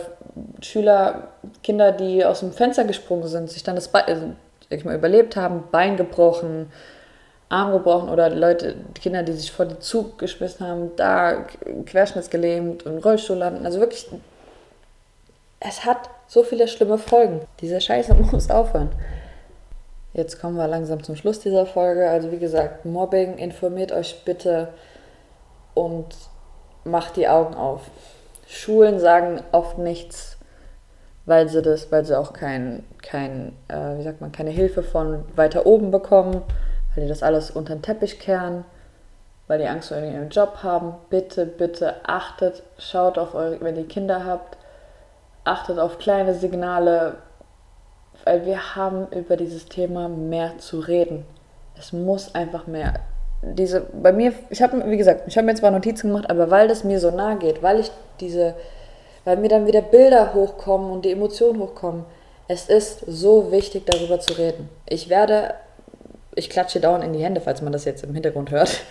Schüler, 0.61 1.29
Kinder, 1.63 1.93
die 1.93 2.25
aus 2.25 2.41
dem 2.41 2.53
Fenster 2.53 2.85
gesprungen 2.85 3.27
sind, 3.29 3.51
sich 3.51 3.63
dann 3.63 3.77
das 3.77 3.89
Bein, 3.89 4.37
ich 4.69 4.85
mal, 4.85 4.95
überlebt 4.95 5.37
haben, 5.37 5.65
Bein 5.71 5.97
gebrochen, 5.97 6.71
Arm 7.49 7.73
gebrochen 7.73 8.09
oder 8.09 8.31
Leute, 8.31 8.77
Kinder, 8.95 9.23
die 9.23 9.33
sich 9.33 9.53
vor 9.53 9.67
den 9.67 9.81
Zug 9.81 10.19
geschmissen 10.19 10.67
haben, 10.67 10.91
da 10.97 11.47
querschnittsgelähmt 11.87 12.85
und 12.85 13.05
Rollstuhl 13.05 13.37
landen. 13.37 13.65
Also 13.65 13.81
wirklich, 13.81 14.09
es 15.61 15.85
hat 15.85 16.11
so 16.27 16.43
viele 16.43 16.69
schlimme 16.69 16.99
Folgen. 16.99 17.41
Diese 17.61 17.81
Scheiße 17.81 18.15
muss 18.33 18.51
aufhören. 18.51 18.91
Jetzt 20.13 20.41
kommen 20.41 20.57
wir 20.57 20.69
langsam 20.69 21.03
zum 21.03 21.17
Schluss 21.17 21.41
dieser 21.41 21.67
Folge. 21.67 22.09
Also 22.09 22.31
wie 22.31 22.39
gesagt, 22.39 22.85
Mobbing, 22.85 23.37
informiert 23.39 23.93
euch 23.93 24.25
bitte 24.25 24.69
und 25.75 26.07
macht 26.85 27.17
die 27.17 27.29
Augen 27.29 27.55
auf. 27.55 27.83
Schulen 28.55 28.99
sagen 28.99 29.43
oft 29.53 29.79
nichts 29.79 30.35
weil 31.27 31.49
sie 31.49 31.63
das, 31.63 31.91
weil 31.91 32.05
sie 32.05 32.19
auch 32.19 32.33
kein, 32.33 32.85
kein 33.03 33.57
äh, 33.69 33.99
wie 33.99 34.03
sagt 34.03 34.21
man, 34.21 34.33
keine 34.33 34.51
Hilfe 34.51 34.83
von 34.83 35.25
weiter 35.37 35.67
oben 35.67 35.91
bekommen, 35.91 36.43
weil 36.95 37.05
die 37.05 37.09
das 37.09 37.23
alles 37.23 37.51
unter 37.51 37.75
den 37.75 37.83
Teppich 37.83 38.19
kehren, 38.19 38.65
weil 39.47 39.59
die 39.59 39.67
Angst 39.67 39.89
vor 39.89 39.99
ihrem 39.99 40.29
Job 40.29 40.59
haben. 40.63 40.95
Bitte, 41.11 41.47
bitte 41.47 41.97
achtet, 42.07 42.63
schaut 42.79 43.19
auf 43.19 43.35
eure, 43.35 43.61
wenn 43.61 43.77
ihr 43.77 43.89
Kinder 43.89 44.25
habt, 44.25 44.59
achtet 45.45 45.79
auf 45.79 45.99
kleine 45.99 46.35
Signale, 46.35 47.17
weil 48.25 48.45
wir 48.47 48.77
haben 48.77 49.07
über 49.09 49.37
dieses 49.37 49.67
Thema 49.67 50.09
mehr 50.09 50.59
zu 50.59 50.81
reden. 50.81 51.25
Es 51.77 51.93
muss 51.93 52.35
einfach 52.35 52.67
mehr. 52.67 52.95
Diese, 53.43 53.81
bei 53.81 54.13
mir, 54.13 54.33
ich 54.51 54.63
habe, 54.63 54.91
wie 54.91 54.97
gesagt, 54.97 55.23
ich 55.27 55.37
habe 55.37 55.47
mir 55.47 55.55
zwar 55.55 55.71
Notizen 55.71 56.09
gemacht, 56.09 56.31
aber 56.31 56.51
weil 56.51 56.69
das 56.69 56.85
mir 56.85 56.99
so 56.99 57.11
nahe 57.11 57.37
geht, 57.37 57.63
weil 57.63 57.81
ich 57.81 57.91
diese 58.21 58.55
weil 59.25 59.39
mir 59.39 59.49
dann 59.49 59.67
wieder 59.67 59.83
Bilder 59.83 60.35
hochkommen 60.35 60.91
und 60.91 61.05
die 61.05 61.13
Emotionen 61.13 61.59
hochkommen. 61.59 62.05
Es 62.47 62.69
ist 62.69 63.01
so 63.07 63.51
wichtig, 63.51 63.87
darüber 63.87 64.21
zu 64.21 64.35
reden. 64.35 64.69
Ich 64.87 65.09
werde, 65.09 65.55
ich 66.35 66.51
klatsche 66.51 66.81
dauernd 66.81 67.05
in 67.05 67.15
die 67.15 67.25
Hände, 67.25 67.41
falls 67.41 67.63
man 67.63 67.73
das 67.73 67.87
jetzt 67.87 68.05
im 68.05 68.13
Hintergrund 68.13 68.51
hört, 68.51 68.83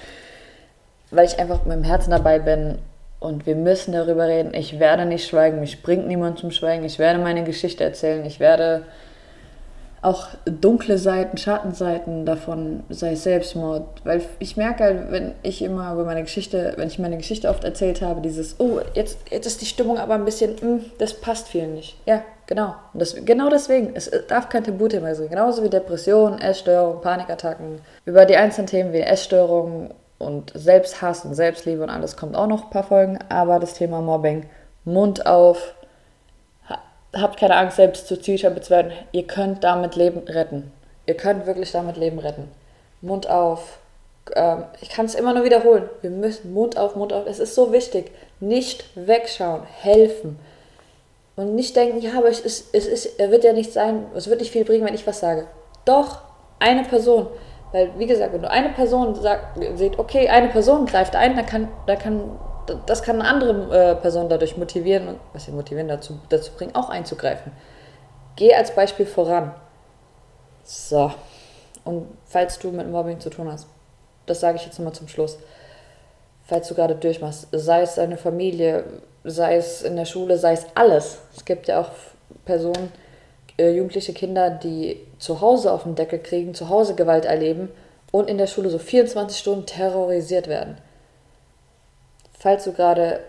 weil 1.11 1.25
ich 1.25 1.39
einfach 1.39 1.63
mit 1.65 1.75
dem 1.75 1.83
Herzen 1.83 2.11
dabei 2.11 2.39
bin 2.39 2.79
und 3.19 3.45
wir 3.45 3.55
müssen 3.55 3.93
darüber 3.93 4.27
reden. 4.27 4.53
Ich 4.55 4.79
werde 4.79 5.05
nicht 5.05 5.27
schweigen, 5.27 5.59
mich 5.59 5.83
bringt 5.83 6.07
niemand 6.07 6.39
zum 6.39 6.51
Schweigen. 6.51 6.83
Ich 6.83 6.97
werde 6.97 7.19
meine 7.19 7.43
Geschichte 7.43 7.83
erzählen. 7.83 8.25
Ich 8.25 8.39
werde 8.39 8.83
auch 10.03 10.27
dunkle 10.45 10.97
Seiten, 10.97 11.37
Schattenseiten 11.37 12.25
davon, 12.25 12.83
sei 12.89 13.13
es 13.13 13.23
Selbstmord. 13.23 13.83
Weil 14.03 14.21
ich 14.39 14.57
merke 14.57 14.83
halt, 14.83 15.11
wenn 15.11 15.33
ich 15.43 15.61
immer 15.61 15.93
über 15.93 16.03
meine 16.03 16.23
Geschichte, 16.23 16.73
wenn 16.75 16.89
ich 16.89 16.99
meine 16.99 17.17
Geschichte 17.17 17.49
oft 17.49 17.63
erzählt 17.63 18.01
habe, 18.01 18.21
dieses, 18.21 18.59
oh, 18.59 18.79
jetzt, 18.93 19.17
jetzt 19.29 19.45
ist 19.45 19.61
die 19.61 19.65
Stimmung 19.65 19.97
aber 19.97 20.15
ein 20.15 20.25
bisschen, 20.25 20.55
mh, 20.55 20.61
hm, 20.61 20.85
das 20.97 21.13
passt 21.13 21.47
vielen 21.47 21.73
nicht. 21.73 21.97
Ja, 22.05 22.21
genau. 22.47 22.75
Das, 22.93 23.15
genau 23.23 23.49
deswegen, 23.49 23.95
es 23.95 24.11
darf 24.27 24.49
kein 24.49 24.65
Tabuthema 24.65 25.15
sein. 25.15 25.29
Genauso 25.29 25.63
wie 25.63 25.69
Depressionen, 25.69 26.39
Essstörungen, 26.39 27.01
Panikattacken. 27.01 27.79
Über 28.05 28.25
die 28.25 28.35
einzelnen 28.35 28.67
Themen 28.67 28.93
wie 28.93 28.99
Essstörungen 28.99 29.93
und 30.19 30.51
Selbsthass 30.53 31.23
und 31.23 31.33
Selbstliebe 31.33 31.81
und 31.81 31.89
alles 31.89 32.17
kommt 32.17 32.35
auch 32.35 32.47
noch 32.47 32.65
ein 32.65 32.69
paar 32.69 32.83
Folgen. 32.83 33.19
Aber 33.29 33.59
das 33.59 33.75
Thema 33.75 34.01
Mobbing, 34.01 34.47
Mund 34.83 35.25
auf, 35.25 35.75
habt 37.15 37.39
keine 37.39 37.55
Angst, 37.55 37.77
selbst 37.77 38.07
zur 38.07 38.21
Zielscheibe 38.21 38.61
zu 38.61 38.71
werden. 38.71 38.91
Ihr 39.11 39.27
könnt 39.27 39.63
damit 39.63 39.95
Leben 39.95 40.19
retten. 40.27 40.71
Ihr 41.05 41.15
könnt 41.15 41.45
wirklich 41.45 41.71
damit 41.71 41.97
Leben 41.97 42.19
retten. 42.19 42.49
Mund 43.01 43.29
auf. 43.29 43.79
Ähm, 44.35 44.63
ich 44.81 44.89
kann 44.89 45.05
es 45.05 45.15
immer 45.15 45.33
nur 45.33 45.43
wiederholen. 45.43 45.89
Wir 46.01 46.09
müssen 46.09 46.53
Mund 46.53 46.77
auf, 46.77 46.95
Mund 46.95 47.13
auf. 47.13 47.25
Es 47.27 47.39
ist 47.39 47.55
so 47.55 47.71
wichtig. 47.71 48.11
Nicht 48.39 48.85
wegschauen, 48.95 49.63
helfen. 49.63 50.39
Und 51.35 51.55
nicht 51.55 51.75
denken, 51.75 51.99
ja, 51.99 52.11
aber 52.17 52.29
es 52.29 52.39
ist, 52.39 52.73
es 52.73 52.85
ist, 52.85 53.17
wird 53.17 53.43
ja 53.43 53.53
nicht 53.53 53.73
sein, 53.73 54.05
es 54.15 54.29
wird 54.29 54.39
nicht 54.39 54.51
viel 54.51 54.65
bringen, 54.65 54.85
wenn 54.85 54.93
ich 54.93 55.07
was 55.07 55.19
sage. 55.19 55.47
Doch, 55.83 56.19
eine 56.59 56.83
Person. 56.83 57.27
Weil, 57.71 57.89
wie 57.97 58.05
gesagt, 58.05 58.33
wenn 58.33 58.43
du 58.43 58.49
eine 58.49 58.69
Person 58.69 59.15
sagt, 59.15 59.57
seht, 59.75 59.97
okay, 59.97 60.29
eine 60.29 60.49
Person 60.49 60.85
greift 60.85 61.15
ein, 61.15 61.35
dann 61.35 61.45
kann, 61.45 61.67
dann 61.87 61.97
kann 61.97 62.39
das 62.85 63.03
kann 63.03 63.21
eine 63.21 63.29
andere 63.29 63.91
äh, 63.91 63.95
Person 63.95 64.29
dadurch 64.29 64.57
motivieren, 64.57 65.19
was 65.33 65.45
sie 65.45 65.51
motivieren, 65.51 65.87
dazu, 65.87 66.19
dazu 66.29 66.51
bringen, 66.53 66.75
auch 66.75 66.89
einzugreifen. 66.89 67.51
Geh 68.35 68.53
als 68.53 68.73
Beispiel 68.73 69.05
voran. 69.05 69.53
So. 70.63 71.11
Und 71.83 72.07
falls 72.25 72.59
du 72.59 72.71
mit 72.71 72.89
Mobbing 72.89 73.19
zu 73.19 73.29
tun 73.29 73.51
hast, 73.51 73.67
das 74.25 74.39
sage 74.39 74.57
ich 74.57 74.65
jetzt 74.65 74.79
nochmal 74.79 74.93
zum 74.93 75.07
Schluss. 75.07 75.37
falls 76.45 76.67
du 76.67 76.75
gerade 76.75 76.95
durchmachst, 76.95 77.47
sei 77.51 77.81
es 77.81 77.95
deine 77.95 78.17
Familie, 78.17 78.83
sei 79.23 79.55
es 79.55 79.81
in 79.81 79.95
der 79.95 80.05
Schule, 80.05 80.37
sei 80.37 80.53
es 80.53 80.65
alles. 80.75 81.19
Es 81.35 81.45
gibt 81.45 81.67
ja 81.67 81.79
auch 81.79 81.89
Personen, 82.45 82.91
äh, 83.57 83.71
jugendliche 83.71 84.13
Kinder, 84.13 84.49
die 84.49 84.99
zu 85.19 85.41
Hause 85.41 85.71
auf 85.71 85.83
den 85.83 85.95
Deckel 85.95 86.19
kriegen, 86.19 86.53
zu 86.53 86.69
Hause 86.69 86.95
Gewalt 86.95 87.25
erleben 87.25 87.69
und 88.11 88.29
in 88.29 88.37
der 88.37 88.47
Schule 88.47 88.69
so 88.69 88.79
24 88.79 89.37
Stunden 89.37 89.65
terrorisiert 89.65 90.47
werden. 90.47 90.77
Falls 92.43 92.65
du 92.65 92.73
gerade 92.73 93.21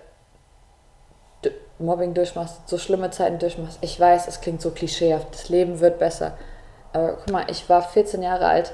Mobbing 1.78 2.14
durchmachst, 2.14 2.68
so 2.68 2.78
schlimme 2.78 3.12
Zeiten 3.12 3.38
durchmachst, 3.38 3.78
ich 3.80 3.98
weiß, 4.00 4.26
es 4.26 4.40
klingt 4.40 4.60
so 4.60 4.72
klischeehaft, 4.72 5.32
das 5.32 5.48
Leben 5.48 5.78
wird 5.78 6.00
besser. 6.00 6.36
Aber 6.92 7.12
guck 7.12 7.30
mal, 7.30 7.44
ich 7.48 7.68
war 7.68 7.80
14 7.80 8.24
Jahre 8.24 8.46
alt. 8.46 8.72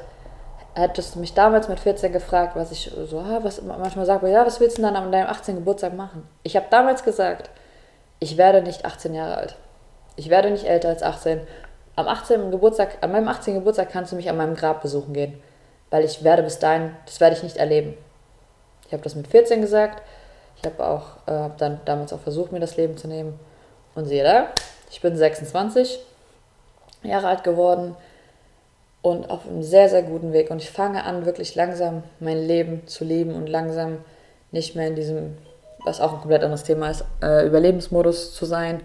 Hättest 0.74 1.14
du 1.14 1.18
mich 1.18 1.34
damals 1.34 1.68
mit 1.68 1.78
14 1.78 2.10
gefragt, 2.10 2.56
was 2.56 2.72
ich 2.72 2.90
so, 3.04 3.18
ah, 3.18 3.40
was 3.42 3.60
manchmal 3.60 4.06
sage, 4.06 4.30
ja, 4.30 4.46
was 4.46 4.60
willst 4.60 4.78
du 4.78 4.82
dann 4.82 4.96
an 4.96 5.12
deinem 5.12 5.28
18. 5.28 5.56
Geburtstag 5.56 5.92
machen? 5.92 6.26
Ich 6.42 6.56
habe 6.56 6.66
damals 6.70 7.04
gesagt, 7.04 7.50
ich 8.18 8.38
werde 8.38 8.62
nicht 8.62 8.86
18 8.86 9.14
Jahre 9.14 9.36
alt. 9.36 9.56
Ich 10.16 10.30
werde 10.30 10.50
nicht 10.50 10.64
älter 10.64 10.88
als 10.88 11.02
18. 11.02 11.42
Am 11.96 12.08
18. 12.08 12.50
Geburtstag, 12.50 12.96
an 13.02 13.12
meinem 13.12 13.28
18. 13.28 13.56
Geburtstag 13.56 13.90
kannst 13.90 14.12
du 14.12 14.16
mich 14.16 14.30
an 14.30 14.38
meinem 14.38 14.54
Grab 14.54 14.80
besuchen 14.80 15.12
gehen. 15.12 15.38
Weil 15.90 16.02
ich 16.02 16.24
werde 16.24 16.42
bis 16.42 16.58
dahin, 16.58 16.96
das 17.04 17.20
werde 17.20 17.36
ich 17.36 17.42
nicht 17.42 17.58
erleben. 17.58 17.94
Ich 18.86 18.94
habe 18.94 19.02
das 19.02 19.14
mit 19.14 19.26
14 19.26 19.60
gesagt. 19.60 20.02
Ich 20.60 20.66
habe 20.70 20.84
auch, 20.84 21.26
äh, 21.26 21.32
habe 21.32 21.54
dann 21.58 21.80
damals 21.84 22.12
auch 22.12 22.20
versucht, 22.20 22.52
mir 22.52 22.60
das 22.60 22.76
Leben 22.76 22.96
zu 22.96 23.08
nehmen. 23.08 23.38
Und 23.94 24.06
siehe 24.06 24.22
da, 24.22 24.48
ich 24.90 25.00
bin 25.00 25.16
26 25.16 25.98
Jahre 27.02 27.28
alt 27.28 27.44
geworden 27.44 27.96
und 29.02 29.30
auf 29.30 29.46
einem 29.46 29.62
sehr, 29.62 29.88
sehr 29.88 30.02
guten 30.02 30.32
Weg. 30.32 30.50
Und 30.50 30.62
ich 30.62 30.70
fange 30.70 31.04
an, 31.04 31.24
wirklich 31.24 31.54
langsam 31.54 32.02
mein 32.20 32.38
Leben 32.38 32.86
zu 32.86 33.04
leben 33.04 33.34
und 33.34 33.48
langsam 33.48 33.98
nicht 34.52 34.76
mehr 34.76 34.88
in 34.88 34.96
diesem, 34.96 35.38
was 35.84 36.00
auch 36.00 36.12
ein 36.12 36.20
komplett 36.20 36.42
anderes 36.42 36.64
Thema 36.64 36.90
ist, 36.90 37.04
äh, 37.22 37.46
Überlebensmodus 37.46 38.34
zu 38.34 38.44
sein. 38.44 38.80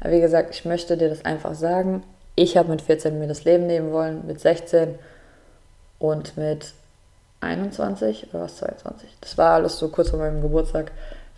Aber 0.00 0.12
wie 0.12 0.20
gesagt, 0.20 0.54
ich 0.54 0.64
möchte 0.64 0.96
dir 0.96 1.08
das 1.08 1.24
einfach 1.24 1.54
sagen. 1.54 2.02
Ich 2.34 2.56
habe 2.56 2.70
mit 2.70 2.82
14 2.82 3.18
mir 3.18 3.28
das 3.28 3.44
Leben 3.44 3.66
nehmen 3.66 3.92
wollen, 3.92 4.26
mit 4.26 4.40
16 4.40 4.98
und 5.98 6.36
mit 6.36 6.72
21 7.40 8.28
oder 8.32 8.44
was 8.44 8.56
22. 8.56 9.08
Das 9.20 9.38
war 9.38 9.54
alles 9.54 9.78
so 9.78 9.88
kurz 9.88 10.10
vor 10.10 10.18
meinem 10.18 10.40
Geburtstag. 10.40 10.92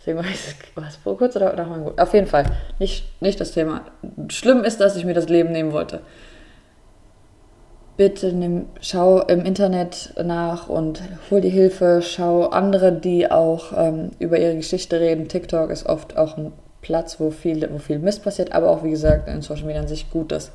Deswegen 0.05 0.19
weiß 0.19 0.49
ich, 0.49 0.55
was 0.75 0.97
vor 0.97 1.17
kurz 1.17 1.37
oder 1.37 1.55
nach 1.55 1.69
meinem 1.69 1.85
Geburtstag. 1.85 2.07
Auf 2.07 2.13
jeden 2.13 2.27
Fall, 2.27 2.45
nicht, 2.77 3.05
nicht 3.21 3.39
das 3.39 3.53
Thema. 3.53 3.85
Schlimm 4.27 4.65
ist, 4.65 4.81
dass 4.81 4.97
ich 4.97 5.05
mir 5.05 5.13
das 5.13 5.29
Leben 5.29 5.53
nehmen 5.53 5.71
wollte. 5.71 6.01
Bitte 7.95 8.33
nimm, 8.33 8.65
schau 8.81 9.21
im 9.21 9.45
Internet 9.45 10.13
nach 10.21 10.67
und 10.67 11.01
hol 11.31 11.39
die 11.39 11.49
Hilfe. 11.49 12.01
Schau 12.01 12.47
andere, 12.47 12.91
die 12.91 13.31
auch 13.31 13.71
ähm, 13.77 14.11
über 14.19 14.37
ihre 14.37 14.57
Geschichte 14.57 14.99
reden. 14.99 15.29
TikTok 15.29 15.69
ist 15.69 15.85
oft 15.85 16.17
auch 16.17 16.35
ein 16.37 16.51
Platz, 16.81 17.21
wo 17.21 17.31
viel, 17.31 17.65
wo 17.71 17.77
viel 17.77 17.99
Mist 17.99 18.25
passiert, 18.25 18.51
aber 18.51 18.71
auch, 18.71 18.83
wie 18.83 18.89
gesagt, 18.89 19.29
in 19.29 19.41
Social 19.41 19.67
Media 19.67 19.81
an 19.81 19.87
sich 19.87 20.11
gut 20.11 20.33
ist. 20.33 20.51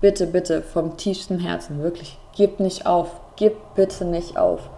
Bitte, 0.00 0.28
bitte, 0.28 0.62
vom 0.62 0.96
tiefsten 0.96 1.40
Herzen, 1.40 1.82
wirklich, 1.82 2.16
gib 2.36 2.60
nicht 2.60 2.86
auf. 2.86 3.08
Gib 3.34 3.54
bitte 3.74 4.04
nicht 4.04 4.36
auf. 4.36 4.70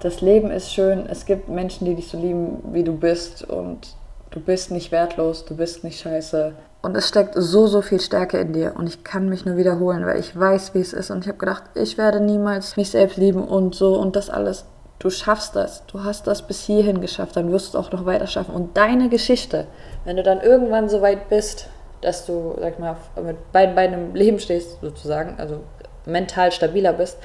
Das 0.00 0.20
Leben 0.20 0.50
ist 0.50 0.72
schön. 0.72 1.06
Es 1.08 1.26
gibt 1.26 1.48
Menschen, 1.48 1.84
die 1.84 1.94
dich 1.94 2.08
so 2.08 2.18
lieben, 2.18 2.62
wie 2.72 2.84
du 2.84 2.92
bist. 2.92 3.42
Und 3.48 3.94
du 4.30 4.40
bist 4.40 4.70
nicht 4.70 4.92
wertlos, 4.92 5.44
du 5.44 5.56
bist 5.56 5.82
nicht 5.82 6.00
scheiße. 6.00 6.52
Und 6.82 6.96
es 6.96 7.08
steckt 7.08 7.34
so, 7.34 7.66
so 7.66 7.82
viel 7.82 8.00
Stärke 8.00 8.38
in 8.38 8.52
dir. 8.52 8.74
Und 8.76 8.86
ich 8.86 9.02
kann 9.02 9.28
mich 9.28 9.44
nur 9.44 9.56
wiederholen, 9.56 10.06
weil 10.06 10.20
ich 10.20 10.38
weiß, 10.38 10.74
wie 10.74 10.80
es 10.80 10.92
ist. 10.92 11.10
Und 11.10 11.22
ich 11.22 11.28
habe 11.28 11.38
gedacht, 11.38 11.64
ich 11.74 11.98
werde 11.98 12.20
niemals 12.20 12.76
mich 12.76 12.90
selbst 12.90 13.16
lieben 13.16 13.42
und 13.46 13.74
so 13.74 13.96
und 13.96 14.14
das 14.14 14.30
alles. 14.30 14.64
Du 15.00 15.10
schaffst 15.10 15.56
das. 15.56 15.84
Du 15.86 16.04
hast 16.04 16.28
das 16.28 16.42
bis 16.42 16.62
hierhin 16.62 17.00
geschafft. 17.00 17.36
Dann 17.36 17.50
wirst 17.50 17.74
du 17.74 17.78
es 17.78 17.86
auch 17.86 17.90
noch 17.90 18.06
weiter 18.06 18.28
schaffen. 18.28 18.54
Und 18.54 18.76
deine 18.76 19.08
Geschichte, 19.08 19.66
wenn 20.04 20.16
du 20.16 20.22
dann 20.22 20.40
irgendwann 20.40 20.88
so 20.88 21.02
weit 21.02 21.28
bist, 21.28 21.68
dass 22.02 22.24
du, 22.26 22.54
sag 22.60 22.78
mal, 22.78 22.96
mit 23.24 23.50
beiden 23.50 23.74
Beinen 23.74 24.10
im 24.10 24.14
Leben 24.14 24.38
stehst, 24.38 24.80
sozusagen, 24.80 25.34
also 25.38 25.60
mental 26.06 26.52
stabiler 26.52 26.92
bist, 26.92 27.18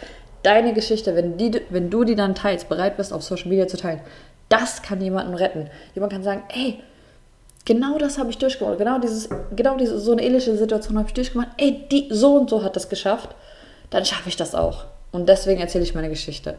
deine 0.44 0.74
Geschichte, 0.74 1.16
wenn, 1.16 1.38
die, 1.38 1.62
wenn 1.70 1.90
du 1.90 2.04
die 2.04 2.16
dann 2.16 2.36
teilst, 2.36 2.70
bereit 2.70 2.98
bist, 2.98 3.12
auf 3.12 3.24
Social 3.24 3.50
Media 3.50 3.68
zu 3.68 3.78
teilen, 3.78 4.02
das 4.50 4.82
kann 4.82 5.02
jemanden 5.02 5.34
retten. 5.34 5.70
Jemand 5.96 6.14
kann 6.14 6.24
sagen, 6.24 6.44
ey, 6.54 6.80
genau 7.66 7.98
das 7.98 8.18
habe 8.18 8.30
ich 8.30 8.38
durchgemacht, 8.38 8.78
genau 8.78 9.00
dieses, 9.00 9.30
genau 9.56 9.78
diese, 9.78 10.00
so 10.00 10.12
eine 10.12 10.24
ähnliche 10.24 10.56
Situation 10.56 10.98
habe 10.98 11.08
ich 11.08 11.14
durchgemacht, 11.14 11.50
ey, 11.58 11.86
die, 11.92 12.08
so 12.12 12.36
und 12.36 12.50
so 12.50 12.64
hat 12.64 12.76
das 12.76 12.90
geschafft, 12.90 13.36
dann 13.90 14.06
schaffe 14.06 14.30
ich 14.30 14.36
das 14.36 14.54
auch. 14.54 14.86
Und 15.12 15.30
deswegen 15.30 15.62
erzähle 15.62 15.84
ich 15.84 15.96
meine 15.96 16.10
Geschichte. 16.10 16.56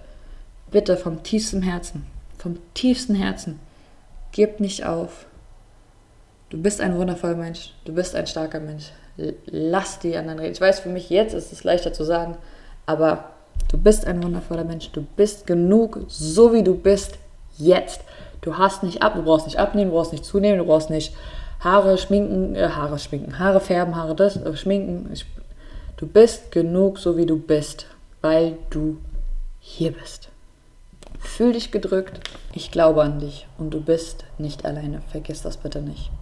Bitte 0.70 0.96
vom 0.96 1.22
tiefsten 1.22 1.62
Herzen, 1.62 2.06
vom 2.38 2.58
tiefsten 2.74 3.14
Herzen, 3.14 3.60
gib 4.32 4.60
nicht 4.60 4.84
auf. 4.84 5.26
Du 6.50 6.60
bist 6.60 6.80
ein 6.80 6.96
wundervoller 6.96 7.36
Mensch, 7.36 7.74
du 7.84 7.92
bist 7.92 8.14
ein 8.14 8.26
starker 8.26 8.60
Mensch. 8.60 8.90
Lass 9.46 9.98
die 9.98 10.16
anderen 10.16 10.38
reden. 10.40 10.52
Ich 10.52 10.60
weiß, 10.60 10.80
für 10.80 10.88
mich 10.88 11.10
jetzt 11.10 11.34
ist 11.34 11.52
es 11.52 11.62
leichter 11.62 11.92
zu 11.92 12.04
sagen, 12.04 12.36
aber 12.86 13.33
du 13.74 13.80
bist 13.80 14.06
ein 14.06 14.22
wundervoller 14.22 14.62
Mensch. 14.62 14.92
Du 14.92 15.04
bist 15.16 15.48
genug, 15.48 16.04
so 16.06 16.52
wie 16.52 16.62
du 16.62 16.76
bist, 16.76 17.18
jetzt. 17.58 18.02
Du 18.40 18.56
hast 18.56 18.84
nicht 18.84 19.02
ab, 19.02 19.14
du 19.16 19.22
brauchst 19.22 19.46
nicht 19.46 19.58
abnehmen, 19.58 19.90
du 19.90 19.96
brauchst 19.96 20.12
nicht 20.12 20.24
zunehmen, 20.24 20.58
du 20.58 20.64
brauchst 20.64 20.90
nicht 20.90 21.12
Haare 21.58 21.98
schminken, 21.98 22.54
äh, 22.54 22.68
Haare 22.68 23.00
schminken, 23.00 23.40
Haare 23.40 23.58
färben, 23.58 23.96
Haare 23.96 24.14
das, 24.14 24.36
äh, 24.36 24.56
schminken. 24.56 25.12
Du 25.96 26.06
bist 26.06 26.52
genug, 26.52 27.00
so 27.00 27.16
wie 27.16 27.26
du 27.26 27.36
bist, 27.36 27.86
weil 28.22 28.58
du 28.70 28.98
hier 29.58 29.90
bist. 29.90 30.28
Fühl 31.18 31.52
dich 31.52 31.72
gedrückt. 31.72 32.20
Ich 32.52 32.70
glaube 32.70 33.02
an 33.02 33.18
dich 33.18 33.48
und 33.58 33.70
du 33.70 33.80
bist 33.80 34.24
nicht 34.38 34.64
alleine. 34.64 35.00
Vergiss 35.10 35.42
das 35.42 35.56
bitte 35.56 35.82
nicht. 35.82 36.12